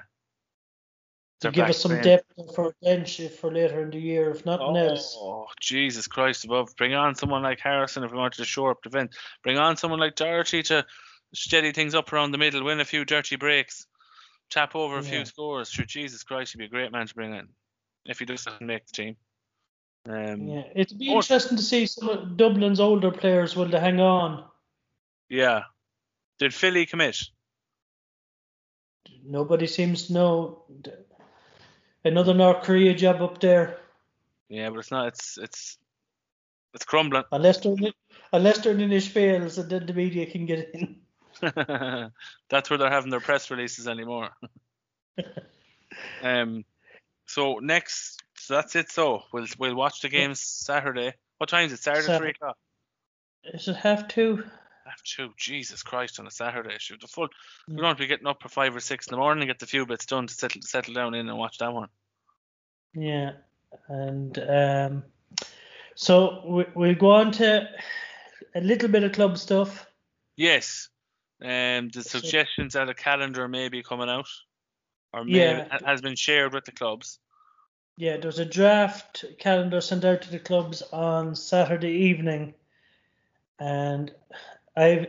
they're 1.41 1.51
give 1.51 1.69
us 1.69 1.79
some 1.81 1.91
playing. 1.91 2.03
depth 2.03 2.55
for 2.55 2.67
a 2.69 2.73
bench 2.85 3.19
if 3.19 3.39
for 3.39 3.51
later 3.51 3.81
in 3.81 3.89
the 3.89 3.99
year, 3.99 4.29
if 4.29 4.45
nothing 4.45 4.77
else. 4.77 5.15
Oh, 5.19 5.47
Jesus 5.59 6.07
Christ 6.07 6.45
above. 6.45 6.75
Bring 6.77 6.93
on 6.93 7.15
someone 7.15 7.41
like 7.43 7.59
Harrison 7.59 8.03
if 8.03 8.11
we 8.11 8.17
wanted 8.17 8.37
to 8.37 8.45
shore 8.45 8.71
up 8.71 8.81
the 8.83 8.89
defence. 8.89 9.17
Bring 9.43 9.57
on 9.57 9.75
someone 9.77 9.99
like 9.99 10.15
Doherty 10.15 10.61
to 10.63 10.85
steady 11.33 11.71
things 11.71 11.95
up 11.95 12.11
around 12.13 12.31
the 12.31 12.37
middle, 12.37 12.63
win 12.63 12.79
a 12.79 12.85
few 12.85 13.05
dirty 13.05 13.35
breaks. 13.35 13.87
tap 14.49 14.75
over 14.75 14.97
a 14.99 15.03
Yeah. 15.03 15.09
few 15.09 15.25
scores. 15.25 15.69
Sure, 15.71 15.85
Jesus 15.85 16.23
Christ, 16.23 16.51
he'd 16.51 16.57
be 16.59 16.65
a 16.65 16.67
great 16.67 16.91
man 16.91 17.07
to 17.07 17.15
bring 17.15 17.33
in 17.33 17.47
if 18.05 18.19
he 18.19 18.25
doesn't 18.25 18.59
make 18.59 18.85
the 18.85 18.91
team. 18.91 19.15
Um, 20.09 20.45
Yeah, 20.47 20.63
it'd 20.75 20.99
be 20.99 21.07
Or- 21.09 21.15
interesting 21.17 21.55
to 21.57 21.63
see 21.63 21.85
some 21.85 22.09
of 22.09 22.35
Dublin's 22.35 22.81
older 22.81 23.11
players 23.11 23.55
will 23.55 23.67
they 23.69 23.79
hang 23.79 24.01
on. 24.01 24.43
yeah. 25.29 25.63
Did 26.39 26.53
Philly 26.53 26.85
commit? 26.85 27.17
Nobody 29.23 29.67
seems 29.67 30.07
to 30.07 30.13
know. 30.13 30.63
Another 32.03 32.33
North 32.33 32.63
Korea 32.63 32.93
job 32.95 33.21
up 33.21 33.39
there, 33.39 33.77
Yeah, 34.49 34.69
but 34.69 34.79
it's 34.79 34.91
not. 34.91 35.07
It's 35.09 35.37
it's 35.37 35.77
it's 36.73 36.85
crumbling. 36.85 37.23
unless 37.31 37.59
they're 37.59 37.75
unless 38.33 38.59
their 38.59 38.73
Inish 38.75 39.09
fails, 39.09 39.57
and 39.57 39.69
then 39.69 39.85
the 39.85 39.93
media 39.93 40.25
can 40.25 40.45
get 40.45 40.71
in. 40.73 41.01
That's 42.49 42.69
where 42.69 42.77
they're 42.77 42.89
having 42.89 43.11
their 43.11 43.19
press 43.19 43.49
releases 43.51 43.87
anymore. 43.87 44.29
um, 46.23 46.65
so 47.25 47.59
next, 47.59 48.21
so 48.37 48.55
that's 48.55 48.75
it. 48.75 48.91
So 48.91 49.21
we'll 49.31 49.47
we'll 49.57 49.75
watch 49.75 50.01
the 50.01 50.09
games 50.09 50.41
Saturday. 50.41 51.13
What 51.37 51.49
time 51.49 51.65
is 51.67 51.73
it? 51.73 51.79
Saturday, 51.79 52.05
Saturday. 52.07 52.19
three 52.19 52.29
o'clock. 52.31 52.57
Is 53.43 53.67
it 53.67 53.75
have 53.77 54.07
to? 54.09 54.43
Have 54.91 55.03
to. 55.15 55.33
Jesus 55.37 55.83
Christ, 55.83 56.19
on 56.19 56.27
a 56.27 56.31
Saturday, 56.31 56.75
shoot 56.77 56.99
the 56.99 57.07
full. 57.07 57.27
Mm. 57.27 57.75
We're 57.75 57.81
going 57.81 57.95
to 57.95 58.01
be 58.01 58.07
getting 58.07 58.27
up 58.27 58.41
for 58.41 58.49
five 58.49 58.75
or 58.75 58.81
six 58.81 59.07
in 59.07 59.11
the 59.11 59.17
morning, 59.17 59.43
and 59.43 59.49
get 59.49 59.59
the 59.59 59.65
few 59.65 59.85
bits 59.85 60.05
done 60.05 60.27
to 60.27 60.33
settle 60.33 60.61
settle 60.63 60.93
down 60.93 61.13
in 61.13 61.29
and 61.29 61.37
watch 61.37 61.59
that 61.59 61.73
one. 61.73 61.87
Yeah, 62.93 63.31
and 63.87 64.37
um, 64.37 65.03
so 65.95 66.43
we, 66.45 66.65
we'll 66.75 66.95
go 66.95 67.11
on 67.11 67.31
to 67.33 67.69
a 68.53 68.61
little 68.61 68.89
bit 68.89 69.03
of 69.03 69.13
club 69.13 69.37
stuff. 69.37 69.87
Yes. 70.35 70.89
Um, 71.41 71.89
the 71.89 72.03
suggestions 72.03 72.73
that 72.73 72.89
a 72.89 72.93
calendar 72.93 73.47
may 73.47 73.69
be 73.69 73.81
coming 73.81 74.09
out, 74.09 74.27
or 75.13 75.23
may 75.23 75.39
Yeah. 75.39 75.79
has 75.85 76.01
been 76.01 76.15
shared 76.15 76.53
with 76.53 76.65
the 76.65 76.71
clubs. 76.73 77.17
Yeah, 77.97 78.17
there 78.17 78.27
was 78.27 78.39
a 78.39 78.45
draft 78.45 79.23
calendar 79.39 79.79
sent 79.79 80.03
out 80.03 80.21
to 80.23 80.31
the 80.31 80.39
clubs 80.39 80.81
on 80.91 81.35
Saturday 81.35 81.91
evening, 81.91 82.53
and 83.59 84.13
I've 84.75 85.07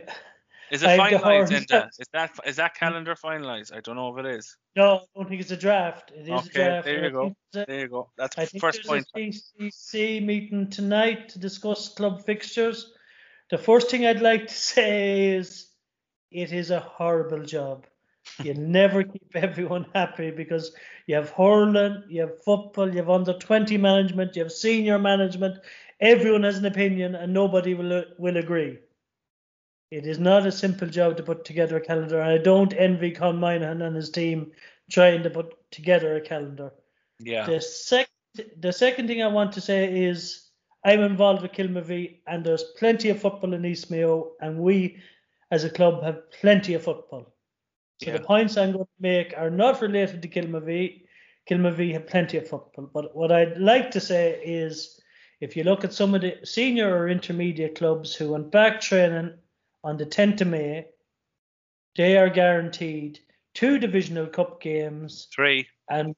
Is 0.71 0.83
it 0.83 0.89
I've 0.89 0.99
finalised? 0.99 1.21
horns 1.21 1.51
Is 1.99 2.07
that 2.13 2.31
is 2.45 2.55
that 2.57 2.75
calendar 2.75 3.15
finalised? 3.15 3.73
I 3.75 3.79
don't 3.81 3.95
know 3.95 4.17
if 4.17 4.25
it 4.25 4.29
is. 4.29 4.57
no, 4.75 4.95
I 4.95 5.05
don't 5.15 5.29
think 5.29 5.41
it's 5.41 5.51
a 5.51 5.57
draft. 5.57 6.11
It 6.11 6.27
is 6.27 6.29
Okay, 6.47 6.47
a 6.47 6.51
draft. 6.51 6.85
there 6.85 7.03
you 7.05 7.11
go. 7.11 7.25
a- 7.27 7.65
There 7.65 7.79
you 7.79 7.87
go. 7.87 8.09
That's 8.17 8.37
I 8.37 8.45
think 8.45 8.61
first 8.61 8.81
there's 8.87 9.05
point. 9.05 9.07
a 9.15 9.31
CCC 9.31 10.19
meeting 10.23 10.69
tonight 10.69 11.29
to 11.29 11.39
discuss 11.39 11.89
club 11.89 12.25
fixtures. 12.25 12.93
The 13.51 13.57
first 13.57 13.91
thing 13.91 14.05
I'd 14.05 14.21
like 14.21 14.47
to 14.47 14.53
say 14.73 15.29
is 15.35 15.67
it 16.31 16.51
is 16.51 16.71
a 16.71 16.79
horrible 16.79 17.43
job. 17.43 17.85
You 18.43 18.53
never 18.57 19.03
keep 19.03 19.35
everyone 19.35 19.85
happy 19.93 20.31
because 20.31 20.75
you 21.05 21.15
have 21.15 21.29
hurling, 21.29 22.03
you 22.09 22.21
have 22.21 22.43
football, 22.43 22.89
you 22.89 22.97
have 22.97 23.09
under 23.09 23.33
20 23.33 23.77
management, 23.77 24.35
you 24.35 24.43
have 24.43 24.51
senior 24.51 24.97
management. 24.97 25.59
Everyone 25.99 26.43
has 26.43 26.57
an 26.57 26.65
opinion 26.65 27.13
and 27.15 27.31
nobody 27.33 27.75
will, 27.75 28.03
will 28.17 28.37
agree. 28.37 28.79
It 29.93 30.07
is 30.07 30.17
not 30.17 30.47
a 30.47 30.51
simple 30.51 30.87
job 30.87 31.17
to 31.17 31.23
put 31.23 31.45
together 31.45 31.77
a 31.77 31.81
calendar. 31.81 32.19
And 32.19 32.31
I 32.31 32.39
don't 32.39 32.73
envy 32.73 33.11
Con 33.11 33.39
Moynihan 33.39 33.83
and 33.83 33.95
his 33.95 34.09
team 34.09 34.51
trying 34.89 35.21
to 35.21 35.29
put 35.29 35.53
together 35.71 36.15
a 36.15 36.21
calendar. 36.21 36.73
Yeah. 37.19 37.45
The 37.45 37.61
sec 37.61 38.09
the 38.57 38.73
second 38.73 39.07
thing 39.07 39.21
I 39.21 39.27
want 39.27 39.51
to 39.53 39.61
say 39.61 40.03
is 40.03 40.49
I'm 40.83 41.01
involved 41.01 41.43
with 41.43 41.51
Kilmovee 41.51 42.21
and 42.25 42.43
there's 42.43 42.63
plenty 42.79 43.09
of 43.09 43.21
football 43.21 43.53
in 43.53 43.63
East 43.63 43.91
Mayo 43.91 44.31
and 44.41 44.57
we 44.57 44.97
as 45.51 45.63
a 45.63 45.69
club 45.69 46.01
have 46.03 46.31
plenty 46.31 46.73
of 46.73 46.83
football. 46.83 47.31
So 48.01 48.09
Yeah. 48.09 48.17
the 48.17 48.23
points 48.23 48.57
I'm 48.57 48.71
going 48.71 48.85
to 48.85 49.01
make 49.01 49.35
are 49.37 49.51
not 49.51 49.81
related 49.81 50.23
to 50.23 50.27
Kilmovee. 50.27 51.03
Kilmovee 51.47 51.93
have 51.93 52.07
plenty 52.07 52.37
of 52.37 52.47
football. 52.47 52.89
But 52.91 53.15
what 53.15 53.31
I'd 53.31 53.59
like 53.59 53.91
to 53.91 53.99
say 53.99 54.41
is 54.43 54.99
if 55.39 55.55
you 55.55 55.63
look 55.63 55.83
at 55.83 55.93
some 55.93 56.15
of 56.15 56.21
the 56.21 56.37
senior 56.43 56.89
or 56.97 57.09
intermediate 57.09 57.75
clubs 57.75 58.15
who 58.15 58.31
went 58.31 58.49
back 58.49 58.81
training 58.81 59.35
on 59.83 59.97
the 59.97 60.05
10th 60.05 60.41
of 60.41 60.47
May, 60.47 60.85
they 61.95 62.17
are 62.17 62.29
guaranteed 62.29 63.19
two 63.53 63.77
divisional 63.77 64.27
cup 64.27 64.61
games 64.61 65.27
Three. 65.33 65.67
and 65.89 66.15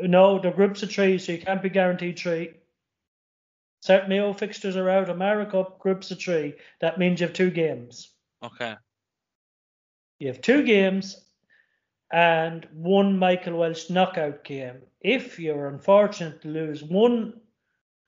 no, 0.00 0.38
the 0.38 0.50
groups 0.50 0.82
of 0.82 0.90
three, 0.90 1.18
so 1.18 1.32
you 1.32 1.38
can't 1.38 1.62
be 1.62 1.68
guaranteed 1.68 2.18
three. 2.18 2.54
Certain 3.80 4.08
Mayo 4.08 4.32
fixtures 4.32 4.76
are 4.76 4.88
out. 4.88 5.10
America 5.10 5.52
Cup 5.52 5.78
groups 5.78 6.10
of 6.10 6.18
three. 6.18 6.54
That 6.80 6.98
means 6.98 7.20
you 7.20 7.26
have 7.26 7.34
two 7.34 7.50
games. 7.50 8.10
Okay. 8.42 8.74
You 10.18 10.28
have 10.28 10.40
two 10.40 10.64
games 10.64 11.22
and 12.12 12.66
one 12.72 13.18
Michael 13.18 13.54
Walsh 13.54 13.90
knockout 13.90 14.44
game. 14.44 14.78
If 15.00 15.38
you're 15.38 15.68
unfortunate 15.68 16.42
to 16.42 16.48
lose 16.48 16.82
one 16.82 17.34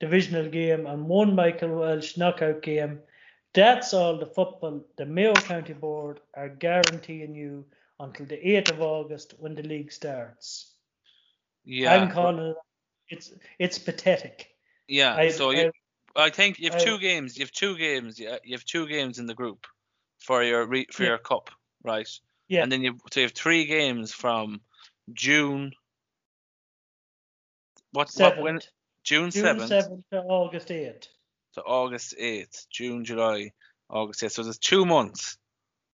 divisional 0.01 0.49
game 0.49 0.87
and 0.87 1.07
one 1.07 1.35
Michael 1.35 1.77
Walsh 1.77 2.17
knockout 2.17 2.63
game, 2.63 3.01
that's 3.55 3.95
all 3.95 4.19
the 4.19 4.27
football 4.27 4.85
the 4.97 5.07
Mayo 5.07 5.33
County 5.35 5.73
Board 5.73 6.21
are 6.35 6.49
guaranteeing 6.49 7.35
you 7.35 7.65
until 8.01 8.27
the 8.27 8.37
8th 8.37 8.71
of 8.73 8.81
August 8.83 9.35
when 9.39 9.55
the 9.55 9.63
league 9.63 9.91
starts. 9.93 10.75
Yeah. 11.65 11.95
I'm 11.95 12.11
calling 12.11 12.47
it. 12.51 12.57
It's 13.09 13.33
it's 13.59 13.79
pathetic. 13.79 14.51
yeah. 14.87 15.15
I, 15.17 15.31
so 15.31 15.51
you, 15.51 15.73
I 16.15 16.31
think 16.31 16.59
you 16.59 16.71
have 16.71 16.81
I- 16.81 16.85
two 16.85 16.99
games. 16.99 17.37
You 17.37 17.45
have 17.45 17.53
two 17.53 17.77
games. 17.77 18.19
Yeah. 18.21 18.37
You 18.45 18.55
have 18.55 18.65
two 18.65 18.87
games 18.87 19.19
in 19.19 19.27
the 19.27 19.35
group 19.35 19.67
for 20.19 20.43
your 20.43 20.67
re, 20.67 20.87
for 20.93 21.03
Yeah. 21.05 21.11
your 21.11 21.19
cup, 21.19 21.51
right? 21.83 22.09
Yeah. 22.49 22.63
And 22.63 22.71
then 22.73 22.83
you 22.83 22.99
so 23.13 23.21
you 23.21 23.25
have 23.27 23.33
three 23.33 23.65
games 23.67 24.13
from 24.13 24.61
June. 25.13 25.73
What 27.93 28.11
what 28.17 28.41
when 28.43 28.57
7th, 28.59 28.69
June 29.05 29.31
June 29.31 29.43
seventh 29.43 29.71
7th 29.71 30.03
to 30.13 30.19
August 30.23 30.69
8th. 30.69 31.09
To 31.59 31.65
August 31.65 32.15
eighth, 32.19 32.67
June, 32.71 33.05
July, 33.05 33.51
August 33.91 34.23
eighth. 34.23 34.35
So 34.35 34.45
there's 34.45 34.59
two 34.59 34.87
months, 34.87 35.39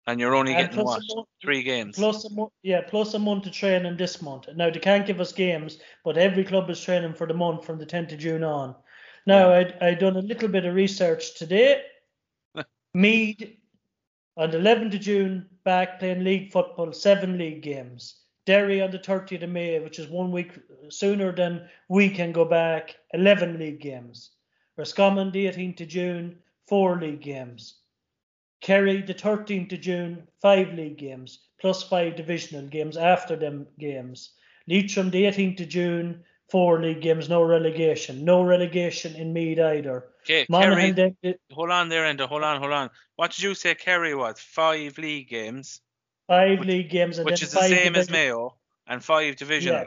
and 0.07 0.21
you're 0.21 0.35
only 0.35 0.53
And 0.53 0.69
getting 0.69 0.85
what 0.85 1.01
month, 1.17 1.29
three 1.41 1.63
games. 1.63 1.97
plus 1.97 2.27
a 2.27 2.35
month, 2.35 2.53
yeah, 2.63 2.83
plus 2.83 3.15
a 3.15 3.19
month 3.19 3.47
of 3.47 3.53
training 3.53 3.97
this 3.97 4.21
month. 4.21 4.47
Now 4.55 4.69
they 4.69 4.79
can't 4.79 5.07
give 5.07 5.23
us 5.23 5.33
games, 5.33 5.79
but 6.05 6.19
every 6.19 6.45
club 6.45 6.69
is 6.69 6.83
training 6.83 7.15
for 7.15 7.27
the 7.27 7.33
month 7.33 7.65
from 7.65 7.79
the 7.79 7.87
10th 7.87 8.13
of 8.13 8.19
June 8.19 8.45
on. 8.45 8.75
Now 9.25 9.55
I 9.55 9.73
I 9.81 9.95
done 9.95 10.19
a 10.19 10.21
little 10.21 10.49
bit 10.49 10.67
of 10.67 10.75
research 10.75 11.39
today. 11.39 11.85
Meath 12.93 13.57
on 14.37 14.51
the 14.51 14.59
11th 14.59 14.97
of 14.97 15.01
June 15.01 15.49
back 15.65 15.99
playing 15.99 16.25
league 16.25 16.53
football, 16.53 16.93
seven 16.93 17.39
league 17.39 17.63
games. 17.63 18.17
Derry 18.45 18.83
on 18.83 18.91
the 18.91 18.99
30th 18.99 19.45
of 19.45 19.49
May, 19.49 19.81
which 19.81 19.99
is 19.99 20.09
one 20.09 20.31
week 20.31 20.59
sooner 20.91 21.33
than 21.33 21.67
we 21.89 22.11
can 22.11 22.33
go 22.33 22.45
back, 22.45 22.97
11 23.15 23.59
league 23.59 23.81
games. 23.81 24.33
Roscommon 24.77 25.31
the 25.31 25.47
18th 25.47 25.81
of 25.83 25.89
June, 25.89 26.39
four 26.67 26.99
league 26.99 27.21
games. 27.21 27.77
Kerry 28.61 29.03
the 29.03 29.15
13th 29.15 29.73
of 29.73 29.81
June, 29.81 30.27
five 30.41 30.73
league 30.73 30.97
games, 30.97 31.41
plus 31.61 31.83
five 31.83 32.17
divisional 32.17 32.67
games 32.67 32.97
after 32.97 33.37
them 33.37 33.67
games. 33.79 34.31
Leitrim 34.67 35.11
the 35.11 35.25
18th 35.25 35.61
of 35.61 35.69
June, 35.69 36.25
four 36.51 36.81
league 36.81 37.03
games, 37.03 37.29
no 37.29 37.43
relegation. 37.43 38.25
No 38.25 38.43
relegation 38.43 39.15
in 39.17 39.33
Meath 39.33 39.59
either. 39.59 40.07
Okay, 40.23 40.47
Kerry, 40.47 41.15
hold 41.53 41.71
on 41.71 41.91
there, 41.91 42.05
Enda. 42.05 42.27
Hold 42.27 42.43
on, 42.43 42.59
hold 42.59 42.73
on. 42.73 42.91
What 43.17 43.33
did 43.33 43.43
you 43.43 43.55
say 43.55 43.75
Kerry 43.75 44.15
was? 44.15 44.41
Five 44.41 44.97
league 44.97 45.29
games, 45.29 45.83
five 46.27 46.61
league 46.61 46.89
games 46.89 47.21
which 47.21 47.43
is 47.43 47.53
the 47.53 47.61
same 47.61 47.95
as 47.95 48.09
Mayo, 48.11 48.57
and 48.87 49.05
five 49.05 49.37
divisional. 49.37 49.81
Yeah, 49.81 49.87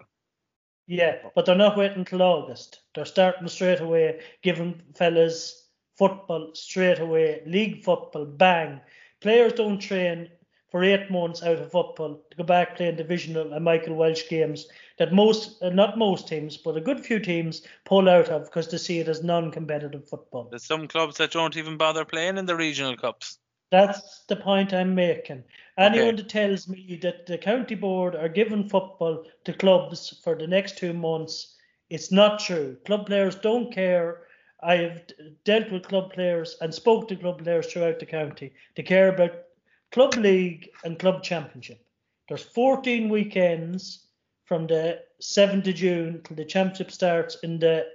but 1.35 1.45
they're 1.45 1.55
not 1.55 1.77
waiting 1.77 2.05
till 2.05 2.21
August. 2.21 2.81
They're 2.95 3.05
starting 3.05 3.47
straight 3.47 3.81
away, 3.81 4.21
giving 4.41 4.81
fellas 4.95 5.67
football 5.97 6.51
straight 6.53 6.99
away, 6.99 7.41
league 7.45 7.83
football, 7.83 8.25
bang. 8.25 8.79
Players 9.19 9.53
don't 9.53 9.79
train 9.79 10.29
for 10.69 10.83
eight 10.83 11.09
months 11.09 11.43
out 11.43 11.57
of 11.57 11.71
football 11.71 12.21
to 12.29 12.37
go 12.37 12.43
back 12.43 12.75
playing 12.75 12.97
divisional 12.97 13.53
and 13.53 13.63
Michael 13.63 13.95
Walsh 13.95 14.27
games 14.29 14.67
that 14.99 15.13
most, 15.13 15.61
uh, 15.61 15.69
not 15.69 15.97
most 15.97 16.27
teams, 16.27 16.57
but 16.57 16.77
a 16.77 16.81
good 16.81 17.03
few 17.05 17.19
teams 17.19 17.61
pull 17.85 18.09
out 18.09 18.29
of 18.29 18.45
because 18.45 18.67
they 18.67 18.77
see 18.77 18.99
it 18.99 19.07
as 19.07 19.23
non-competitive 19.23 20.07
football. 20.07 20.47
There's 20.49 20.65
some 20.65 20.87
clubs 20.87 21.17
that 21.17 21.31
don't 21.31 21.57
even 21.57 21.77
bother 21.77 22.05
playing 22.05 22.37
in 22.37 22.45
the 22.45 22.55
regional 22.55 22.97
cups. 22.97 23.39
That's 23.69 24.23
the 24.27 24.37
point 24.37 24.73
I'm 24.73 24.95
making. 24.95 25.43
Anyone 25.77 26.15
that 26.15 26.29
tells 26.29 26.69
me 26.69 26.97
that 27.01 27.25
the 27.25 27.37
county 27.37 27.75
board 27.75 28.15
are 28.15 28.29
giving 28.29 28.69
football 28.69 29.25
to 29.43 29.53
clubs 29.53 30.21
for 30.23 30.35
the 30.35 30.47
next 30.47 30.77
two 30.77 30.93
months, 30.93 31.55
it's 31.89 32.11
not 32.11 32.39
true. 32.39 32.77
Club 32.85 33.05
players 33.05 33.35
don't 33.35 33.73
care. 33.73 34.23
I 34.63 34.75
have 34.77 35.01
dealt 35.43 35.71
with 35.71 35.87
club 35.87 36.13
players 36.13 36.57
and 36.61 36.73
spoke 36.73 37.07
to 37.09 37.15
club 37.15 37.43
players 37.43 37.67
throughout 37.67 37.99
the 37.99 38.05
county. 38.05 38.53
They 38.75 38.83
care 38.83 39.13
about 39.13 39.43
club 39.91 40.15
league 40.15 40.69
and 40.83 40.97
club 40.97 41.21
championship. 41.21 41.83
There's 42.27 42.43
14 42.43 43.09
weekends 43.09 44.07
from 44.45 44.67
the 44.67 45.01
7th 45.21 45.67
of 45.67 45.75
June 45.75 46.21
till 46.23 46.37
the 46.37 46.45
championship 46.45 46.91
starts 46.91 47.37
in 47.43 47.59
the 47.59 47.85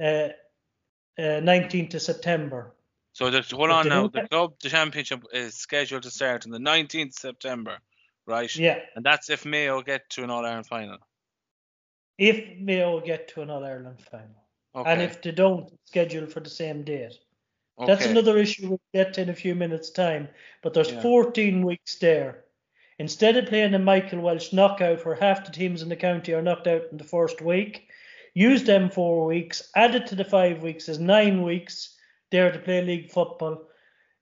uh, 0.00 0.28
uh, 1.20 1.40
19th 1.40 1.94
of 1.94 2.02
September. 2.02 2.72
So 3.12 3.30
the, 3.30 3.42
hold 3.50 3.70
on 3.70 3.88
now. 3.88 4.08
The 4.08 4.26
club, 4.28 4.54
the 4.62 4.68
championship 4.68 5.24
is 5.32 5.54
scheduled 5.54 6.04
to 6.04 6.10
start 6.10 6.44
on 6.46 6.52
the 6.52 6.58
19th 6.58 7.14
September, 7.14 7.78
right? 8.26 8.54
Yeah. 8.54 8.78
And 8.94 9.04
that's 9.04 9.30
if 9.30 9.44
Mayo 9.44 9.82
get 9.82 10.08
to 10.10 10.24
an 10.24 10.30
All 10.30 10.44
Ireland 10.44 10.66
final. 10.66 10.98
If 12.18 12.58
Mayo 12.58 13.00
get 13.00 13.28
to 13.28 13.42
an 13.42 13.50
All 13.50 13.64
Ireland 13.64 14.00
final. 14.10 14.44
Okay. 14.74 14.92
And 14.92 15.02
if 15.02 15.20
they 15.22 15.32
don't, 15.32 15.66
it's 15.72 15.90
scheduled 15.90 16.32
for 16.32 16.40
the 16.40 16.50
same 16.50 16.84
date. 16.84 17.14
okay. 17.78 17.92
That's 17.92 18.06
another 18.06 18.38
issue 18.38 18.68
we'll 18.68 18.80
get 18.94 19.14
to 19.14 19.22
in 19.22 19.30
a 19.30 19.34
few 19.34 19.54
minutes' 19.54 19.90
time. 19.90 20.28
But 20.62 20.74
there's 20.74 20.92
Yeah. 20.92 21.02
14 21.02 21.66
weeks 21.66 21.96
there. 21.98 22.44
Instead 23.00 23.36
of 23.38 23.46
playing 23.46 23.74
a 23.74 23.78
Michael 23.78 24.20
Walsh 24.20 24.52
knockout 24.52 25.04
where 25.04 25.14
half 25.16 25.44
the 25.44 25.50
teams 25.50 25.82
in 25.82 25.88
the 25.88 25.96
county 25.96 26.34
are 26.34 26.42
knocked 26.42 26.66
out 26.66 26.82
in 26.92 26.98
the 26.98 27.04
first 27.04 27.40
week, 27.40 27.88
use 28.34 28.62
them 28.62 28.90
four 28.90 29.26
weeks, 29.26 29.70
add 29.74 29.94
it 29.94 30.06
to 30.08 30.14
the 30.14 30.24
five 30.24 30.62
weeks 30.62 30.88
is 30.88 30.98
nine 31.00 31.42
weeks 31.42 31.96
there 32.30 32.52
to 32.52 32.58
play 32.58 32.82
league 32.82 33.10
football. 33.10 33.66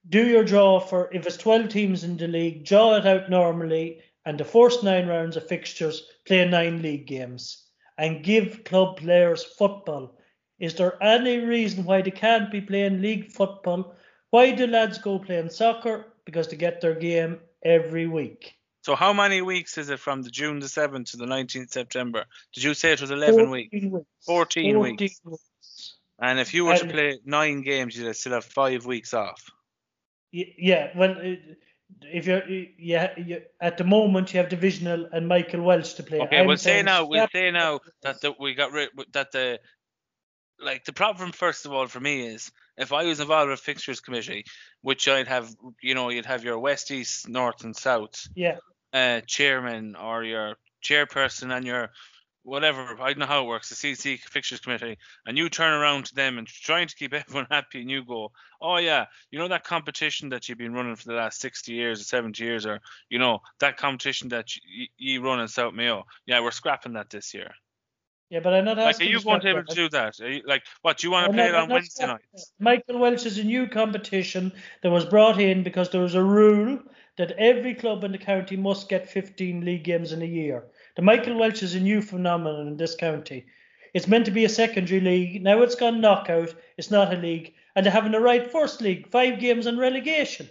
Do 0.08 0.26
your 0.26 0.44
draw 0.44 0.80
for, 0.80 1.12
if 1.12 1.26
it's 1.26 1.36
12 1.36 1.68
teams 1.68 2.04
in 2.04 2.16
the 2.16 2.28
league, 2.28 2.64
draw 2.64 2.96
it 2.96 3.06
out 3.06 3.28
normally, 3.28 4.00
and 4.24 4.38
the 4.38 4.44
first 4.44 4.82
nine 4.82 5.06
rounds 5.06 5.36
of 5.36 5.46
fixtures 5.46 6.02
play 6.26 6.48
nine 6.48 6.82
league 6.82 7.06
games 7.06 7.64
and 7.96 8.24
give 8.24 8.64
club 8.64 8.98
players 8.98 9.44
football. 9.44 10.18
Is 10.58 10.74
there 10.74 11.02
any 11.02 11.38
reason 11.38 11.84
why 11.84 12.02
they 12.02 12.10
can't 12.10 12.50
be 12.50 12.60
playing 12.60 13.02
league 13.02 13.30
football? 13.30 13.94
Why 14.30 14.50
do 14.50 14.66
lads 14.66 14.98
go 14.98 15.18
playing 15.18 15.50
soccer? 15.50 16.12
Because 16.24 16.48
they 16.48 16.56
get 16.56 16.80
their 16.80 16.94
game 16.94 17.40
every 17.62 18.06
week. 18.06 18.54
So 18.82 18.94
how 18.94 19.12
many 19.12 19.42
weeks 19.42 19.76
is 19.76 19.90
it 19.90 19.98
from 19.98 20.22
the 20.22 20.30
June 20.30 20.60
the 20.60 20.66
7th 20.66 21.10
to 21.10 21.16
the 21.16 21.26
19th 21.26 21.70
September? 21.70 22.24
Did 22.54 22.64
you 22.64 22.74
say 22.74 22.92
it 22.92 23.00
was 23.00 23.10
11 23.10 23.50
weeks? 23.50 23.70
14 23.72 24.02
14 24.24 24.78
weeks. 24.78 25.20
weeks. 25.24 25.42
And 26.20 26.40
if 26.40 26.52
you 26.52 26.64
were 26.64 26.76
to 26.76 26.86
play 26.86 27.18
nine 27.24 27.62
games, 27.62 27.96
you'd 27.96 28.14
still 28.14 28.32
have 28.32 28.44
five 28.44 28.84
weeks 28.86 29.14
off. 29.14 29.42
Yeah, 30.32 30.90
well, 30.96 31.12
uh, 31.12 31.36
if 32.02 32.26
you're 32.26 32.42
yeah, 32.78 33.18
you, 33.18 33.40
at 33.60 33.78
the 33.78 33.84
moment 33.84 34.32
you 34.32 34.40
have 34.40 34.48
divisional 34.48 35.08
and 35.12 35.26
Michael 35.26 35.62
Walsh 35.62 35.94
to 35.94 36.02
play. 36.02 36.20
Okay, 36.20 36.40
I'm 36.40 36.46
we'll 36.46 36.56
say 36.56 36.70
saying 36.72 36.84
now, 36.84 37.06
we'll 37.06 37.20
scrap- 37.20 37.32
say 37.32 37.50
now 37.50 37.80
that 38.02 38.20
the, 38.20 38.34
we 38.38 38.54
got 38.54 38.72
rid 38.72 38.90
that 39.12 39.32
the 39.32 39.58
like 40.60 40.84
the 40.84 40.92
problem 40.92 41.32
first 41.32 41.66
of 41.66 41.72
all 41.72 41.86
for 41.86 42.00
me 42.00 42.26
is 42.26 42.50
if 42.76 42.92
I 42.92 43.04
was 43.04 43.20
involved 43.20 43.50
with 43.50 43.60
fixtures 43.60 44.00
committee, 44.00 44.44
which 44.82 45.08
I'd 45.08 45.28
have, 45.28 45.50
you 45.82 45.94
know, 45.94 46.10
you'd 46.10 46.26
have 46.26 46.44
your 46.44 46.58
west, 46.58 46.90
east, 46.90 47.28
north, 47.28 47.64
and 47.64 47.76
south 47.76 48.26
Yeah, 48.34 48.56
uh, 48.92 49.20
chairman 49.26 49.96
or 49.96 50.24
your 50.24 50.56
chairperson 50.84 51.56
and 51.56 51.66
your 51.66 51.90
whatever. 52.48 52.96
I 53.00 53.08
don't 53.08 53.18
know 53.18 53.26
how 53.26 53.44
it 53.44 53.46
works, 53.48 53.68
the 53.68 53.74
CC 53.74 54.18
fixtures 54.18 54.60
committee, 54.60 54.98
and 55.26 55.36
you 55.36 55.48
turn 55.48 55.72
around 55.72 56.06
to 56.06 56.14
them 56.14 56.38
and 56.38 56.46
trying 56.46 56.88
to 56.88 56.94
keep 56.96 57.12
everyone 57.14 57.46
happy, 57.50 57.80
and 57.80 57.90
you 57.90 58.04
go, 58.04 58.32
oh 58.60 58.78
yeah, 58.78 59.06
you 59.30 59.38
know 59.38 59.48
that 59.48 59.64
competition 59.64 60.30
that 60.30 60.48
you've 60.48 60.58
been 60.58 60.72
running 60.72 60.96
for 60.96 61.04
the 61.04 61.14
last 61.14 61.40
60 61.40 61.72
years 61.72 62.00
or 62.00 62.04
70 62.04 62.42
years, 62.42 62.66
or 62.66 62.80
you 63.10 63.18
know 63.18 63.40
that 63.60 63.76
competition 63.76 64.28
that 64.30 64.56
you, 64.56 64.86
you 64.96 65.22
run 65.22 65.40
in 65.40 65.48
South 65.48 65.74
Mayo. 65.74 66.04
Yeah, 66.26 66.40
we're 66.40 66.50
scrapping 66.50 66.94
that 66.94 67.10
this 67.10 67.34
year. 67.34 67.50
yeah, 68.30 68.40
but 68.40 68.54
I'm 68.54 68.64
not 68.64 68.76
Like, 68.78 69.00
are 69.00 69.04
you 69.04 69.18
to 69.18 69.24
going 69.24 69.40
to 69.40 69.44
be 69.44 69.50
able 69.50 69.64
to 69.64 69.74
do 69.74 69.88
that? 69.90 70.18
You, 70.18 70.42
like, 70.46 70.62
what 70.82 70.98
do 70.98 71.06
you 71.06 71.10
want 71.12 71.24
to 71.26 71.28
I'm 71.30 71.34
play 71.34 71.50
not- 71.52 71.54
it 71.54 71.62
on 71.62 71.68
Wednesday 71.68 72.06
nights? 72.06 72.52
Michael 72.58 72.98
Walsh 72.98 73.26
is 73.26 73.38
a 73.38 73.44
new 73.44 73.66
competition 73.68 74.52
that 74.82 74.90
was 74.90 75.04
brought 75.04 75.40
in 75.40 75.62
because 75.62 75.90
there 75.90 76.00
was 76.00 76.14
a 76.14 76.22
rule 76.22 76.78
that 77.16 77.32
every 77.32 77.74
club 77.74 78.04
in 78.04 78.12
the 78.12 78.18
county 78.18 78.56
must 78.56 78.88
get 78.88 79.08
15 79.08 79.64
league 79.64 79.82
games 79.84 80.12
in 80.12 80.22
a 80.22 80.26
year. 80.26 80.64
The 80.98 81.04
Michael 81.04 81.36
Walsh 81.38 81.62
is 81.62 81.76
a 81.76 81.80
new 81.80 82.02
phenomenon 82.02 82.66
in 82.66 82.76
this 82.76 82.96
county. 82.96 83.46
It's 83.94 84.08
meant 84.08 84.24
to 84.24 84.32
be 84.32 84.44
a 84.44 84.48
secondary 84.48 85.00
league. 85.00 85.44
Now 85.44 85.62
it's 85.62 85.76
gone 85.76 86.00
knockout. 86.00 86.52
It's 86.76 86.90
not 86.90 87.14
a 87.14 87.16
league. 87.16 87.54
And 87.76 87.86
they're 87.86 87.92
having 87.92 88.10
the 88.10 88.18
right 88.18 88.50
first 88.50 88.80
league, 88.80 89.08
five 89.08 89.38
games 89.38 89.66
and 89.66 89.78
relegation. 89.78 90.50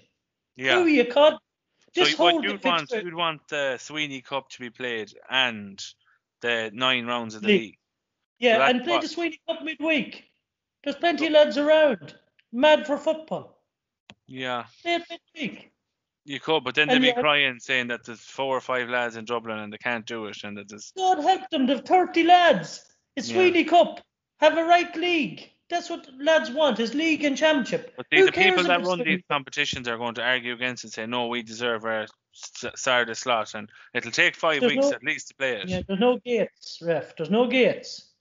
Yeah. 0.55 0.75
Who 0.75 0.85
you 0.85 1.03
cod? 1.03 1.33
So 1.33 2.05
Just 2.05 2.17
what 2.17 2.31
hold 2.31 2.43
you'd 2.45 2.61
the 2.61 2.67
want, 2.69 2.89
you'd 2.91 3.13
want 3.13 3.45
the 3.49 3.77
Sweeney 3.77 4.21
Cup 4.21 4.47
to 4.51 4.59
be 4.61 4.69
played 4.69 5.11
and 5.29 5.83
the 6.39 6.71
nine 6.73 7.07
rounds 7.07 7.35
of 7.35 7.41
the 7.41 7.49
League. 7.49 7.61
league. 7.61 7.77
Yeah, 8.39 8.59
So 8.59 8.63
and 8.63 8.83
play 8.85 8.93
what- 8.93 9.01
the 9.01 9.09
Sweeney 9.09 9.41
Cup 9.49 9.61
midweek. 9.63 10.23
There's 10.85 10.95
plenty 10.95 11.25
of 11.27 11.33
lads 11.33 11.57
around. 11.57 12.15
Mad 12.53 12.87
for 12.87 12.97
football. 12.97 13.61
Yeah. 14.27 14.67
Play 14.81 14.95
it 14.95 15.03
midweek. 15.09 15.71
You 16.27 16.41
could, 16.41 16.65
but 16.65 16.75
then 16.75 16.89
they'd 16.89 16.99
be 16.99 17.07
yeah- 17.07 17.21
crying 17.21 17.57
saying 17.59 17.87
that 17.87 18.03
there's 18.03 18.19
four 18.19 18.55
or 18.57 18.59
five 18.61 18.89
lads 18.89 19.15
in 19.15 19.23
Dublin 19.23 19.59
and 19.59 19.71
they 19.71 19.77
can't 19.77 20.05
do 20.05 20.25
it, 20.25 20.43
and 20.43 20.57
that 20.57 20.67
there's 20.67 20.91
God 20.97 21.19
help 21.19 21.49
them, 21.49 21.65
they've 21.67 21.79
30 21.81 22.23
lads. 22.23 22.83
It's 23.15 23.29
Yeah. 23.29 23.35
Sweeney 23.37 23.63
Cup. 23.63 24.01
Have 24.41 24.57
a 24.57 24.63
right 24.65 24.93
league. 24.95 25.49
That's 25.69 25.89
what 25.89 26.07
lads 26.19 26.51
want, 26.51 26.79
is 26.79 26.93
league 26.93 27.23
and 27.23 27.37
championship. 27.37 27.93
but 27.97 28.05
Who 28.11 28.25
the 28.25 28.31
people 28.31 28.63
that 28.63 28.83
run 28.85 28.99
these 28.99 29.23
competitions 29.29 29.87
are 29.87 29.97
going 29.97 30.15
to 30.15 30.21
argue 30.23 30.53
against 30.53 30.83
and 30.83 30.91
say 30.93 31.05
no, 31.05 31.27
we 31.27 31.41
deserve 31.43 31.85
our 31.85 32.07
Saturday 32.33 33.13
slot, 33.13 33.53
and 33.55 33.69
it'll 33.93 34.11
take 34.11 34.35
5 34.35 34.59
There's 34.61 34.73
weeks 34.73 34.85
no- 34.85 34.91
at 34.91 35.03
least 35.03 35.29
to 35.29 35.35
play 35.35 35.53
it. 35.61 35.69
Yeah, 35.69 35.81
there's 35.87 35.99
no 35.99 36.19
gates, 36.19 36.79
ref. 36.81 37.15
There's 37.15 37.31
no 37.31 37.47
gates. 37.47 38.11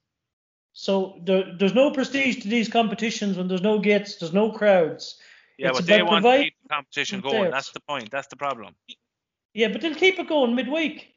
So 0.72 1.20
there, 1.24 1.44
there's 1.58 1.74
no 1.74 1.90
prestige 1.90 2.42
to 2.42 2.48
these 2.48 2.68
competitions 2.68 3.36
when 3.36 3.48
there's 3.48 3.62
no 3.62 3.78
gates, 3.80 4.16
there's 4.16 4.32
no 4.32 4.52
crowds. 4.52 5.18
Yeah, 5.58 5.68
It's 5.70 5.78
but 5.80 5.86
they 5.86 6.02
want 6.02 6.22
providing 6.22 6.50
the 6.55 6.55
competition 6.68 7.22
players. 7.22 7.34
going. 7.40 7.50
That's 7.50 7.72
the 7.72 7.80
point. 7.80 8.10
That's 8.10 8.28
the 8.28 8.36
problem. 8.36 8.74
Yeah, 9.54 9.68
but 9.68 9.80
they'll 9.80 9.94
keep 9.94 10.18
it 10.18 10.28
going 10.28 10.54
midweek. 10.54 11.12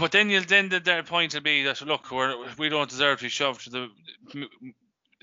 But 0.00 0.12
then 0.12 0.28
you'll 0.28 0.44
then 0.44 0.68
the, 0.68 0.80
their 0.80 1.02
point 1.02 1.34
will 1.34 1.40
be 1.40 1.62
that 1.64 1.80
look, 1.82 2.10
we're, 2.10 2.34
we 2.58 2.68
don't 2.68 2.90
deserve 2.90 3.18
to 3.18 3.24
be 3.24 3.28
shoved 3.28 3.62
to 3.64 3.70
the 3.70 3.88
m- 4.34 4.48
m- 4.62 4.74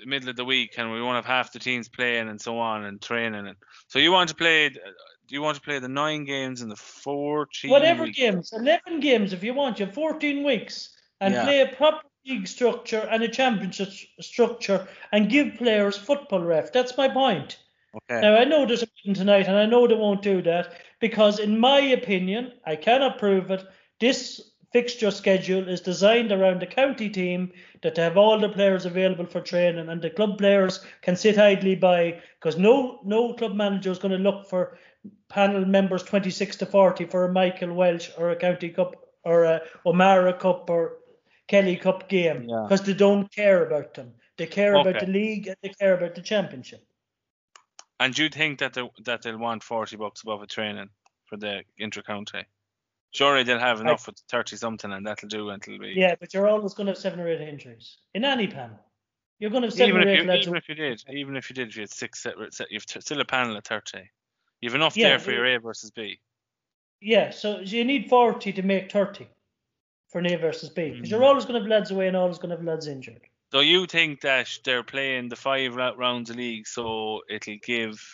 middle 0.06 0.30
of 0.30 0.36
the 0.38 0.46
week, 0.46 0.76
and 0.78 0.92
we 0.92 1.02
won't 1.02 1.16
have 1.18 1.26
half 1.26 1.52
the 1.52 1.60
teams 1.60 1.90
playing 1.90 2.30
and 2.30 2.40
so 2.40 2.58
on 2.58 2.86
and 2.86 3.02
training. 3.02 3.48
And 3.48 3.58
so 3.88 4.00
you 4.00 4.12
want 4.12 4.30
to 4.30 4.36
play? 4.36 4.68
Uh, 4.68 4.70
do 5.28 5.36
you 5.36 5.42
want 5.42 5.56
to 5.56 5.62
play 5.62 5.80
the 5.80 5.88
nine 5.90 6.24
games 6.24 6.62
in 6.62 6.70
the 6.70 6.76
fourteen? 6.76 7.70
Whatever 7.72 8.04
weeks? 8.04 8.18
games, 8.18 8.54
11 8.54 9.00
games 9.02 9.34
if 9.34 9.44
you 9.44 9.54
want, 9.54 9.80
you 9.80 9.86
have 9.86 9.94
14 9.96 10.44
weeks. 10.44 10.96
And 11.22 11.34
Yeah. 11.34 11.44
play 11.44 11.62
a 11.62 11.68
proper 11.76 12.06
league 12.26 12.48
structure 12.48 13.08
and 13.12 13.24
a 13.24 13.28
championship 13.28 13.88
s- 13.90 14.06
structure 14.22 14.88
and 15.12 15.30
give 15.30 15.56
players 15.56 15.98
football 15.98 16.42
ref. 16.42 16.72
That's 16.72 16.96
my 16.98 17.08
point. 17.10 17.58
Okay. 17.96 18.22
Now, 18.22 18.36
I 18.36 18.44
know 18.44 18.66
there's 18.66 18.84
a 18.84 18.88
meeting 18.98 19.14
tonight, 19.14 19.48
and 19.48 19.58
I 19.58 19.66
know 19.66 19.88
they 19.88 19.96
won't 19.96 20.22
do 20.22 20.42
that 20.44 20.74
because, 21.00 21.40
in 21.40 21.60
my 21.60 21.80
opinion, 21.80 22.54
I 22.66 22.76
cannot 22.76 23.20
prove 23.20 23.52
it. 23.52 23.64
This 24.00 24.52
fixture 24.74 25.12
schedule 25.12 25.70
is 25.70 25.80
designed 25.80 26.34
around 26.34 26.60
the 26.60 26.68
county 26.68 27.10
team 27.10 27.52
that 27.82 27.96
they 27.96 28.02
have 28.02 28.18
all 28.18 28.38
the 28.38 28.50
players 28.50 28.86
available 28.86 29.26
for 29.26 29.40
training, 29.40 29.88
and 29.88 30.02
the 30.02 30.10
club 30.10 30.38
players 30.38 30.84
can 31.02 31.16
sit 31.16 31.38
idly 31.38 31.76
by 31.76 32.22
because 32.40 32.58
no 32.58 33.00
no 33.06 33.34
club 33.34 33.54
manager 33.56 33.92
is 33.92 34.00
going 34.00 34.12
to 34.12 34.18
look 34.18 34.50
for 34.50 34.78
panel 35.30 35.66
members 35.66 36.04
26 36.04 36.58
to 36.58 36.66
40 36.66 37.06
for 37.06 37.26
a 37.26 37.32
Michael 37.32 37.74
Walsh 37.74 38.10
or 38.18 38.32
a 38.32 38.36
county 38.36 38.70
cup 38.70 38.96
or 39.24 39.44
a 39.46 39.62
O'Mara 39.86 40.34
Cup 40.34 40.70
or 40.70 40.98
Kelly 41.48 41.78
Cup 41.78 42.10
game 42.10 42.44
Yeah. 42.50 42.64
because 42.64 42.82
they 42.82 42.94
don't 42.94 43.32
care 43.32 43.66
about 43.66 43.94
them. 43.94 44.14
They 44.38 44.48
care 44.48 44.76
about 44.76 45.00
the 45.00 45.08
league 45.08 45.48
and 45.48 45.56
they 45.62 45.70
care 45.70 45.94
about 45.96 46.16
the 46.16 46.22
championship. 46.22 46.86
And 48.00 48.14
do 48.14 48.24
you 48.24 48.30
think 48.30 48.60
that 48.60 48.74
they 48.74 48.90
that 49.06 49.22
they'll 49.22 49.38
want 49.38 49.64
forty 49.64 49.96
bucks 49.96 50.22
above 50.22 50.42
a 50.42 50.48
training 50.48 50.90
for 51.28 51.38
the 51.38 51.64
inter-county? 51.78 52.44
Surely 53.12 53.44
they'll 53.44 53.60
have 53.60 53.80
enough 53.80 54.06
with 54.08 54.18
thirty 54.30 54.58
something, 54.58 54.92
and 54.92 55.06
that'll 55.06 55.30
do 55.30 55.50
until 55.50 55.80
we. 55.80 55.94
Yeah, 55.96 56.16
but 56.20 56.34
you're 56.34 56.48
always 56.50 56.74
going 56.74 56.88
to 56.88 56.92
have 56.92 56.98
seven 56.98 57.20
or 57.22 57.30
eight 57.30 57.42
injuries 57.42 57.98
in 58.14 58.26
any 58.26 58.48
panel. 58.48 58.78
You're 59.40 59.50
going 59.52 59.62
to 59.64 59.68
have 59.68 59.74
seven 59.74 59.96
Even 59.96 60.02
or 60.02 60.10
if 60.12 60.20
eight 60.20 60.24
you 60.24 60.30
lads. 60.30 60.42
even 60.48 60.58
if 60.58 60.70
you 60.70 60.76
did, 60.76 61.04
even 61.10 61.36
if 61.38 61.50
you 61.50 61.54
did, 61.56 61.70
if 61.70 61.76
you 61.78 61.82
had 61.84 61.94
six, 61.94 62.22
set, 62.24 62.36
set, 62.52 62.68
you've 62.72 62.86
t- 62.86 63.02
still 63.02 63.22
a 63.22 63.26
panel 63.26 63.56
of 63.56 63.64
thirty. 63.64 64.10
You've 64.62 64.76
enough 64.76 64.96
Yeah, 64.96 65.10
there 65.10 65.20
for 65.20 65.32
your 65.32 65.46
A 65.46 65.60
versus 65.60 65.92
B. 65.92 66.20
yeah, 67.02 67.30
so 67.30 67.60
you 67.60 67.84
need 67.86 68.10
40 68.10 68.52
to 68.54 68.62
make 68.64 68.92
30 68.92 69.28
for 70.10 70.20
an 70.20 70.26
A 70.28 70.36
versus 70.38 70.70
B. 70.70 70.92
Because 70.92 71.12
you're 71.12 71.20
Mm. 71.20 71.26
always 71.28 71.46
going 71.46 71.56
to 71.56 71.60
have 71.62 71.70
lads 71.70 71.92
away 71.92 72.08
and 72.08 72.18
always 72.18 72.38
going 72.38 72.50
to 72.50 72.56
have 72.56 72.66
lads 72.66 72.88
injured. 72.88 73.22
So 73.56 73.62
you 73.62 73.86
think 73.86 74.20
that 74.20 74.50
they're 74.66 74.84
playing 74.84 75.30
the 75.30 75.38
five 75.38 75.76
rounds 75.78 76.30
of 76.30 76.36
league, 76.36 76.68
so 76.68 77.22
it'll 77.30 77.56
give 77.66 78.06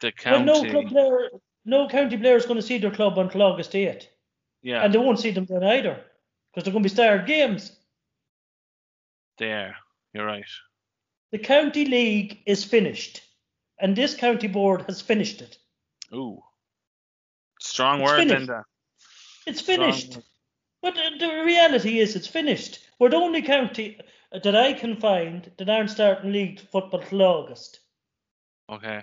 the 0.00 0.10
county. 0.10 0.50
Well, 0.50 0.64
no 0.64 0.70
club 0.72 0.88
player, 0.88 1.30
no 1.64 1.86
county 1.88 2.16
player 2.16 2.34
is 2.34 2.46
going 2.46 2.58
to 2.58 2.66
see 2.66 2.78
their 2.78 2.90
club 2.90 3.16
until 3.16 3.42
August 3.42 3.70
8th. 3.70 4.08
yeah, 4.62 4.82
And 4.82 4.92
they 4.92 4.98
won't 4.98 5.20
see 5.20 5.30
them 5.30 5.46
then 5.48 5.62
either. 5.62 6.02
Because 6.50 6.64
they're 6.64 6.72
going 6.72 6.82
to 6.82 6.88
be 6.88 6.92
starred 6.92 7.28
games. 7.28 7.70
there. 9.38 9.76
You're 10.12 10.26
right. 10.26 10.50
The 11.30 11.38
county 11.38 11.84
league 11.84 12.40
is 12.46 12.64
finished. 12.64 13.22
And 13.78 13.94
this 13.94 14.16
county 14.16 14.48
board 14.48 14.82
has 14.88 15.00
finished 15.00 15.40
it. 15.42 15.58
Ooh, 16.12 16.42
strong 17.60 18.00
It's 18.00 18.10
word, 18.10 18.18
finished. 18.18 18.38
Linda. 18.40 18.64
It's 19.46 19.60
finished. 19.60 20.14
word. 20.16 20.24
But 20.82 20.94
the 21.20 21.44
reality 21.46 22.00
is, 22.00 22.16
it's 22.16 22.26
finished. 22.26 22.80
We're 22.98 23.10
the 23.10 23.16
only 23.16 23.42
county 23.42 23.98
uh, 24.32 24.38
that 24.42 24.56
I 24.56 24.72
can 24.72 24.96
find 24.96 25.50
that 25.58 25.68
aren't 25.68 25.90
starting 25.90 26.32
league 26.32 26.60
football 26.60 27.00
till 27.00 27.22
August. 27.22 27.80
Okay. 28.70 29.02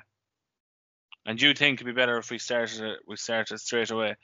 And 1.26 1.42
you 1.42 1.54
think 1.54 1.78
it'd 1.82 1.86
be 1.86 2.00
better 2.00 2.18
if 2.18 2.32
we 2.32 2.40
started 2.40 2.82
it, 2.82 3.00
we 3.08 3.16
started 3.16 3.60
straight 3.60 3.92
away, 3.92 4.16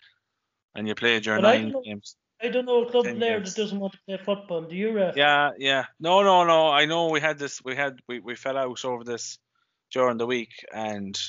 and 0.76 0.88
you 0.88 0.95
played 0.95 1.26
your 1.26 1.38
I 1.38 1.41
nine 1.41 1.72
don't- 1.72 1.86
games. 1.86 2.15
I 2.39 2.49
don't 2.49 2.65
know 2.65 2.84
a 2.84 2.89
club 2.91 3.05
player 3.05 3.39
games. 3.39 3.55
that 3.55 3.61
doesn't 3.63 3.80
want 3.80 3.93
to 3.93 3.99
play 4.07 4.18
football. 4.24 4.61
Do 4.61 4.76
you, 4.76 4.91
Ref? 4.91 5.15
Yeah, 5.18 5.49
yeah. 5.57 5.86
No, 5.99 6.22
no, 6.22 6.43
no. 6.43 6.68
I 6.70 6.86
know 6.86 7.09
we 7.09 7.20
had 7.20 7.39
this. 7.39 7.63
We 7.65 7.76
had 7.76 7.99
we, 8.07 8.20
we 8.20 8.36
fell 8.36 8.57
out 8.57 8.86
over 8.86 9.03
this 9.03 9.39
during 9.91 10.18
the 10.18 10.28
week, 10.28 10.51
and 10.72 11.20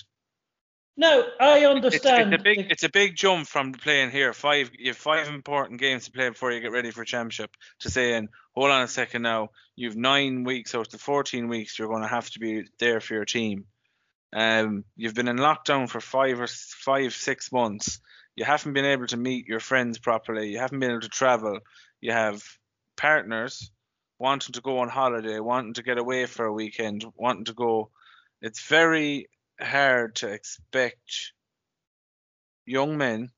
Now 0.98 1.22
I 1.40 1.64
understand. 1.64 2.34
it's 2.34 2.40
a 2.40 2.42
big 2.42 2.66
it's 2.72 2.82
a 2.82 2.88
big 2.88 3.14
jump 3.14 3.46
from 3.46 3.70
playing 3.70 4.10
here. 4.10 4.32
Five 4.32 4.72
you 4.76 4.88
have 4.88 4.96
five 4.96 5.28
important 5.28 5.78
games 5.80 6.06
to 6.06 6.10
play 6.10 6.28
before 6.28 6.50
you 6.50 6.60
get 6.60 6.72
ready 6.72 6.90
for 6.90 7.04
championship. 7.04 7.56
To 7.80 7.90
saying, 7.90 8.28
hold 8.52 8.72
on 8.72 8.82
a 8.82 8.88
second 8.88 9.22
now, 9.22 9.50
you've 9.76 9.96
nine 9.96 10.42
weeks 10.42 10.74
out 10.74 10.86
of 10.86 10.90
the 10.90 10.98
fourteen 10.98 11.46
weeks 11.46 11.78
you're 11.78 11.86
going 11.86 12.02
to 12.02 12.08
have 12.08 12.28
to 12.30 12.40
be 12.40 12.64
there 12.80 13.00
for 13.00 13.14
your 13.14 13.24
team. 13.24 13.66
Um, 14.32 14.84
you've 14.96 15.14
been 15.14 15.28
in 15.28 15.36
lockdown 15.36 15.88
for 15.88 16.00
five 16.00 16.40
or 16.40 16.48
five 16.48 17.14
six 17.14 17.52
months. 17.52 18.00
You 18.34 18.44
haven't 18.44 18.72
been 18.72 18.84
able 18.84 19.06
to 19.06 19.16
meet 19.16 19.46
your 19.46 19.60
friends 19.60 20.00
properly. 20.00 20.50
You 20.50 20.58
haven't 20.58 20.80
been 20.80 20.90
able 20.90 21.02
to 21.02 21.08
travel. 21.08 21.60
You 22.00 22.10
have 22.10 22.42
partners 22.96 23.70
wanting 24.18 24.54
to 24.54 24.60
go 24.60 24.80
on 24.80 24.88
holiday, 24.88 25.38
wanting 25.38 25.74
to 25.74 25.84
get 25.84 25.98
away 25.98 26.26
for 26.26 26.44
a 26.44 26.52
weekend, 26.52 27.04
wanting 27.14 27.44
to 27.44 27.54
go. 27.54 27.90
It's 28.42 28.66
very 28.66 29.28
hard 29.60 30.16
to 30.16 30.28
expect 30.28 31.32
young 32.66 32.96
men 32.98 33.30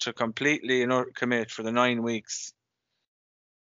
to 0.00 0.12
completely 0.12 0.80
you 0.80 0.86
know, 0.86 1.04
commit 1.14 1.50
for 1.50 1.62
the 1.62 1.72
nine 1.72 2.02
weeks 2.02 2.52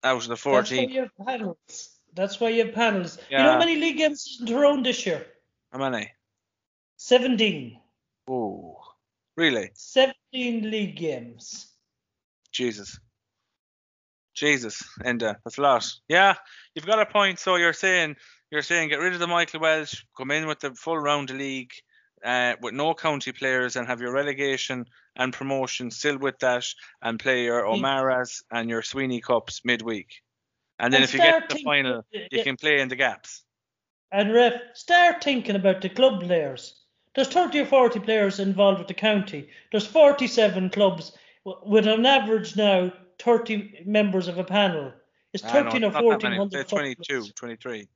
out 0.04 0.22
of 0.24 0.28
the 0.28 0.36
14. 0.36 0.60
That's 0.60 0.72
why 0.72 0.78
14. 0.78 0.90
you 0.90 1.02
have 1.02 1.28
panels. 1.28 1.90
That's 2.14 2.40
why 2.40 2.50
you 2.50 2.66
have 2.66 2.74
panels. 2.74 3.18
You 3.30 3.38
know 3.38 3.52
how 3.52 3.60
many 3.60 3.76
league 3.76 3.98
games 3.98 4.38
in 4.40 4.48
Tyrone 4.48 4.84
this 4.84 5.06
year? 5.06 5.26
How 5.72 5.80
many? 5.80 6.12
17. 6.98 7.80
Oh, 8.28 8.78
really? 9.36 9.70
17 9.74 10.72
league 10.72 10.96
games. 10.96 11.72
Jesus. 12.52 13.00
Jesus, 14.38 14.84
and 15.04 15.22
uh, 15.22 15.34
that's 15.44 15.58
a 15.58 15.62
lot. 15.62 15.86
Yeah, 16.08 16.36
you've 16.76 16.86
got 16.86 17.02
a 17.02 17.06
point. 17.06 17.40
So 17.40 17.56
you're 17.56 17.74
saying 17.74 18.16
you're 18.52 18.62
saying 18.62 18.90
get 18.90 19.00
rid 19.00 19.14
of 19.14 19.20
the 19.20 19.28
Michael 19.28 19.60
Walsh, 19.60 20.04
come 20.16 20.32
in 20.32 20.48
with 20.48 20.60
the 20.60 20.74
full 20.74 20.98
round 20.98 21.32
of 21.32 21.38
league, 21.38 21.72
uh, 22.24 22.54
with 22.62 22.74
no 22.74 22.94
county 22.94 23.32
players, 23.32 23.76
and 23.76 23.88
have 23.88 24.00
your 24.00 24.14
relegation 24.14 24.86
and 25.16 25.34
promotion 25.34 25.92
still 25.92 26.18
with 26.18 26.40
that, 26.40 26.66
and 27.02 27.20
play 27.20 27.44
your 27.44 27.64
Mm. 27.64 27.74
O'Mara's 27.74 28.44
and 28.52 28.70
your 28.70 28.84
Sweeney 28.84 29.20
Cups 29.20 29.62
midweek. 29.66 30.22
And 30.80 30.94
then 30.94 31.02
And 31.02 31.10
if 31.10 31.14
you 31.14 31.20
get 31.20 31.50
to 31.50 31.56
the 31.56 31.64
final, 31.64 32.06
you 32.12 32.44
can 32.44 32.56
play 32.56 32.80
in 32.80 32.88
the 32.88 32.96
gaps. 32.96 33.44
And 34.12 34.34
ref, 34.34 34.54
start 34.74 35.24
thinking 35.24 35.56
about 35.56 35.82
the 35.82 35.90
club 35.90 36.22
players. 36.22 36.76
There's 37.16 37.28
30 37.30 37.62
or 37.62 37.66
40 37.66 38.00
players 38.02 38.40
involved 38.40 38.78
with 38.78 38.88
the 38.88 38.94
county. 38.94 39.50
There's 39.72 39.88
47 39.88 40.70
clubs 40.70 41.14
with 41.44 41.88
an 41.88 42.06
average 42.06 42.56
now 42.56 42.94
30 43.20 43.84
members 43.86 44.28
of 44.28 44.38
a 44.38 44.44
panel. 44.44 44.94
It's 45.34 45.44
ah, 45.44 45.54
know, 45.54 45.64
13 45.64 45.84
or 45.84 45.92
not 45.92 46.02
14 46.02 46.30
many. 46.30 46.38
hundred 46.38 46.70
Say 46.70 46.76
22, 46.78 47.28
23. 47.36 47.88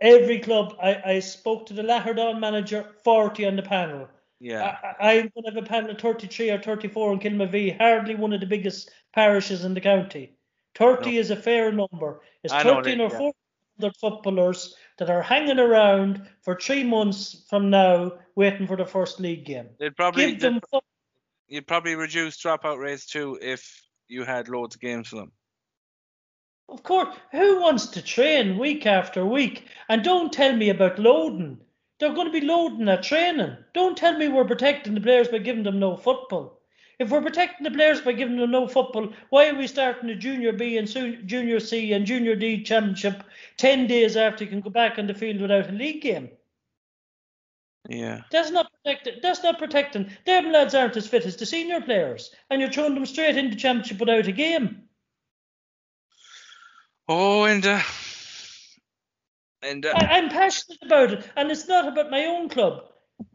Every 0.00 0.38
club, 0.40 0.76
I, 0.82 1.02
I 1.04 1.18
spoke 1.20 1.66
to 1.66 1.74
the 1.74 1.82
Lahardane 1.82 2.40
manager, 2.40 2.86
40 3.04 3.46
on 3.46 3.56
the 3.56 3.62
panel. 3.62 4.08
Yeah. 4.40 4.76
I, 5.00 5.18
I'm 5.18 5.30
going 5.34 5.44
to 5.44 5.50
have 5.54 5.56
a 5.56 5.66
panel 5.66 5.90
of 5.90 5.98
33 5.98 6.50
or 6.50 6.60
34 6.60 7.12
in 7.12 7.18
Kilmovee, 7.20 7.78
hardly 7.78 8.14
one 8.14 8.32
of 8.32 8.40
the 8.40 8.46
biggest 8.46 8.90
parishes 9.12 9.64
in 9.64 9.74
the 9.74 9.80
county. 9.80 10.36
30 10.76 11.12
No. 11.12 11.18
is 11.20 11.30
a 11.30 11.36
fair 11.36 11.70
number. 11.72 12.20
It's 12.42 12.52
I 12.52 12.62
13 12.62 12.98
that, 12.98 13.04
or 13.04 13.10
yeah. 13.12 13.30
1400 13.78 13.96
footballers 13.96 14.76
that 14.98 15.10
are 15.10 15.22
hanging 15.22 15.58
around 15.58 16.28
for 16.42 16.56
three 16.56 16.84
months 16.84 17.44
from 17.48 17.70
now 17.70 18.12
waiting 18.34 18.66
for 18.66 18.76
the 18.76 18.86
first 18.86 19.20
league 19.20 19.44
game. 19.44 19.68
They'd 19.78 19.96
probably 19.96 20.32
Give 20.32 20.40
them 20.40 20.54
they'd- 20.54 20.80
you'd 21.48 21.66
probably 21.66 21.94
reduce 21.94 22.42
dropout 22.42 22.78
rates 22.78 23.06
too 23.06 23.38
if 23.40 23.82
you 24.08 24.24
had 24.24 24.48
loads 24.48 24.74
of 24.74 24.80
games 24.80 25.08
for 25.08 25.16
them. 25.16 25.32
Of 26.68 26.82
course, 26.82 27.14
who 27.32 27.60
wants 27.60 27.86
to 27.88 28.02
train 28.02 28.58
week 28.58 28.86
after 28.86 29.24
week? 29.24 29.66
And 29.88 30.02
don't 30.02 30.32
tell 30.32 30.56
me 30.56 30.70
about 30.70 30.98
loading. 30.98 31.60
They're 32.00 32.14
going 32.14 32.26
to 32.26 32.40
be 32.40 32.46
loading 32.46 32.88
at 32.88 33.02
training. 33.02 33.56
Don't 33.74 33.96
tell 33.96 34.16
me 34.16 34.28
we're 34.28 34.44
protecting 34.44 34.94
the 34.94 35.00
players 35.00 35.28
by 35.28 35.38
giving 35.38 35.62
them 35.62 35.78
no 35.78 35.96
football. 35.96 36.60
If 36.98 37.10
we're 37.10 37.22
protecting 37.22 37.64
the 37.64 37.70
players 37.70 38.00
by 38.00 38.12
giving 38.12 38.36
them 38.36 38.50
no 38.50 38.66
football, 38.66 39.12
why 39.28 39.48
are 39.48 39.54
we 39.54 39.66
starting 39.66 40.08
the 40.08 40.14
Junior 40.14 40.52
B 40.52 40.78
and 40.78 40.88
Junior 40.88 41.60
C 41.60 41.92
and 41.92 42.06
Junior 42.06 42.36
D 42.36 42.62
championship 42.62 43.24
10 43.56 43.86
days 43.86 44.16
after 44.16 44.44
you 44.44 44.50
can 44.50 44.60
go 44.60 44.70
back 44.70 44.98
on 44.98 45.06
the 45.06 45.14
field 45.14 45.40
without 45.40 45.68
a 45.68 45.72
league 45.72 46.02
game? 46.02 46.30
Yeah. 47.88 48.22
That's 48.30 48.50
not 48.50 48.70
protecting. 48.72 49.14
That's 49.22 49.42
not 49.42 49.58
protecting. 49.58 50.10
Them 50.24 50.52
lads 50.52 50.74
aren't 50.74 50.96
as 50.96 51.06
fit 51.06 51.26
as 51.26 51.36
the 51.36 51.46
senior 51.46 51.80
players, 51.80 52.30
and 52.50 52.60
you're 52.60 52.70
throwing 52.72 52.94
them 52.94 53.06
straight 53.06 53.36
into 53.36 53.56
championship 53.56 54.00
without 54.00 54.26
a 54.26 54.32
game. 54.32 54.82
Oh, 57.08 57.44
and 57.44 57.64
uh, 57.66 57.82
and 59.62 59.84
uh, 59.84 59.92
I, 59.94 60.18
I'm 60.18 60.30
passionate 60.30 60.82
about 60.82 61.12
it, 61.12 61.30
and 61.36 61.50
it's 61.50 61.68
not 61.68 61.86
about 61.86 62.10
my 62.10 62.24
own 62.24 62.48
club. 62.48 62.84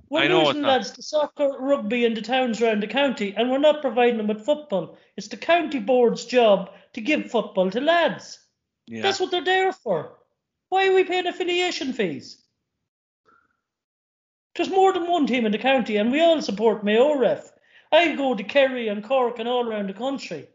We're 0.10 0.22
I 0.22 0.28
know 0.28 0.46
losing 0.46 0.64
lads 0.64 0.92
to 0.92 1.04
soccer, 1.04 1.50
rugby, 1.60 2.04
and 2.06 2.18
the 2.18 2.24
towns 2.24 2.60
around 2.62 2.82
the 2.82 2.88
county, 2.88 3.36
and 3.38 3.52
we're 3.52 3.60
not 3.60 3.82
providing 3.82 4.18
them 4.18 4.28
with 4.28 4.44
football. 4.44 4.98
It's 5.16 5.28
the 5.28 5.38
county 5.38 5.80
board's 5.80 6.26
job 6.26 6.72
to 6.94 7.02
give 7.02 7.30
football 7.30 7.70
to 7.70 7.80
lads. 7.80 8.40
yeah. 8.88 9.04
That's 9.04 9.20
what 9.20 9.30
they're 9.30 9.44
there 9.44 9.72
for. 9.72 10.18
Why 10.70 10.88
are 10.88 10.94
we 10.96 11.04
paying 11.04 11.28
affiliation 11.28 11.94
fees? 11.94 12.44
There's 14.56 14.70
more 14.70 14.94
than 14.94 15.10
one 15.10 15.28
team 15.28 15.46
in 15.46 15.52
the 15.52 15.58
county, 15.58 15.98
and 15.98 16.12
we 16.12 16.22
all 16.22 16.42
support 16.42 16.84
Mayo 16.84 17.18
Ref. 17.18 17.52
I 17.92 18.16
go 18.16 18.36
to 18.36 18.44
Kerry 18.44 18.88
and 18.88 19.04
Cork 19.04 19.40
and 19.40 19.48
all 19.48 19.68
around 19.68 19.90
the 19.90 19.94
country, 19.94 20.48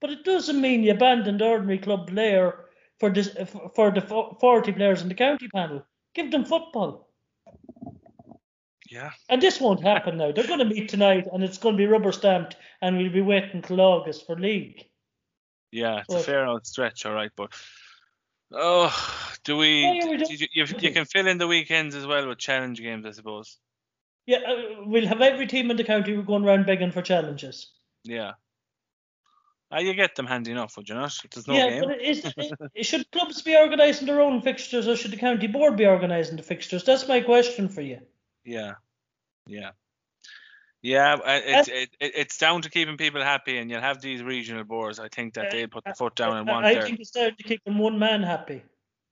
but 0.00 0.10
it 0.10 0.24
doesn't 0.24 0.60
mean 0.60 0.82
you 0.82 0.92
abandon 0.92 1.38
the 1.38 1.46
ordinary 1.46 1.78
club 1.78 2.08
player 2.08 2.66
for 2.98 3.10
this 3.10 3.36
for 3.74 3.90
the 3.90 4.00
40 4.00 4.72
players 4.72 5.02
in 5.02 5.08
the 5.08 5.14
county 5.14 5.48
panel. 5.48 5.84
Give 6.14 6.30
them 6.30 6.44
football. 6.44 7.08
yeah. 8.90 9.10
And 9.28 9.40
this 9.40 9.60
won't 9.60 9.82
happen 9.82 10.18
now. 10.18 10.32
They're 10.32 10.46
going 10.46 10.58
to 10.58 10.64
meet 10.64 10.88
tonight, 10.88 11.26
and 11.32 11.42
it's 11.42 11.58
going 11.58 11.76
to 11.76 11.82
be 11.82 11.86
rubber 11.86 12.12
stamped, 12.12 12.56
and 12.82 12.98
we'll 12.98 13.12
be 13.12 13.22
waiting 13.22 13.62
till 13.62 13.80
August 13.80 14.26
for 14.26 14.38
league. 14.38 14.84
Yeah, 15.70 16.00
it's 16.00 16.14
a 16.14 16.18
fair 16.18 16.46
old 16.46 16.66
stretch, 16.66 17.06
all 17.06 17.14
right, 17.14 17.30
but 17.34 17.54
oh, 18.54 19.36
do 19.44 19.56
we? 19.56 19.84
Why 19.84 20.00
are 20.06 20.10
we 20.10 20.16
do 20.18 20.34
you, 20.34 20.46
you, 20.52 20.66
you 20.78 20.92
can 20.92 21.04
fill 21.04 21.26
in 21.26 21.38
the 21.38 21.46
weekends 21.46 21.94
as 21.94 22.06
well 22.06 22.28
with 22.28 22.38
challenge 22.38 22.80
games, 22.80 23.06
I 23.06 23.10
suppose. 23.10 23.58
Yeah, 24.26 24.38
uh, 24.38 24.84
we'll 24.84 25.06
have 25.06 25.20
every 25.20 25.46
team 25.46 25.70
in 25.70 25.76
the 25.76 25.84
county 25.84 26.16
we're 26.16 26.22
going 26.22 26.44
around 26.44 26.66
begging 26.66 26.92
for 26.92 27.02
challenges. 27.02 27.72
Yeah. 28.04 28.32
Ah, 29.72 29.78
you 29.78 29.94
get 29.94 30.14
them 30.14 30.26
handy 30.26 30.50
enough, 30.50 30.76
would 30.76 30.88
you 30.88 30.94
not? 30.94 31.16
There's 31.32 31.48
no 31.48 31.54
yeah, 31.54 31.70
game. 31.70 31.84
but 31.86 32.00
is, 32.00 32.22
it, 32.74 32.84
should 32.84 33.10
clubs 33.10 33.40
be 33.40 33.56
organising 33.56 34.06
their 34.06 34.20
own 34.20 34.42
fixtures 34.42 34.86
or 34.86 34.96
should 34.96 35.12
the 35.12 35.16
county 35.16 35.46
board 35.46 35.76
be 35.76 35.86
organising 35.86 36.36
the 36.36 36.42
fixtures? 36.42 36.84
That's 36.84 37.08
my 37.08 37.22
question 37.22 37.68
for 37.70 37.80
you. 37.80 38.00
Yeah, 38.44 38.74
yeah, 39.46 39.70
yeah. 40.82 41.16
It's 41.24 41.68
it, 41.68 41.90
it, 42.00 42.12
it's 42.16 42.38
down 42.38 42.62
to 42.62 42.70
keeping 42.70 42.96
people 42.96 43.22
happy, 43.22 43.58
and 43.58 43.70
you'll 43.70 43.80
have 43.80 44.00
these 44.00 44.22
regional 44.22 44.64
boards. 44.64 44.98
I 44.98 45.08
think 45.08 45.34
that 45.34 45.50
they'll 45.50 45.68
put 45.68 45.84
the 45.84 45.94
foot 45.94 46.14
down 46.14 46.36
and 46.36 46.46
want 46.46 46.66
I 46.66 46.74
their. 46.74 46.82
think 46.82 47.00
it's 47.00 47.10
time 47.10 47.34
to 47.36 47.42
keep 47.42 47.62
them 47.64 47.78
one 47.78 47.98
man 47.98 48.22
happy. 48.22 48.62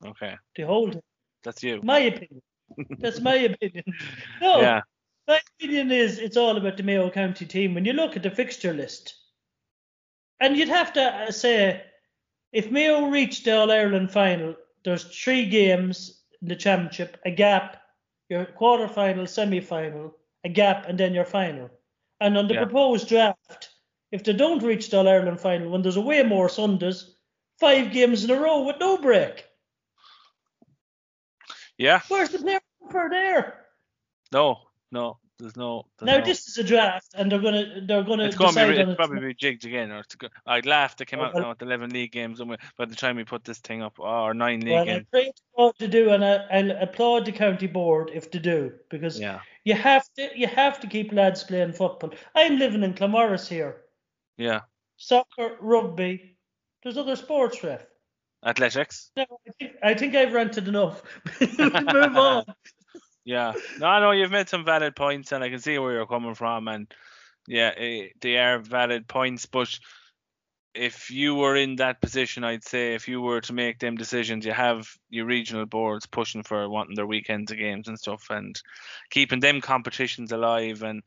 Okay, 0.04 0.36
To 0.56 0.66
hold 0.66 0.96
it. 0.96 1.04
that's 1.44 1.62
you. 1.62 1.80
My 1.82 1.98
opinion. 1.98 2.42
That's 2.98 3.20
my 3.20 3.34
opinion. 3.50 3.84
No, 4.40 4.60
Yeah, 4.60 4.80
my 5.28 5.40
opinion 5.58 5.90
is 5.90 6.18
it's 6.18 6.36
all 6.36 6.56
about 6.56 6.76
the 6.76 6.82
Mayo 6.82 7.10
County 7.10 7.46
team. 7.46 7.74
When 7.74 7.84
you 7.84 7.92
look 7.92 8.16
at 8.16 8.22
the 8.22 8.30
fixture 8.30 8.72
list, 8.72 9.14
and 10.40 10.56
you'd 10.56 10.68
have 10.68 10.92
to 10.94 11.02
uh, 11.02 11.30
say, 11.30 11.82
if 12.52 12.70
Mayo 12.70 13.08
reached 13.10 13.44
the 13.44 13.56
All 13.58 13.70
Ireland 13.70 14.10
final, 14.10 14.54
there's 14.84 15.04
three 15.04 15.44
games 15.46 16.22
in 16.40 16.48
the 16.48 16.56
championship, 16.56 17.18
a 17.26 17.30
gap, 17.30 17.76
your 18.30 18.46
quarter 18.46 18.88
final, 18.88 19.26
semi 19.26 19.60
final, 19.60 20.16
a 20.44 20.48
gap, 20.48 20.86
and 20.88 20.98
then 20.98 21.14
your 21.14 21.24
final. 21.24 21.70
And 22.20 22.36
on 22.36 22.48
the 22.48 22.54
Yeah. 22.54 22.64
proposed 22.64 23.08
draft, 23.08 23.70
if 24.12 24.24
they 24.24 24.32
don't 24.32 24.62
reach 24.62 24.90
the 24.90 24.98
All 24.98 25.08
Ireland 25.08 25.40
final, 25.40 25.70
when 25.70 25.82
there's 25.82 25.96
a 25.96 26.00
way 26.00 26.22
more 26.22 26.48
Sundays, 26.48 27.16
five 27.58 27.92
games 27.92 28.24
in 28.24 28.30
a 28.30 28.40
row 28.40 28.62
with 28.64 28.78
no 28.78 28.96
break. 28.98 29.46
yeah. 31.78 32.00
Where's 32.08 32.30
the 32.30 32.38
player 32.38 32.60
for 32.90 33.08
there? 33.08 33.66
No, 34.32 34.60
no. 34.92 35.18
There's 35.40 35.56
no. 35.56 35.86
There's 35.98 36.06
Now 36.06 36.18
no. 36.18 36.24
this 36.24 36.46
is 36.48 36.58
a 36.58 36.64
draft, 36.64 37.08
and 37.14 37.30
they're 37.32 37.40
gonna 37.40 37.80
they're 37.86 38.02
gonna 38.04 38.24
It's 38.26 38.36
going 38.36 38.54
to 38.54 38.66
be, 38.68 38.76
it's 38.78 38.94
probably 38.94 39.20
be 39.20 39.34
jigged 39.34 39.64
again. 39.64 39.90
Or 39.90 40.04
go- 40.18 40.28
I'd 40.46 40.66
laugh. 40.66 40.96
They 40.96 41.04
came 41.04 41.20
Oh, 41.20 41.24
out 41.24 41.34
well- 41.34 41.42
now 41.44 41.48
with 41.50 41.62
11 41.62 41.90
league 41.90 42.12
games, 42.12 42.40
and 42.40 42.56
by 42.76 42.84
the 42.84 42.94
time 42.94 43.16
we 43.16 43.24
put 43.24 43.44
this 43.44 43.58
thing 43.58 43.82
up, 43.82 43.94
oh, 43.98 44.04
or 44.04 44.34
nine 44.34 44.60
league 44.60 44.72
Well, 44.72 44.82
I 44.82 44.86
games. 44.86 45.06
pray 45.10 45.32
to 45.58 45.72
to 45.78 45.88
do, 45.88 46.10
and 46.10 46.24
I, 46.24 46.36
I'll 46.52 46.70
applaud 46.82 47.26
the 47.26 47.32
county 47.32 47.66
board 47.66 48.10
if 48.14 48.30
they 48.30 48.38
do, 48.38 48.72
because 48.88 49.18
Yeah, 49.20 49.40
you 49.64 49.74
have 49.74 50.06
to 50.16 50.28
you 50.34 50.46
have 50.46 50.80
to 50.80 50.86
keep 50.86 51.12
lads 51.12 51.42
playing 51.44 51.72
football. 51.72 52.12
I'm 52.34 52.58
living 52.58 52.82
in 52.82 52.94
Claremorris 52.94 53.48
here. 53.48 53.82
yeah. 54.36 54.60
Soccer, 54.96 55.56
rugby, 55.60 56.36
there's 56.82 56.98
other 56.98 57.16
sports 57.16 57.62
ref. 57.64 57.80
Athletics. 58.44 59.10
No, 59.16 59.24
I 59.46 59.50
think 59.58 59.72
I 59.82 59.94
think 59.94 60.14
I've 60.14 60.32
ranted 60.32 60.66
enough. 60.68 61.02
Move 61.58 62.16
on. 62.16 62.44
Yeah. 63.24 63.52
No, 63.78 64.00
no, 64.00 64.10
you've 64.12 64.30
made 64.30 64.48
some 64.48 64.64
valid 64.64 64.96
points, 64.96 65.32
and 65.32 65.44
I 65.44 65.50
can 65.50 65.58
see 65.60 65.78
where 65.78 65.92
you're 65.92 66.06
coming 66.06 66.34
from, 66.34 66.68
and 66.68 66.92
yeah, 67.46 67.72
eh, 67.76 68.08
they 68.20 68.38
are 68.38 68.58
valid 68.58 69.06
points. 69.08 69.46
But 69.46 69.78
if 70.74 71.10
you 71.10 71.34
were 71.34 71.56
in 71.56 71.76
that 71.76 72.00
position, 72.00 72.44
I'd 72.44 72.64
say 72.64 72.94
if 72.94 73.08
you 73.08 73.20
were 73.20 73.40
to 73.42 73.52
make 73.52 73.78
them 73.78 73.96
decisions, 73.96 74.46
you 74.46 74.52
have 74.52 74.88
your 75.08 75.26
regional 75.26 75.66
boards 75.66 76.06
pushing 76.06 76.42
for 76.42 76.68
wanting 76.68 76.94
their 76.94 77.06
weekends 77.06 77.50
of 77.50 77.58
games 77.58 77.88
and 77.88 77.98
stuff, 77.98 78.26
and 78.30 78.60
keeping 79.10 79.40
them 79.40 79.60
competitions 79.60 80.32
alive. 80.32 80.82
And 80.82 81.02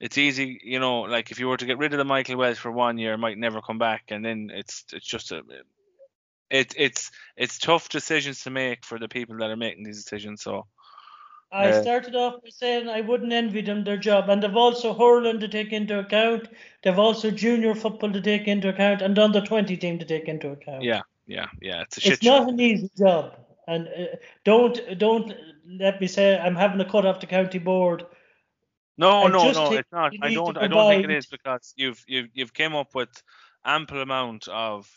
it's 0.00 0.18
easy, 0.18 0.60
you 0.62 0.78
know, 0.78 1.02
like 1.02 1.30
if 1.30 1.40
you 1.40 1.48
were 1.48 1.56
to 1.56 1.66
get 1.66 1.78
rid 1.78 1.94
of 1.94 1.98
the 1.98 2.04
Michael 2.04 2.36
Walsh 2.36 2.58
for 2.58 2.70
one 2.70 2.98
year, 2.98 3.14
it 3.14 3.18
might 3.18 3.38
never 3.38 3.60
come 3.60 3.78
back, 3.78 4.04
and 4.08 4.24
then 4.24 4.50
it's 4.52 4.84
it's 4.92 5.06
just 5.06 5.32
a 5.32 5.42
it 6.50 6.74
it's 6.76 7.10
it's 7.36 7.58
tough 7.58 7.88
decisions 7.88 8.42
to 8.42 8.50
make 8.50 8.84
for 8.84 8.98
the 8.98 9.08
people 9.08 9.38
that 9.38 9.50
are 9.50 9.56
making 9.56 9.84
these 9.84 10.04
decisions. 10.04 10.42
So 10.42 10.66
I 11.52 11.68
Uh, 11.68 11.82
started 11.82 12.14
off 12.16 12.42
by 12.42 12.50
saying 12.50 12.88
I 12.88 13.00
wouldn't 13.00 13.32
envy 13.32 13.60
them 13.62 13.84
their 13.84 13.96
job, 13.96 14.28
and 14.28 14.42
they've 14.42 14.56
also 14.56 14.92
hurling 14.92 15.40
to 15.40 15.48
take 15.48 15.72
into 15.72 15.98
account. 15.98 16.48
They've 16.82 16.98
also 16.98 17.30
junior 17.30 17.74
football 17.74 18.12
to 18.12 18.20
take 18.20 18.48
into 18.48 18.68
account, 18.68 19.00
and 19.02 19.18
under 19.18 19.40
twenty 19.40 19.76
team 19.76 19.98
to 19.98 20.04
take 20.04 20.28
into 20.28 20.50
account. 20.50 20.82
yeah, 20.82 21.02
yeah, 21.26 21.46
yeah, 21.62 21.82
it's 21.82 21.98
a 21.98 22.00
shit 22.00 22.12
it's 22.14 22.24
show. 22.24 22.38
not 22.38 22.48
an 22.48 22.60
easy 22.60 22.90
job, 22.98 23.38
and 23.68 23.88
uh, 23.88 24.16
don't 24.44 24.98
don't 24.98 25.34
let 25.68 26.00
me 26.00 26.08
say 26.08 26.38
I'm 26.38 26.56
having 26.56 26.80
a 26.80 26.90
cut 26.90 27.06
off 27.06 27.20
the 27.20 27.26
county 27.26 27.58
board. 27.58 28.04
No, 28.98 29.24
I 29.24 29.28
no, 29.28 29.52
no, 29.52 29.72
it's 29.72 29.92
not. 29.92 30.12
I 30.22 30.32
don't. 30.32 30.56
I 30.56 30.66
don't 30.66 30.88
think 30.88 31.04
it 31.04 31.10
is 31.10 31.26
because 31.26 31.74
you've 31.76 32.02
you've 32.08 32.28
you've 32.34 32.54
came 32.54 32.74
up 32.74 32.94
with 32.94 33.22
ample 33.64 34.00
amount 34.00 34.48
of 34.48 34.90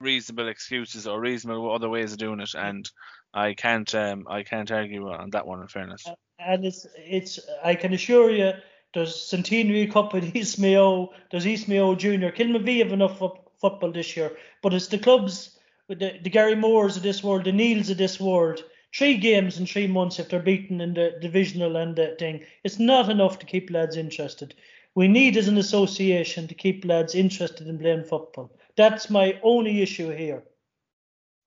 reasonable 0.00 0.48
excuses 0.48 1.06
or 1.06 1.20
reasonable 1.20 1.72
other 1.72 1.88
ways 1.88 2.12
of 2.12 2.18
doing 2.18 2.40
it, 2.40 2.54
and 2.54 2.90
I 3.36 3.52
can't 3.54 3.94
um 3.94 4.26
I 4.28 4.42
can't 4.42 4.70
argue 4.72 5.08
on 5.10 5.30
that 5.30 5.46
one. 5.46 5.60
In 5.60 5.68
fairness, 5.68 6.04
and 6.38 6.64
it's 6.64 6.86
it's 6.96 7.38
I 7.62 7.74
can 7.74 7.92
assure 7.92 8.30
you 8.30 8.52
there's 8.94 9.14
Centenary 9.14 9.86
Cup 9.86 10.14
at 10.14 10.34
East 10.34 10.58
Mayo, 10.58 11.12
there's 11.30 11.46
East 11.46 11.68
Mayo 11.68 11.94
Junior. 11.94 12.32
Kilmovee 12.32 12.78
have 12.78 12.92
enough 12.92 13.18
fo- 13.18 13.44
football 13.60 13.92
this 13.92 14.16
year, 14.16 14.36
but 14.62 14.72
it's 14.72 14.86
the 14.86 14.98
clubs 14.98 15.58
with 15.88 15.98
the, 15.98 16.18
the 16.22 16.30
Garrymores 16.30 16.96
of 16.96 17.02
this 17.02 17.22
world, 17.22 17.44
the 17.44 17.52
Neils 17.52 17.90
of 17.90 17.98
this 17.98 18.18
world. 18.18 18.64
Three 18.94 19.18
games 19.18 19.58
in 19.58 19.66
three 19.66 19.86
months 19.86 20.18
if 20.18 20.30
they're 20.30 20.40
beaten 20.40 20.80
in 20.80 20.94
the 20.94 21.18
divisional 21.20 21.76
and 21.76 21.94
the 21.94 22.16
thing. 22.18 22.42
It's 22.64 22.78
not 22.78 23.10
enough 23.10 23.38
to 23.40 23.46
keep 23.46 23.70
lads 23.70 23.96
interested. 23.98 24.54
We 24.94 25.08
need 25.08 25.36
as 25.36 25.48
an 25.48 25.58
association 25.58 26.48
to 26.48 26.54
keep 26.54 26.86
lads 26.86 27.14
interested 27.14 27.66
in 27.68 27.78
playing 27.78 28.04
football. 28.04 28.50
That's 28.76 29.10
my 29.10 29.38
only 29.42 29.82
issue 29.82 30.10
here. 30.10 30.42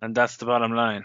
and 0.02 0.14
that's 0.14 0.38
the 0.38 0.46
bottom 0.46 0.74
line. 0.74 1.04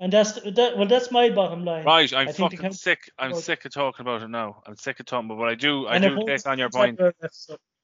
And 0.00 0.12
that's 0.12 0.32
that 0.32 0.76
well 0.76 0.88
that's 0.88 1.10
my 1.12 1.30
bottom 1.30 1.64
line. 1.64 1.84
Right, 1.84 2.12
I'm 2.12 2.32
fucking 2.32 2.72
sick. 2.72 3.10
I'm 3.18 3.34
sick 3.34 3.64
of 3.64 3.72
talking 3.72 4.04
about 4.04 4.22
it 4.22 4.28
now. 4.28 4.62
I'm 4.66 4.76
sick 4.76 4.98
of 5.00 5.06
talking 5.06 5.30
about. 5.30 5.38
But 5.38 5.48
I 5.50 5.54
do. 5.54 5.86
I 5.86 5.98
do 5.98 6.24
take 6.26 6.46
on 6.46 6.58
your 6.58 6.70
point. 6.70 6.98
It 7.00 7.12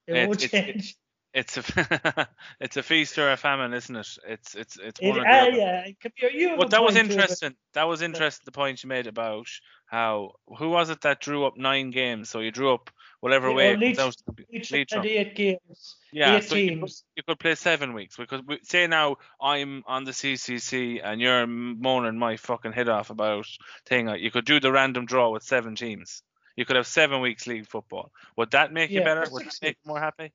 It- 0.07 0.27
won't 0.29 0.43
it's- 0.43 0.45
it- 0.53 0.73
change. 0.73 0.97
It's 1.35 1.59
a 1.59 1.63
it's 2.61 2.79
a 2.79 2.83
feast 2.83 3.19
or 3.19 3.31
a 3.31 3.37
famine, 3.37 3.75
isn't 3.75 3.95
it? 3.95 4.09
It's 4.27 4.55
it's 4.55 4.79
it's 4.79 4.99
It, 4.99 5.09
one 5.11 5.19
or 5.19 5.23
the 5.23 5.29
ah, 5.29 5.41
other. 5.43 5.51
yeah, 5.51 5.87
come 6.03 6.13
here, 6.17 6.31
you 6.31 6.57
But 6.57 6.71
that 6.71 6.83
was 6.83 6.97
it. 6.97 7.05
interesting. 7.05 7.55
That 7.75 7.85
was 7.87 8.01
interesting. 8.01 8.45
The 8.47 8.53
point 8.53 8.83
you 8.83 8.89
made 8.89 9.07
about 9.07 9.47
how 9.87 10.33
who 10.59 10.71
was 10.71 10.89
it 10.89 11.03
that 11.03 11.21
drew 11.21 11.45
up 11.45 11.59
nine 11.59 11.91
games? 11.91 12.31
So 12.31 12.41
you 12.41 12.51
drew 12.51 12.73
up 12.73 12.91
whatever 13.21 13.49
Yeah, 13.51 13.55
way. 13.55 13.75
well, 13.77 13.83
it 13.83 13.97
comes 13.97 13.99
Leitrim- 13.99 14.07
out 14.09 14.15
to 14.27 14.33
be- 14.33 14.47
Leitrim 14.53 14.79
Leitrim. 14.79 15.03
had 15.03 15.11
eight 15.11 15.35
games, 15.35 15.97
Yeah, 16.13 16.37
eight 16.37 16.45
so 16.45 16.55
you 16.57 16.79
could, 16.81 16.91
you 17.17 17.23
could 17.25 17.39
play 17.39 17.55
seven 17.55 17.93
weeks 17.95 18.17
because 18.17 18.43
we, 18.47 18.59
say 18.63 18.87
now 18.87 19.17
I'm 19.41 19.83
on 19.87 20.05
the 20.05 20.13
CCC 20.13 21.01
and 21.03 21.21
you're 21.21 21.47
moaning 21.47 22.19
my 22.19 22.37
fucking 22.37 22.73
head 22.73 22.89
off 22.89 23.11
about 23.11 23.47
thing. 23.87 24.09
You 24.09 24.31
could 24.31 24.45
do 24.45 24.61
the 24.61 24.73
random 24.73 25.07
draw 25.07 25.31
with 25.31 25.43
seven 25.43 25.75
teams. 25.75 26.23
You 26.57 26.65
could 26.65 26.77
have 26.77 26.87
seven 26.87 27.21
weeks 27.21 27.47
league 27.47 27.67
football. 27.67 28.13
Would 28.37 28.51
that 28.53 28.73
make 28.73 28.91
you 28.91 28.99
Yeah, 29.01 29.05
better? 29.05 29.25
Would 29.31 29.47
that 29.47 29.59
make 29.63 29.79
you 29.85 29.89
more 29.89 30.01
happy? 30.01 30.33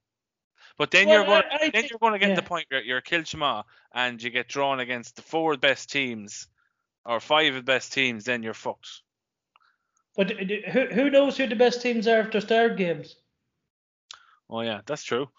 But 0.78 0.90
then 0.90 1.08
Well, 1.08 1.18
you're 1.18 1.26
going. 1.26 1.44
I- 1.52 1.66
I 1.66 1.70
then 1.70 1.86
you're 1.90 2.00
going 2.00 2.14
to 2.14 2.20
get 2.20 2.30
yeah. 2.30 2.36
the 2.36 2.42
point 2.42 2.66
where 2.70 2.82
you're 2.82 3.02
Kilchama 3.02 3.64
and 3.94 4.24
you 4.24 4.30
get 4.32 4.48
drawn 4.48 4.80
against 4.80 5.16
the 5.16 5.22
four 5.22 5.56
best 5.58 5.92
teams 5.92 6.48
or 7.06 7.20
five 7.20 7.50
of 7.50 7.56
the 7.56 7.62
best 7.64 7.94
teams. 7.94 8.24
Then 8.24 8.42
you're 8.42 8.56
fucked. 8.56 9.03
But 10.16 10.32
uh, 10.32 10.70
who, 10.72 10.86
who 10.88 11.10
knows 11.10 11.38
who 11.38 11.48
the 11.48 11.56
best 11.56 11.82
teams 11.82 12.08
are 12.08 12.20
after 12.20 12.40
start 12.42 12.78
games? 12.78 13.16
Oh 14.50 14.62
yeah, 14.62 14.82
that's 14.86 15.04
true. 15.04 15.30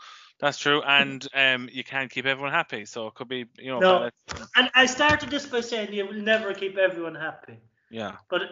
That's 0.41 0.59
true, 0.59 0.83
and 0.83 1.27
um, 1.33 1.69
you 1.73 1.85
can't 1.85 2.11
keep 2.11 2.27
everyone 2.27 2.53
happy, 2.53 2.85
so 2.87 3.07
it 3.07 3.15
could 3.15 3.29
be, 3.29 3.47
you 3.57 3.71
know, 3.71 3.79
No. 3.79 3.99
bad- 4.01 4.49
And 4.57 4.71
I 4.75 4.87
started 4.87 5.31
this 5.31 5.47
by 5.47 5.61
saying 5.61 5.93
you 5.93 6.05
will 6.07 6.13
never 6.15 6.53
keep 6.53 6.77
everyone 6.77 7.15
happy. 7.15 7.61
yeah. 7.91 8.17
But 8.29 8.43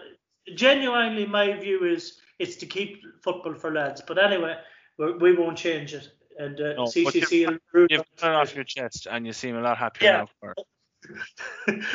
genuinely, 0.54 1.26
my 1.26 1.52
view 1.58 1.84
is 1.84 2.20
it's 2.38 2.54
to 2.56 2.66
keep 2.66 3.02
football 3.22 3.54
for 3.54 3.72
lads. 3.72 4.00
But 4.00 4.18
anyway, 4.18 4.56
we're, 4.96 5.18
we 5.18 5.34
won't 5.36 5.58
change 5.58 5.92
it. 5.92 6.08
And 6.38 6.58
uh, 6.60 6.74
No, 6.74 6.84
but 6.84 6.94
CCC 6.94 7.46
will 7.48 7.58
rule 7.72 7.86
You've 7.90 8.00
out 8.00 8.06
got 8.20 8.30
it 8.30 8.36
off 8.36 8.54
your 8.54 8.64
chest, 8.64 9.06
and 9.10 9.26
you 9.26 9.32
seem 9.32 9.56
a 9.56 9.60
lot 9.60 9.76
happier 9.76 10.08
Yeah. 10.08 10.24
now. 10.44 10.52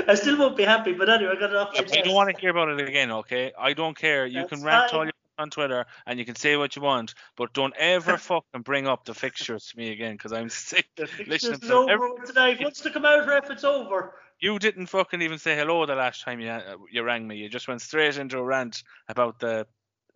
I 0.07 0.15
still 0.15 0.37
won't 0.37 0.57
be 0.57 0.63
happy, 0.63 0.93
but 0.93 1.09
anyway, 1.09 1.33
I 1.35 1.39
got 1.39 1.49
it 1.51 1.55
off 1.55 1.69
I 1.77 2.01
don't 2.01 2.13
want 2.13 2.33
to 2.33 2.39
hear 2.41 2.49
about 2.51 2.69
it 2.69 2.87
again, 2.87 3.11
okay? 3.11 3.53
I 3.57 3.73
don't 3.73 3.97
care. 3.97 4.25
You 4.25 4.45
can 4.45 4.63
rant 4.63 4.91
fine. 4.91 4.99
you 4.99 5.05
want 5.05 5.13
on 5.39 5.49
Twitter, 5.49 5.85
and 6.05 6.17
you 6.19 6.25
can 6.25 6.35
say 6.35 6.57
what 6.57 6.75
you 6.75 6.81
want, 6.81 7.13
but 7.35 7.53
don't 7.53 7.73
ever 7.77 8.17
fucking 8.17 8.61
bring 8.63 8.87
up 8.87 9.05
the 9.05 9.13
fixtures 9.13 9.67
to 9.67 9.77
me 9.77 9.91
again, 9.91 10.13
because 10.13 10.33
I'm 10.33 10.49
sick. 10.49 10.87
The 10.95 11.07
fixtures 11.07 11.59
to 11.59 11.65
is 11.65 11.71
over 11.71 11.91
every- 11.91 12.09
tonight. 12.25 12.57
Once 12.61 12.81
they 12.81 12.89
come 12.89 13.05
out, 13.05 13.27
ref, 13.27 13.49
it's 13.49 13.63
over. 13.63 14.15
You 14.39 14.59
didn't 14.59 14.87
fucking 14.87 15.21
even 15.21 15.39
say 15.39 15.55
hello 15.55 15.85
the 15.85 15.95
last 15.95 16.21
time 16.23 16.39
you 16.39 16.49
uh, 16.49 16.75
you 16.91 17.01
rang 17.01 17.27
me. 17.27 17.37
You 17.37 17.49
just 17.49 17.67
went 17.67 17.81
straight 17.81 18.17
into 18.17 18.37
a 18.37 18.43
rant 18.43 18.83
about 19.07 19.39
the 19.39 19.65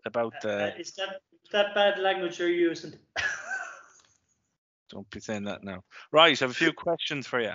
about 0.05 0.35
Uh, 0.35 0.39
the. 0.47 0.73
it's 0.77 0.91
that 0.91 1.21
it's 1.41 1.51
that 1.51 1.73
bad 1.73 1.97
language 1.97 2.37
you're 2.39 2.49
using. 2.49 2.93
Don't 4.91 5.09
be 5.09 5.19
saying 5.21 5.45
that 5.45 5.63
now. 5.63 5.83
Right, 6.11 6.39
I 6.39 6.43
have 6.45 6.51
a 6.51 6.53
few 6.53 6.73
questions 6.73 7.25
for 7.25 7.39
you. 7.39 7.53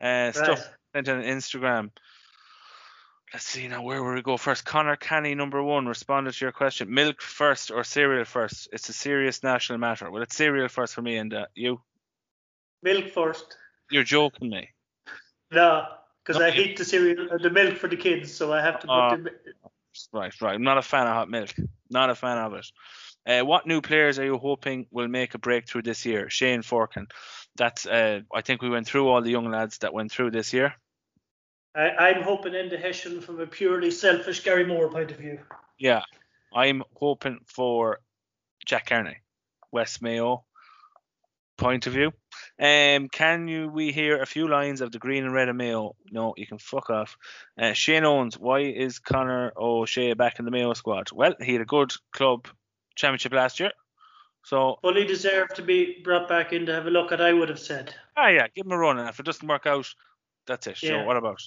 Uh, 0.00 0.32
stuff 0.32 0.68
sent 0.94 1.08
on 1.08 1.22
Instagram. 1.22 1.90
Let's 3.32 3.46
see 3.46 3.66
now 3.66 3.82
where 3.82 4.02
will 4.02 4.14
we 4.14 4.22
go 4.22 4.36
first? 4.36 4.64
Connor 4.64 4.94
Canny, 4.96 5.34
number 5.34 5.60
one, 5.62 5.86
responded 5.86 6.34
to 6.34 6.44
your 6.44 6.52
question. 6.52 6.92
Milk 6.92 7.20
first 7.20 7.70
or 7.72 7.82
cereal 7.82 8.24
first? 8.24 8.68
It's 8.72 8.88
a 8.88 8.92
serious 8.92 9.42
national 9.42 9.78
matter. 9.78 10.08
Well, 10.10 10.22
it's 10.22 10.36
cereal 10.36 10.68
first 10.68 10.94
for 10.94 11.02
me, 11.02 11.16
and 11.16 11.34
uh, 11.34 11.46
you, 11.54 11.80
Milk 12.82 13.10
first. 13.10 13.56
you're 13.90 14.04
joking 14.04 14.50
me. 14.50 14.68
No, 15.50 15.84
because 16.24 16.38
No, 16.40 16.46
I 16.46 16.50
hate 16.50 16.76
the 16.76 16.84
cereal, 16.84 17.26
uh, 17.32 17.38
the 17.38 17.50
milk 17.50 17.76
for 17.76 17.88
the 17.88 17.96
kids, 17.96 18.32
so 18.32 18.52
I 18.52 18.60
have 18.62 18.78
to 18.80 18.86
put 18.86 18.92
Uh, 18.92 19.16
the. 19.16 19.30
Right, 20.12 20.32
right. 20.40 20.54
I'm 20.54 20.62
not 20.62 20.78
a 20.78 20.82
fan 20.82 21.06
of 21.06 21.14
hot 21.14 21.28
milk. 21.30 21.50
Not 21.90 22.10
a 22.10 22.14
fan 22.14 22.38
of 22.38 22.54
it. 22.54 22.66
Uh, 23.26 23.44
what 23.44 23.66
new 23.66 23.80
players 23.80 24.18
are 24.18 24.24
you 24.24 24.38
hoping 24.38 24.86
will 24.90 25.08
make 25.08 25.34
a 25.34 25.38
breakthrough 25.38 25.82
this 25.82 26.04
year? 26.04 26.28
Shane 26.28 26.62
Forkin. 26.62 27.06
That's. 27.56 27.86
Uh, 27.86 28.20
I 28.32 28.40
think 28.40 28.62
we 28.62 28.70
went 28.70 28.86
through 28.86 29.08
all 29.08 29.22
the 29.22 29.30
young 29.30 29.50
lads 29.50 29.78
that 29.78 29.94
went 29.94 30.12
through 30.12 30.30
this 30.30 30.52
year. 30.52 30.74
I, 31.74 31.90
I'm 31.90 32.22
hoping 32.22 32.52
Enda 32.52 32.80
Hession 32.80 33.20
from 33.20 33.40
a 33.40 33.46
purely 33.46 33.90
selfish 33.90 34.42
Garrymore 34.42 34.90
point 34.90 35.10
of 35.10 35.18
view. 35.18 35.40
Yeah, 35.78 36.02
I'm 36.54 36.82
hoping 36.94 37.40
for 37.46 38.00
Jack 38.64 38.86
Carney, 38.86 39.18
West 39.72 40.02
Mayo 40.02 40.44
point 41.56 41.86
of 41.86 41.92
view. 41.92 42.12
Um, 42.60 43.08
can 43.08 43.48
you 43.48 43.68
we 43.68 43.92
hear 43.92 44.20
a 44.20 44.26
few 44.26 44.48
lines 44.48 44.80
of 44.80 44.92
the 44.92 44.98
green 44.98 45.24
and 45.24 45.32
red 45.32 45.48
of 45.48 45.56
Mayo? 45.56 45.96
No, 46.10 46.34
you 46.36 46.46
can 46.46 46.58
fuck 46.58 46.90
off. 46.90 47.16
Uh, 47.58 47.72
Shane 47.72 48.04
Owens, 48.04 48.38
why 48.38 48.60
is 48.60 48.98
Connor 48.98 49.52
O'Shea 49.56 50.14
back 50.14 50.38
in 50.38 50.44
the 50.44 50.50
Mayo 50.50 50.72
squad? 50.74 51.10
Well, 51.12 51.34
he 51.40 51.52
had 51.52 51.62
a 51.62 51.66
good 51.66 51.92
club 52.12 52.48
championship 52.96 53.32
last 53.32 53.60
year, 53.60 53.72
so 54.44 54.78
Fully 54.82 55.04
deserved 55.04 55.56
to 55.56 55.62
be 55.62 56.00
brought 56.04 56.28
back 56.28 56.52
in 56.52 56.66
to 56.66 56.72
have 56.72 56.86
a 56.86 56.90
look 56.90 57.12
at, 57.12 57.20
I 57.20 57.32
would 57.32 57.48
have 57.48 57.58
said. 57.58 57.94
ah 58.16 58.28
yeah, 58.28 58.46
give 58.54 58.66
him 58.66 58.72
a 58.72 58.78
run. 58.78 58.98
And 58.98 59.08
if 59.08 59.18
it 59.18 59.26
doesn't 59.26 59.48
work 59.48 59.66
out, 59.66 59.86
that's 60.46 60.66
it. 60.66 60.76
So 60.76 60.86
Yeah. 60.86 61.04
what 61.04 61.16
about? 61.16 61.40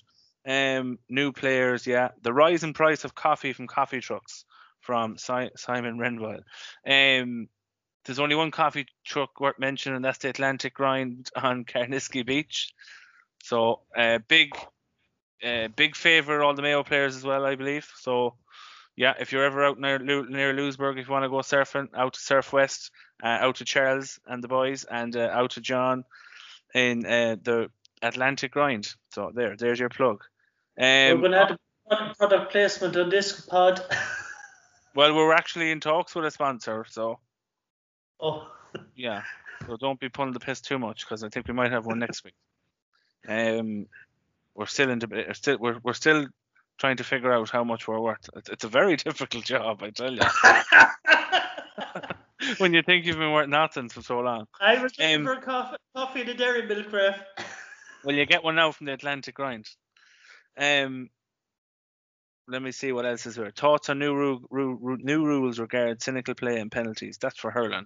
Um, 0.46 0.98
new 1.10 1.32
players, 1.32 1.86
yeah. 1.86 2.10
The 2.22 2.34
rise 2.34 2.64
in 2.64 2.74
price 2.74 3.04
of 3.04 3.14
coffee 3.16 3.54
from 3.54 3.68
coffee 3.68 4.00
trucks 4.02 4.46
from 4.80 5.18
si- 5.18 5.52
Simon 5.58 6.00
Renville. 6.00 6.40
Um, 6.86 7.50
there's 8.06 8.20
only 8.20 8.36
one 8.36 8.52
coffee 8.52 8.86
truck 9.06 9.40
worth 9.42 9.60
mentioning, 9.60 9.98
and 9.98 10.06
that's 10.06 10.20
the 10.20 10.30
Atlantic 10.30 10.74
Grind 10.74 11.30
on 11.36 11.66
Carrowniskey 11.66 12.26
Beach. 12.26 12.74
So, 13.44 13.82
uh, 13.98 14.20
big, 14.30 14.56
uh, 15.44 15.68
big 15.76 15.96
favour 15.96 16.42
all 16.42 16.54
the 16.54 16.62
Mayo 16.62 16.84
players 16.84 17.16
as 17.18 17.24
well, 17.26 17.46
I 17.46 17.56
believe. 17.56 17.88
So, 17.98 18.36
yeah, 18.98 19.14
if 19.20 19.32
you're 19.32 19.46
ever 19.46 19.64
out 19.64 19.80
near 19.80 20.00
near 20.00 20.54
Louisburgh, 20.54 20.98
if 20.98 21.08
you 21.08 21.14
want 21.14 21.24
to 21.24 21.30
go 21.30 21.38
surfing, 21.38 21.88
out 21.96 22.14
to 22.14 22.20
Surf 22.20 22.52
West, 22.52 22.92
uh, 23.24 23.28
out 23.28 23.56
to 23.58 23.66
Charles 23.66 24.20
and 24.26 24.44
the 24.44 24.48
boys, 24.48 24.84
and 24.84 25.16
uh, 25.16 25.30
out 25.32 25.52
to 25.52 25.62
John 25.62 26.04
in 26.74 27.06
uh, 27.06 27.38
the 27.42 27.70
Atlantic 28.02 28.52
Grind. 28.52 28.94
So 29.14 29.32
there, 29.34 29.56
there's 29.56 29.80
your 29.80 29.90
plug. 29.90 30.24
We're 30.78 31.14
Um, 31.14 31.20
going 31.22 31.32
to 31.32 31.38
have 31.38 31.48
to 31.50 31.60
put 31.90 32.18
product 32.18 32.52
placement 32.52 32.98
on 32.98 33.10
this 33.10 33.40
pod. 33.42 33.82
well, 34.96 35.16
we're 35.16 35.34
actually 35.34 35.72
in 35.72 35.80
talks 35.80 36.16
with 36.16 36.26
a 36.26 36.32
sponsor, 36.32 36.86
so 36.90 37.20
oh, 38.20 38.48
yeah. 38.96 39.22
So 39.68 39.78
don't 39.78 40.00
be 40.00 40.10
pulling 40.10 40.34
the 40.34 40.40
piss 40.40 40.62
too 40.62 40.80
much 40.80 41.06
because 41.06 41.24
I 41.24 41.30
think 41.30 41.48
we 41.48 41.54
might 41.54 41.72
have 41.72 41.86
one 41.86 42.00
next 42.00 42.24
week. 42.24 42.36
Um, 43.28 43.88
we're 44.56 44.66
still 44.68 44.90
in 44.90 45.00
debate. 45.00 45.36
Still, 45.36 45.58
we're 45.60 45.80
we're 45.84 45.94
still 45.94 46.28
trying 46.78 46.98
to 46.98 47.04
figure 47.04 47.34
out 47.34 47.50
how 47.50 47.64
much 47.64 47.88
we're 47.88 48.00
worth. 48.00 48.30
It's, 48.36 48.64
a 48.64 48.68
very 48.68 48.96
difficult 48.98 49.46
job, 49.46 49.82
I 49.84 49.90
tell 49.90 50.14
you. 50.14 50.22
when 52.60 52.74
you 52.74 52.82
think 52.84 53.06
you've 53.06 53.18
been 53.18 53.32
worth 53.32 53.50
nothing 53.50 53.90
for 53.90 54.02
so 54.02 54.20
long. 54.20 54.46
I 54.62 54.82
was 54.82 54.98
looking 54.98 55.16
Um, 55.18 55.26
for 55.26 55.34
a 55.34 55.42
coffee, 55.42 55.78
coffee 55.96 56.34
dairy 56.34 56.66
milk 56.68 56.92
ref. 56.92 57.20
Well, 58.04 58.16
you 58.16 58.26
get 58.26 58.44
one 58.44 58.56
now 58.56 58.72
from 58.72 58.86
the 58.86 58.94
Atlantic 58.94 59.36
Grind. 59.36 59.68
Um, 60.58 61.10
let 62.48 62.62
me 62.62 62.72
see 62.72 62.94
what 62.94 63.06
else 63.06 63.26
is 63.26 63.36
here. 63.36 63.52
Thoughts 63.52 63.90
on 63.90 64.00
new 64.00 64.14
ru- 64.16 64.48
ru- 64.50 64.78
ru- 64.80 64.98
new 65.02 65.26
rules 65.26 65.60
regarding 65.60 65.98
cynical 66.00 66.34
play 66.36 66.60
and 66.60 66.72
penalties. 66.72 67.18
That's 67.20 67.38
for 67.38 67.52
hurling, 67.52 67.86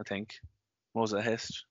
I 0.00 0.04
think. 0.04 0.34
What 0.92 1.02
was 1.02 1.12
it, 1.12 1.24
Hist? 1.24 1.64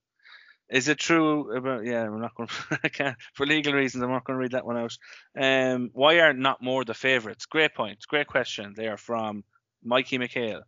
Is 0.70 0.88
it 0.88 0.98
true 0.98 1.54
about? 1.56 1.84
Yeah, 1.84 2.04
I'm 2.04 2.20
not 2.20 2.34
going. 2.34 2.48
I 2.82 2.88
can't 2.88 3.16
for 3.34 3.46
legal 3.46 3.72
reasons. 3.74 4.02
I'm 4.02 4.10
not 4.10 4.24
going 4.24 4.36
to 4.36 4.42
read 4.42 4.52
that 4.52 4.64
one 4.64 4.76
out. 4.78 4.96
Um, 5.38 5.90
why 5.92 6.20
are 6.20 6.32
Knockmore 6.32 6.86
the 6.86 6.94
favourites? 6.94 7.46
Great 7.46 7.74
point. 7.74 7.98
Great 8.08 8.26
question. 8.26 8.72
They 8.76 8.88
are 8.88 8.96
from 8.96 9.44
Mikey 9.82 10.18
McHale. 10.18 10.62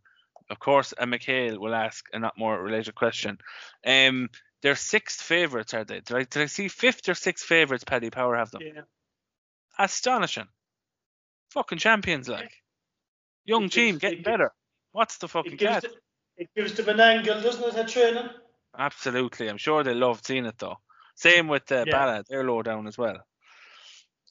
Of 0.49 0.59
course, 0.59 0.93
a 0.97 1.05
McHale 1.05 1.57
will 1.57 1.73
ask 1.75 2.05
a 2.13 2.19
Knockmore 2.19 2.63
related 2.63 2.95
question. 2.95 3.39
Um, 3.85 4.29
they're 4.61 4.75
sixth 4.75 5.21
favourites, 5.21 5.73
are 5.73 5.83
they? 5.83 5.99
Did 5.99 6.15
I, 6.15 6.23
did 6.23 6.41
I 6.41 6.45
see 6.45 6.67
fifth 6.67 7.09
or 7.09 7.13
sixth 7.13 7.45
favourites? 7.45 7.83
Paddy 7.83 8.09
Power 8.09 8.37
have 8.37 8.51
them. 8.51 8.61
Yeah. 8.63 8.81
Astonishing. 9.77 10.47
Fucking 11.51 11.77
champions, 11.79 12.29
like. 12.29 12.51
Young 13.45 13.69
team 13.69 13.97
getting 13.97 14.19
gives- 14.19 14.25
better. 14.25 14.51
What's 14.91 15.17
the 15.17 15.27
fucking 15.27 15.53
It 15.53 15.59
gives, 15.59 15.81
the, 15.81 15.89
it 16.37 16.49
gives 16.55 16.73
them 16.73 16.89
an 16.89 16.99
angle, 16.99 17.41
doesn't 17.41 17.63
it, 17.63 17.75
at 17.75 17.87
training? 17.87 18.29
Absolutely. 18.77 19.47
I'm 19.49 19.57
sure 19.57 19.83
they 19.83 19.93
loved 19.93 20.25
seeing 20.25 20.45
it 20.45 20.57
though. 20.57 20.77
Same 21.15 21.47
with 21.47 21.71
uh, 21.71 21.85
Yeah. 21.87 21.93
Balla. 21.93 22.23
They're 22.27 22.43
low 22.43 22.61
down 22.61 22.87
as 22.87 22.97
well. 22.97 23.17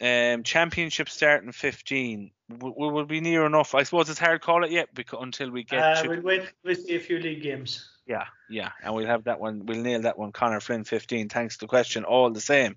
Um, 0.01 0.42
championship 0.42 1.09
starting 1.09 1.53
15. 1.53 2.30
W- 2.51 2.74
w- 2.74 2.92
will 2.92 3.07
be 3.07 3.20
near 3.20 3.47
enough. 3.47 3.74
I 3.74 3.82
suppose 3.82 4.11
it's 4.11 4.20
hard 4.20 4.40
to 4.42 4.44
call 4.47 4.62
it 4.64 4.70
yet 4.70 4.88
because 4.94 5.20
until 5.22 5.51
we 5.51 5.64
get 5.64 5.82
Uh, 5.82 6.03
to 6.03 6.09
we'll 6.11 6.20
wait. 6.20 6.53
We'll 6.64 6.74
see 6.74 6.94
a 6.97 7.01
few 7.01 7.18
league 7.18 7.42
games. 7.42 7.90
Yeah, 8.07 8.26
yeah, 8.49 8.70
and 8.84 8.94
we'll 8.94 9.07
have 9.07 9.24
that 9.24 9.40
one. 9.40 9.64
We'll 9.66 9.80
nail 9.82 10.03
that 10.03 10.16
one. 10.18 10.30
Connor 10.32 10.61
Flynn, 10.61 10.84
fifteen. 10.84 11.28
Thanks 11.28 11.57
to 11.57 11.61
the 11.64 11.66
question. 11.68 12.05
All 12.05 12.30
the 12.30 12.40
same. 12.40 12.76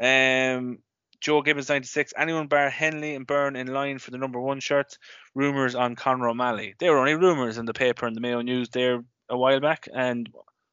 Um, 0.00 0.78
Joe 1.20 1.42
Gibbons, 1.42 1.68
ninety-six. 1.68 2.14
Anyone 2.16 2.46
bar 2.48 2.70
Hennelly 2.70 3.14
and 3.14 3.26
Byrne 3.26 3.54
in 3.54 3.68
line 3.68 3.98
for 3.98 4.10
the 4.10 4.18
number 4.18 4.40
one 4.40 4.58
shirts? 4.60 4.98
Rumors 5.34 5.74
on 5.74 5.94
Conor 5.94 6.28
O'Malley. 6.30 6.74
They 6.78 6.88
were 6.90 6.98
only 6.98 7.14
rumors 7.14 7.58
in 7.58 7.66
the 7.66 7.74
paper 7.74 8.06
and 8.06 8.16
the 8.16 8.20
Mayo 8.20 8.40
News 8.40 8.70
there 8.70 9.04
a 9.28 9.36
while 9.36 9.60
back, 9.60 9.86
and 9.94 10.28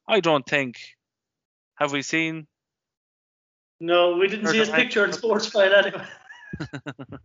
I 0.08 0.20
don't 0.20 0.46
think. 0.46 0.80
Have 1.76 1.92
we 1.92 2.02
seen? 2.02 2.46
No, 3.78 4.16
we 4.16 4.26
didn't 4.26 4.48
see 4.48 4.58
his 4.58 4.70
picture 4.70 5.04
in 5.04 5.12
Sportsfile 5.12 5.76
anyway. 5.76 6.04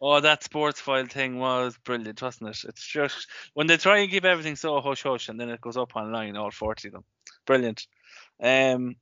Oh, 0.00 0.20
that 0.20 0.42
Sportsfile 0.42 1.10
thing 1.10 1.38
was 1.38 1.78
brilliant, 1.78 2.20
wasn't 2.20 2.50
it? 2.50 2.68
It's 2.68 2.86
just 2.86 3.28
when 3.54 3.66
they 3.66 3.78
try 3.78 3.98
and 3.98 4.10
keep 4.10 4.24
everything 4.24 4.56
so 4.56 4.80
hush 4.80 5.02
hush, 5.02 5.28
and 5.28 5.40
then 5.40 5.48
it 5.48 5.60
goes 5.60 5.76
up 5.76 5.96
online, 5.96 6.36
all 6.36 6.50
forty 6.50 6.88
of 6.88 6.92
them. 6.92 7.04
Brilliant. 7.46 7.86
Um, 8.42 8.96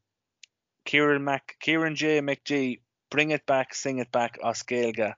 Kieran 0.84 1.24
Mac, 1.24 1.56
Kieran 1.58 1.96
J 1.96 2.20
McG, 2.20 2.80
bring 3.10 3.30
it 3.30 3.44
back, 3.46 3.74
sing 3.74 3.98
it 3.98 4.12
back, 4.12 4.38
Oscailga. 4.40 5.14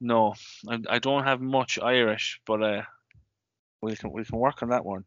No, 0.00 0.34
I, 0.68 0.78
I 0.90 0.98
don't 0.98 1.24
have 1.24 1.40
much 1.40 1.78
Irish, 1.78 2.40
but 2.46 2.62
uh, 2.62 2.82
we 3.80 3.96
can 3.96 4.12
we 4.12 4.24
can 4.24 4.38
work 4.38 4.62
on 4.62 4.68
that 4.68 4.84
one. 4.84 5.04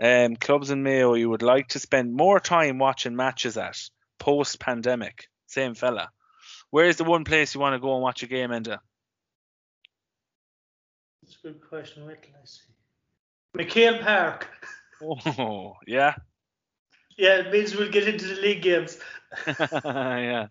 Um, 0.00 0.36
clubs 0.36 0.70
in 0.70 0.82
Mayo 0.82 1.14
you 1.14 1.30
would 1.30 1.42
like 1.42 1.68
to 1.68 1.78
spend 1.78 2.14
more 2.14 2.38
time 2.38 2.78
watching 2.78 3.16
matches 3.16 3.56
at 3.56 3.78
post 4.18 4.60
pandemic. 4.60 5.28
Same 5.46 5.74
fella. 5.74 6.10
Where 6.70 6.86
is 6.86 6.96
the 6.96 7.04
one 7.04 7.24
place 7.24 7.54
you 7.54 7.60
want 7.60 7.74
to 7.74 7.80
go 7.80 7.94
and 7.94 8.02
watch 8.02 8.22
a 8.22 8.26
game, 8.26 8.50
Enda? 8.50 8.78
That's 11.22 11.36
a 11.42 11.46
good 11.48 11.60
question. 11.68 12.06
Wait 12.06 12.22
till 12.22 12.32
I 12.34 12.44
see. 12.44 12.62
MacHale 13.56 14.02
Park. 14.02 14.48
Oh, 15.02 15.74
yeah. 15.86 16.14
Yeah, 17.18 17.40
it 17.40 17.52
means 17.52 17.76
we'll 17.76 17.90
get 17.90 18.08
into 18.08 18.26
the 18.28 18.40
league 18.40 18.62
games. 18.62 18.98
yeah. 19.46 20.46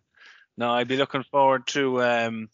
No, 0.55 0.71
I'd 0.71 0.87
be 0.87 0.97
looking 0.97 1.23
forward 1.23 1.65
to 1.69 2.03
um 2.03 2.49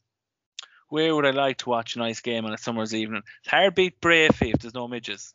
where 0.88 1.14
would 1.14 1.26
I 1.26 1.32
like 1.32 1.58
to 1.60 1.70
watch 1.70 1.96
a 1.96 2.00
nice 2.00 2.22
game 2.22 2.46
on 2.46 2.54
a 2.54 2.58
summer's 2.58 2.94
evening? 2.94 3.24
It's 3.44 3.52
hard 3.52 3.76
beat 3.76 4.00
Breaffy 4.00 4.54
if 4.54 4.62
there's 4.62 4.74
no 4.74 4.88
midges. 4.88 5.34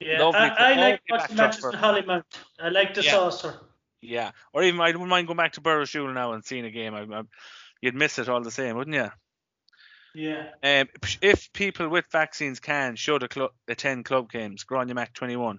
Yeah, 0.00 0.22
Lovely 0.22 0.40
I, 0.40 0.72
I 0.72 0.74
like 0.76 1.00
watching 1.08 1.36
backdrop 1.36 1.38
matches 1.38 1.60
for- 1.60 1.70
in 1.72 1.78
Hollymount. 1.78 2.24
I 2.60 2.68
like 2.68 2.94
the 2.94 3.02
Yeah. 3.02 3.10
saucer. 3.12 3.54
Yeah. 4.00 4.32
Or 4.52 4.62
even 4.62 4.80
I 4.80 4.88
wouldn't 4.88 5.08
mind 5.08 5.26
going 5.28 5.36
back 5.36 5.52
to 5.54 5.60
Burrows 5.60 5.94
now 5.94 6.32
and 6.32 6.44
seeing 6.44 6.64
a 6.66 6.70
game. 6.70 6.94
I, 6.94 7.02
I, 7.02 7.22
you'd 7.80 7.94
miss 7.94 8.18
it 8.18 8.28
all 8.28 8.42
the 8.42 8.50
same, 8.50 8.76
wouldn't 8.76 8.94
you? 8.96 9.10
Yeah. 10.14 10.50
Um, 10.62 10.88
if 11.22 11.52
people 11.52 11.88
with 11.88 12.04
vaccines 12.12 12.60
can, 12.60 12.96
should 12.96 13.22
a 13.22 13.28
clu- 13.28 13.48
attend 13.66 14.04
club 14.04 14.30
games. 14.30 14.64
Grania 14.64 14.94
Mac 14.94 15.12
21. 15.14 15.58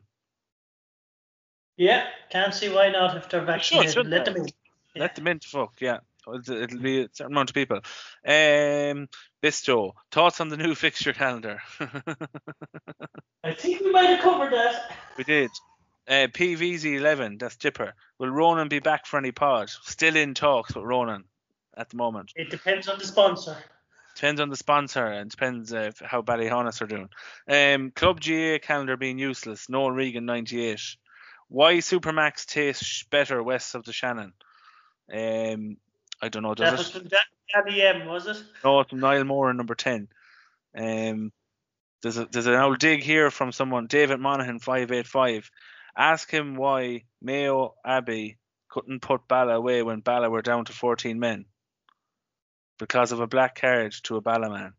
Yeah, 1.78 2.06
can't 2.30 2.54
see 2.54 2.70
why 2.70 2.90
not 2.90 3.18
if 3.18 3.28
they're 3.30 3.42
vaccinated. 3.44 4.08
Let 4.08 4.26
they? 4.26 4.32
them 4.34 4.42
in. 4.44 4.50
Let 4.96 5.16
them 5.16 5.28
in, 5.28 5.40
fuck, 5.40 5.74
yeah. 5.82 5.98
It'll, 6.28 6.80
be 6.80 7.02
a 7.02 7.10
certain 7.12 7.34
amount 7.34 7.50
of 7.50 7.54
people. 7.54 7.78
Um, 8.26 9.08
Bisto, 9.44 9.94
thoughts 10.12 10.42
on 10.42 10.50
the 10.50 10.58
new 10.58 10.76
fixture 10.76 11.14
calendar? 11.14 11.60
I 13.44 13.54
think 13.54 13.82
we 13.82 13.92
might 13.92 14.10
have 14.10 14.22
covered 14.22 14.54
that. 14.54 14.92
we 15.18 15.24
did. 15.24 15.52
Uh, 16.08 16.28
PVZ11, 16.28 17.40
that's 17.40 17.56
Dipper. 17.58 17.94
Will 18.20 18.30
Ronan 18.30 18.68
be 18.68 18.80
back 18.80 19.08
for 19.08 19.18
any 19.18 19.32
pod? 19.32 19.70
Still 19.70 20.16
in 20.16 20.36
talks 20.36 20.76
with 20.76 20.84
Ronan 20.84 21.24
at 21.76 21.90
the 21.90 21.98
moment. 21.98 22.32
It 22.36 22.50
depends 22.50 22.88
on 22.88 23.00
the 23.00 23.06
sponsor. 23.06 23.58
Depends 24.16 24.40
on 24.40 24.50
the 24.50 24.56
sponsor 24.56 25.06
and 25.06 25.30
depends 25.30 25.74
uh, 25.74 25.92
how 26.02 26.22
Ballyhaunis 26.22 26.82
are 26.82 26.88
doing. 26.88 27.10
Um, 27.50 27.92
Club 27.92 28.22
GAA 28.22 28.60
calendar 28.62 28.96
being 28.98 29.20
useless. 29.20 29.68
Noel 29.68 29.92
Regan 29.92 30.26
98. 30.26 30.80
Why 31.50 31.76
Supermacs 31.76 32.46
tastes 32.46 33.04
better 33.04 33.44
west 33.44 33.76
of 33.76 33.84
the 33.84 33.92
Shannon? 33.92 34.34
Um, 35.14 35.78
I 36.22 36.30
don't 36.30 36.44
know. 36.44 36.56
That 36.56 36.78
was 36.78 36.92
from 36.92 37.08
Dan- 37.08 37.20
Danny 37.54 37.82
M, 37.82 38.08
was 38.08 38.28
it? 38.28 38.38
No, 38.64 38.80
it's 38.80 38.90
from 38.90 39.00
Niall 39.00 39.24
Moore 39.26 39.52
in 39.52 39.58
number 39.58 39.76
10. 39.76 40.08
Um, 40.78 41.32
there's, 42.02 42.18
a, 42.18 42.26
there's 42.26 42.48
an 42.48 42.56
old 42.56 42.80
dig 42.80 43.04
here 43.04 43.32
from 43.32 43.52
someone, 43.52 43.88
David 43.88 44.20
Monaghan 44.20 44.60
585. 44.60 45.50
Ask 45.98 46.30
him 46.30 46.56
why 46.56 47.04
Mayo 47.22 47.76
Abbey 47.86 48.38
couldn't 48.70 49.02
put 49.02 49.28
Balla 49.28 49.56
away 49.56 49.82
when 49.84 50.02
Balla 50.02 50.30
were 50.30 50.42
down 50.42 50.66
to 50.66 50.74
14 50.74 51.20
men. 51.20 51.46
Because 52.78 53.12
of 53.12 53.22
a 53.22 53.28
black 53.28 53.60
card 53.60 53.96
to 54.04 54.18
a 54.18 54.22
Balla 54.22 54.50
man. 54.50 54.74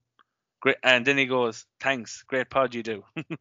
Great, 0.61 0.77
and 0.83 1.07
then 1.07 1.17
he 1.17 1.27
goes, 1.27 1.65
thanks, 1.81 2.23
great 2.27 2.51
pod 2.51 2.75
you 2.75 2.83
do. 2.83 3.05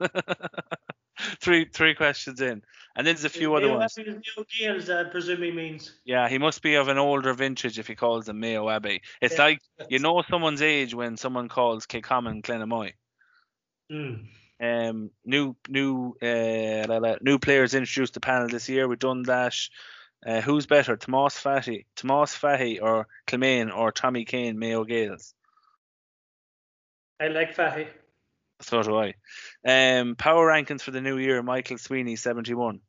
three 1.39 1.66
three 1.66 1.95
questions 1.95 2.41
in. 2.41 2.61
And 2.97 3.05
then 3.05 3.16
there's 3.16 3.26
a 3.26 3.30
few 3.30 3.53
other 3.55 3.70
ones. 3.78 3.97
Abbey 3.97 4.09
New 4.11 4.45
Gales, 4.57 4.89
I 4.89 5.03
presume 5.03 5.41
he 5.41 5.51
means. 5.51 5.91
Yeah, 6.05 6.30
he 6.30 6.38
must 6.38 6.61
be 6.61 6.76
of 6.76 6.88
an 6.88 6.97
older 6.97 7.34
vintage 7.34 7.78
if 7.78 7.88
he 7.88 7.95
calls 7.95 8.26
them 8.26 8.39
Mayo 8.39 8.70
Abbey. 8.70 9.01
It's 9.22 9.38
Yeah. 9.38 9.43
like 9.43 9.59
you 9.89 9.99
know 9.99 10.24
someone's 10.30 10.61
age 10.61 10.93
when 10.93 11.18
someone 11.18 11.49
calls 11.49 11.86
Kilcommon 11.86 12.41
Glenamoy. 12.41 12.93
Mm. 13.91 14.28
Um, 14.61 15.11
new 15.26 15.55
new 15.68 16.16
uh, 16.22 16.86
la- 16.88 16.97
la- 16.99 17.18
new 17.22 17.38
players 17.38 17.74
introduced 17.74 18.13
to 18.13 18.20
the 18.22 18.26
panel 18.26 18.47
this 18.47 18.70
year. 18.70 18.88
We've 18.88 18.97
done 18.97 19.24
that. 19.24 19.55
Uh, 20.26 20.41
who's 20.41 20.66
better, 20.66 20.97
Tomas 20.97 21.38
Fatty, 21.38 21.86
Tomas 21.95 22.34
Fahy, 22.36 22.80
or 22.82 23.07
Clemaine, 23.28 23.70
or 23.70 23.91
Tommy 23.91 24.26
Kane, 24.26 24.57
Mayo 24.57 24.84
Gaels? 24.84 25.34
I 27.20 27.28
like 27.28 27.53
Fahy. 27.55 27.88
So 28.62 28.82
do 28.84 28.97
I. 28.97 29.14
Um, 29.68 30.16
power 30.16 30.47
rankings 30.47 30.82
for 30.82 30.91
the 30.91 31.01
new 31.01 31.18
year. 31.18 31.43
Michael 31.43 31.78
Sweeney, 31.78 32.16
seventy-one. 32.16 32.80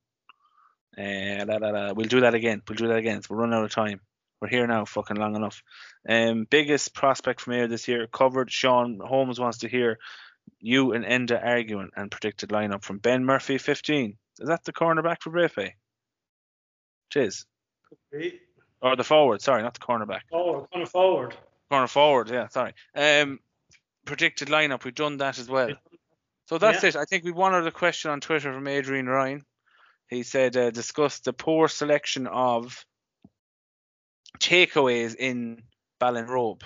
Uh, 0.97 1.45
la, 1.47 1.57
la, 1.57 1.71
la. 1.71 1.93
We'll 1.93 2.09
do 2.09 2.21
that 2.21 2.35
again. 2.35 2.62
We'll 2.69 2.77
do 2.77 2.89
that 2.89 2.99
again. 2.99 3.23
So 3.23 3.29
we're 3.31 3.41
running 3.41 3.59
out 3.59 3.64
of 3.64 3.71
time. 3.73 4.01
We're 4.41 4.49
here 4.49 4.67
now, 4.67 4.85
fucking 4.85 5.17
long 5.17 5.35
enough. 5.35 5.62
Um, 6.09 6.47
biggest 6.49 6.95
prospect 6.95 7.41
from 7.41 7.55
here 7.55 7.69
this 7.69 7.89
year 7.89 8.07
covered. 8.07 8.51
Sean 8.51 9.01
Holmes 9.03 9.41
wants 9.41 9.59
to 9.59 9.69
hear 9.69 9.99
you 10.61 10.93
and 10.93 11.05
Enda 11.05 11.45
arguing 11.45 11.91
and 11.97 12.11
predicted 12.11 12.51
lineup 12.51 12.85
from 12.85 12.99
Ben 12.99 13.25
Murphy, 13.25 13.59
fifteen. 13.59 14.19
Is 14.39 14.49
that 14.49 14.64
the 14.64 14.73
cornerback 14.73 15.23
for 15.23 15.31
Breaffy? 15.31 15.73
Cheers. 17.11 17.47
Or 18.83 18.95
the 18.95 19.05
forward, 19.05 19.41
sorry, 19.41 19.62
not 19.62 19.75
the 19.75 19.81
cornerback. 19.81 20.21
Forward, 20.31 20.69
kind 20.71 20.83
of 20.83 20.91
forward. 20.91 21.35
Corner 21.71 21.87
forward, 21.89 22.31
yeah, 22.31 22.49
sorry. 22.49 22.75
Um, 22.95 23.41
predicted 24.07 24.48
lineup, 24.48 24.84
we've 24.84 24.94
done 24.94 25.18
that 25.18 25.38
as 25.38 25.48
well. 25.48 25.70
So 26.46 26.59
that's 26.59 26.82
Yeah. 26.82 26.90
it. 26.90 26.96
I 26.96 27.04
think 27.04 27.24
we 27.24 27.32
one 27.32 27.54
other 27.54 27.70
question 27.70 28.11
on 28.11 28.20
Twitter 28.20 28.52
from 28.52 28.66
Adrian 28.66 29.07
Ryan. 29.07 29.44
He 30.09 30.22
said, 30.22 30.57
uh, 30.57 30.70
discuss 30.70 31.18
the 31.20 31.32
poor 31.32 31.68
selection 31.68 32.26
of 32.26 32.86
takeaways 34.38 35.14
in 35.16 35.62
Ballinrobe. 36.00 36.62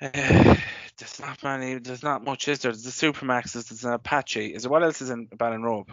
Uh, 0.00 0.10
there's 0.98 1.20
not 1.20 1.42
many, 1.42 1.74
there's 1.74 2.02
not 2.02 2.24
much, 2.24 2.46
is 2.48 2.60
there? 2.60 2.72
There's 2.72 2.84
the 2.84 2.90
Supermaxes, 2.90 3.68
there's 3.68 3.84
an 3.84 3.92
Apache. 3.92 4.54
Is 4.54 4.62
there, 4.62 4.70
what 4.70 4.84
else 4.84 5.02
is 5.02 5.10
in 5.10 5.26
Ballinrobe? 5.28 5.90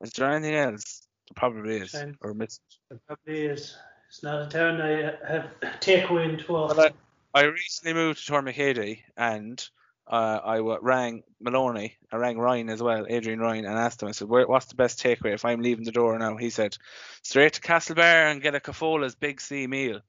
Is 0.00 0.12
there 0.12 0.30
anything 0.30 0.54
else? 0.54 1.06
There 1.28 1.34
probably 1.36 1.76
is. 1.76 1.94
Or 2.20 2.34
miss. 2.34 2.58
It 2.90 3.00
probably 3.06 3.42
is. 3.42 3.76
It's 4.08 4.24
not 4.24 4.42
a 4.42 4.46
town 4.48 4.80
I 4.80 5.12
have 5.30 5.50
takeaway 5.80 6.30
into 6.30 6.52
Well, 6.52 6.64
often. 6.64 6.94
I 7.32 7.44
recently 7.44 7.94
moved 7.94 8.26
to 8.26 8.32
Tourmakeady 8.32 9.02
and 9.16 9.62
uh, 10.06 10.40
I 10.44 10.58
rang 10.58 11.22
Maloney, 11.40 11.96
I 12.10 12.16
rang 12.16 12.36
Ryan 12.36 12.68
as 12.68 12.82
well, 12.82 13.06
Adrian 13.08 13.38
Ryan, 13.38 13.64
and 13.64 13.78
asked 13.78 14.02
him. 14.02 14.08
I 14.08 14.12
said, 14.12 14.28
"What's 14.28 14.66
the 14.66 14.74
best 14.74 15.00
takeaway 15.00 15.34
if 15.34 15.44
I'm 15.44 15.60
leaving 15.60 15.84
the 15.84 15.92
door 15.92 16.18
now?" 16.18 16.36
He 16.36 16.50
said, 16.50 16.76
"Straight 17.22 17.52
to 17.54 17.60
Castlebar 17.60 18.30
and 18.30 18.42
get 18.42 18.56
a 18.56 18.60
Cafolla's 18.60 19.14
Big 19.14 19.40
C 19.40 19.68
meal." 19.68 20.00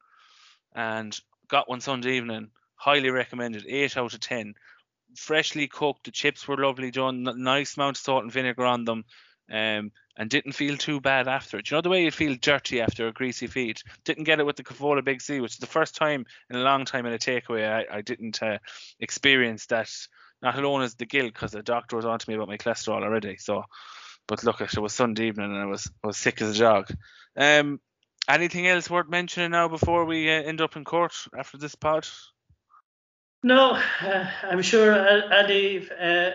And 0.73 1.17
got 1.47 1.69
one 1.69 1.81
Sunday 1.81 2.13
evening. 2.13 2.49
Highly 2.75 3.11
recommended. 3.11 3.65
Eight 3.67 3.95
out 3.95 4.15
of 4.15 4.19
ten. 4.19 4.55
Freshly 5.15 5.67
cooked. 5.67 6.05
The 6.05 6.11
chips 6.11 6.47
were 6.47 6.57
lovely 6.57 6.89
done. 6.89 7.23
Nice 7.23 7.77
amount 7.77 7.97
of 7.97 8.01
salt 8.01 8.23
and 8.23 8.31
vinegar 8.31 8.65
on 8.65 8.85
them. 8.85 9.05
Um, 9.51 9.91
and 10.21 10.29
didn't 10.29 10.51
feel 10.51 10.77
too 10.77 11.01
bad 11.01 11.27
after 11.27 11.57
it. 11.57 11.71
You 11.71 11.75
know 11.75 11.81
the 11.81 11.89
way 11.89 12.03
you 12.03 12.11
feel 12.11 12.35
dirty 12.39 12.79
after 12.79 13.07
a 13.07 13.11
greasy 13.11 13.47
feed. 13.47 13.81
Didn't 14.03 14.25
get 14.25 14.39
it 14.39 14.45
with 14.45 14.55
the 14.55 14.63
Cafolla 14.63 15.03
Big 15.03 15.19
C, 15.19 15.39
which 15.39 15.53
is 15.53 15.57
the 15.57 15.65
first 15.65 15.95
time 15.95 16.27
in 16.47 16.57
a 16.57 16.61
long 16.61 16.85
time 16.85 17.07
in 17.07 17.13
a 17.13 17.17
takeaway 17.17 17.67
I, 17.67 17.97
I 17.97 18.01
didn't 18.01 18.41
uh, 18.43 18.59
experience 18.99 19.65
that. 19.65 19.89
Not 20.43 20.59
alone 20.59 20.83
as 20.83 20.93
the 20.93 21.07
guilt, 21.07 21.33
because 21.33 21.51
the 21.51 21.63
doctor 21.63 21.95
was 21.95 22.05
on 22.05 22.19
to 22.19 22.29
me 22.29 22.35
about 22.35 22.49
my 22.49 22.57
cholesterol 22.57 23.01
already. 23.01 23.37
So, 23.37 23.63
but 24.27 24.43
look, 24.43 24.61
it 24.61 24.77
was 24.77 24.93
Sunday 24.93 25.27
evening 25.27 25.51
and 25.51 25.59
I 25.59 25.65
was 25.65 25.89
I 26.03 26.07
was 26.07 26.17
sick 26.17 26.39
as 26.43 26.55
a 26.55 26.59
dog. 26.59 26.91
Um, 27.35 27.79
anything 28.27 28.67
else 28.67 28.91
worth 28.91 29.09
mentioning 29.09 29.49
now 29.49 29.69
before 29.69 30.05
we 30.05 30.29
uh, 30.29 30.43
end 30.43 30.61
up 30.61 30.75
in 30.75 30.83
court 30.83 31.15
after 31.35 31.57
this 31.57 31.73
pod? 31.73 32.07
No, 33.41 33.71
uh, 33.71 34.25
I'm 34.43 34.61
sure 34.61 34.93
Andy. 35.33 35.89
Uh, 35.99 36.29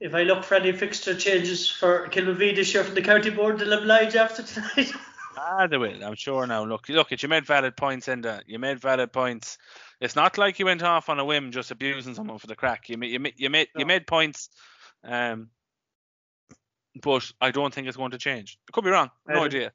if 0.00 0.14
I 0.14 0.22
look 0.22 0.44
for 0.44 0.56
any 0.56 0.72
fixture 0.72 1.14
changes 1.14 1.68
for 1.68 2.08
Kilmovee 2.08 2.54
this 2.54 2.74
year 2.74 2.84
from 2.84 2.94
the 2.94 3.02
county 3.02 3.30
board, 3.30 3.58
they'll 3.58 3.72
oblige 3.72 4.14
after 4.14 4.42
tonight. 4.42 4.92
ah, 5.38 5.66
they 5.66 5.78
will. 5.78 6.04
I'm 6.04 6.14
sure 6.14 6.46
now. 6.46 6.64
Look, 6.64 6.88
look, 6.88 7.10
you 7.10 7.28
made 7.28 7.46
valid 7.46 7.76
points, 7.76 8.06
Enda. 8.06 8.42
You 8.46 8.58
made 8.58 8.80
valid 8.80 9.12
points. 9.12 9.58
It's 10.00 10.16
not 10.16 10.36
like 10.36 10.58
you 10.58 10.66
went 10.66 10.82
off 10.82 11.08
on 11.08 11.18
a 11.18 11.24
whim, 11.24 11.50
just 11.50 11.70
abusing 11.70 12.14
someone 12.14 12.38
for 12.38 12.46
the 12.46 12.56
crack. 12.56 12.88
You 12.88 12.98
made, 12.98 13.10
you 13.10 13.20
made, 13.20 13.34
you 13.36 13.48
made, 13.48 13.68
no. 13.74 13.80
you 13.80 13.86
made 13.86 14.06
points. 14.06 14.50
Um, 15.02 15.48
but 17.02 17.30
I 17.40 17.50
don't 17.50 17.72
think 17.72 17.88
it's 17.88 17.96
going 17.96 18.10
to 18.10 18.18
change. 18.18 18.58
I 18.68 18.72
could 18.72 18.84
be 18.84 18.90
wrong. 18.90 19.10
No 19.26 19.44
idea. 19.44 19.72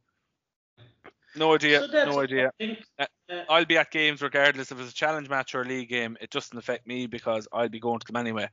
No 1.36 1.54
idea. 1.56 1.80
So 1.80 2.06
no 2.06 2.20
idea. 2.20 2.52
Uh, 3.00 3.06
I'll 3.50 3.66
be 3.66 3.78
at 3.78 3.92
games 3.92 4.22
regardless 4.22 4.72
if 4.72 4.80
it's 4.80 4.92
a 4.92 4.94
challenge 4.94 5.30
match 5.30 5.56
or 5.56 5.62
a 5.62 5.66
league 5.66 5.90
game. 5.90 6.18
It 6.20 6.30
doesn't 6.30 6.58
affect 6.58 6.86
me 6.86 7.08
because 7.08 7.48
I'll 7.54 7.70
be 7.70 7.80
going 7.80 8.00
to 8.00 8.08
them 8.08 8.18
anyway. 8.18 8.50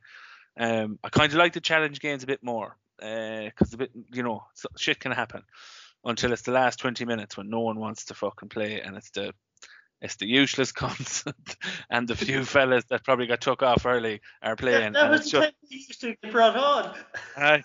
Um, 0.58 0.98
I 1.04 1.08
kind 1.08 1.32
of 1.32 1.38
like 1.38 1.52
the 1.52 1.60
challenge 1.60 2.00
games 2.00 2.24
a 2.24 2.26
bit 2.26 2.42
more 2.42 2.76
because 2.98 3.72
uh, 3.72 3.74
a 3.74 3.76
bit, 3.76 3.90
you 4.12 4.24
know, 4.24 4.44
shit 4.76 4.98
can 4.98 5.12
happen 5.12 5.44
until 6.04 6.32
it's 6.32 6.42
the 6.42 6.52
last 6.52 6.80
20 6.80 7.04
minutes 7.04 7.36
when 7.36 7.48
no 7.48 7.60
one 7.60 7.78
wants 7.78 8.06
to 8.06 8.14
fucking 8.14 8.48
play 8.48 8.80
and 8.80 8.96
it's 8.96 9.10
the 9.10 9.32
it's 10.00 10.16
the 10.16 10.26
useless 10.26 10.72
cunts 10.72 11.30
and 11.90 12.08
the 12.08 12.16
few 12.16 12.44
fellas 12.44 12.84
that 12.84 13.04
probably 13.04 13.26
got 13.26 13.40
took 13.40 13.62
off 13.62 13.86
early 13.86 14.20
are 14.42 14.56
playing. 14.56 14.92
That, 14.92 15.02
that 15.02 15.10
was 15.10 15.24
the 15.24 15.30
just... 15.30 15.44
time 15.44 15.52
you 15.68 15.78
used 15.78 16.00
to 16.00 16.16
get 16.22 16.32
brought 16.32 16.56
on. 16.56 16.94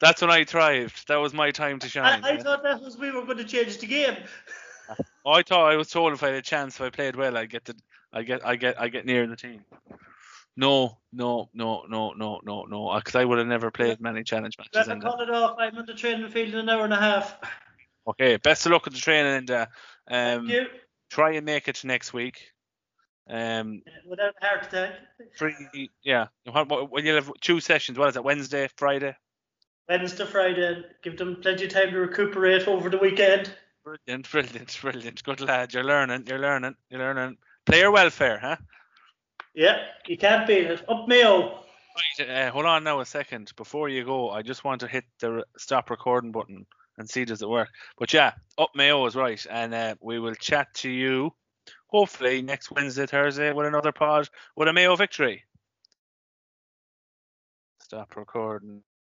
That's 0.00 0.22
when 0.22 0.30
I 0.30 0.44
thrived. 0.44 1.08
That 1.08 1.16
was 1.16 1.34
my 1.34 1.50
time 1.50 1.80
to 1.80 1.88
shine. 1.88 2.24
I, 2.24 2.34
I 2.34 2.36
thought 2.38 2.62
that 2.62 2.80
was 2.80 2.96
we 2.96 3.10
were 3.10 3.24
going 3.24 3.38
to 3.38 3.44
change 3.44 3.78
the 3.78 3.86
game. 3.86 4.16
I 5.26 5.42
thought 5.42 5.72
I 5.72 5.76
was 5.76 5.88
told 5.88 6.12
if 6.12 6.22
I 6.22 6.28
had 6.28 6.36
a 6.36 6.42
chance, 6.42 6.76
if 6.76 6.82
I 6.82 6.90
played 6.90 7.16
well, 7.16 7.36
I 7.36 7.46
get 7.46 7.64
the, 7.64 7.74
I 8.12 8.22
get, 8.22 8.46
I 8.46 8.56
get, 8.56 8.80
I 8.80 8.88
get 8.88 9.06
near 9.06 9.26
the 9.26 9.36
team. 9.36 9.64
No, 10.56 10.98
no, 11.12 11.48
no, 11.54 11.84
no, 11.88 12.12
no, 12.12 12.40
no, 12.44 12.64
no. 12.64 12.94
Because 12.96 13.14
I 13.14 13.24
would 13.24 13.38
have 13.38 13.46
never 13.46 13.70
played 13.70 14.00
many 14.00 14.22
challenge 14.22 14.58
matches. 14.58 14.88
Me 14.88 15.00
call 15.00 15.20
it 15.20 15.30
off. 15.30 15.56
I'm 15.58 15.76
on 15.78 15.86
the 15.86 15.94
training 15.94 16.30
field 16.30 16.50
in 16.50 16.60
an 16.60 16.68
hour 16.68 16.84
and 16.84 16.92
a 16.92 17.00
half. 17.00 17.36
Okay, 18.06 18.36
best 18.36 18.66
of 18.66 18.72
luck 18.72 18.84
with 18.84 18.94
the 18.94 19.00
training 19.00 19.32
and 19.32 19.50
uh, 19.50 19.66
um, 20.10 20.48
Thank 20.48 20.50
you. 20.50 20.66
try 21.08 21.32
and 21.32 21.46
make 21.46 21.68
it 21.68 21.84
next 21.84 22.12
week. 22.12 22.52
Um, 23.30 23.82
without 24.08 24.34
a 24.42 24.46
heart 24.46 24.66
attack. 24.66 24.92
Three, 25.38 25.54
yeah. 26.02 26.26
When 26.44 27.06
you 27.06 27.14
have 27.14 27.30
two 27.40 27.60
sessions, 27.60 27.98
what 27.98 28.08
is 28.08 28.16
it? 28.16 28.24
Wednesday, 28.24 28.68
Friday. 28.76 29.14
Wednesday, 29.88 30.26
Friday. 30.26 30.82
Give 31.02 31.16
them 31.16 31.36
plenty 31.40 31.66
of 31.66 31.70
time 31.72 31.90
to 31.92 31.98
recuperate 31.98 32.66
over 32.66 32.90
the 32.90 32.98
weekend. 32.98 33.54
Brilliant, 33.84 34.30
brilliant, 34.30 34.78
brilliant. 34.80 35.22
Good 35.22 35.40
lad. 35.40 35.72
You're 35.72 35.84
learning. 35.84 36.24
You're 36.26 36.38
learning. 36.38 36.74
You're 36.90 37.00
learning. 37.00 37.38
Player 37.66 37.90
welfare, 37.90 38.38
huh? 38.38 38.56
Yeah, 39.54 39.84
you 40.06 40.16
can't 40.16 40.46
beat 40.46 40.66
it. 40.66 40.88
Up 40.88 41.06
Mayo. 41.08 41.58
Uh, 42.26 42.50
hold 42.50 42.64
on 42.64 42.84
now 42.84 43.00
a 43.00 43.06
second. 43.06 43.52
Before 43.56 43.88
you 43.88 44.04
go, 44.04 44.30
I 44.30 44.42
just 44.42 44.64
want 44.64 44.80
to 44.80 44.88
hit 44.88 45.04
the 45.20 45.44
stop 45.58 45.90
recording 45.90 46.32
button 46.32 46.66
and 46.96 47.08
see 47.08 47.24
does 47.24 47.42
it 47.42 47.48
work. 47.48 47.68
But 47.98 48.12
yeah, 48.12 48.32
up 48.56 48.70
Mayo 48.74 49.04
is 49.06 49.14
right, 49.14 49.44
and 49.50 49.74
uh, 49.74 49.94
we 50.00 50.18
will 50.18 50.34
chat 50.34 50.68
to 50.76 50.90
you 50.90 51.32
hopefully 51.88 52.42
next 52.42 52.70
Wednesday, 52.70 53.06
Thursday 53.06 53.52
with 53.52 53.66
another 53.66 53.92
pod 53.92 54.28
with 54.56 54.68
a 54.68 54.72
Mayo 54.72 54.96
victory. 54.96 55.44
Stop 57.82 58.16
recording. 58.16 58.82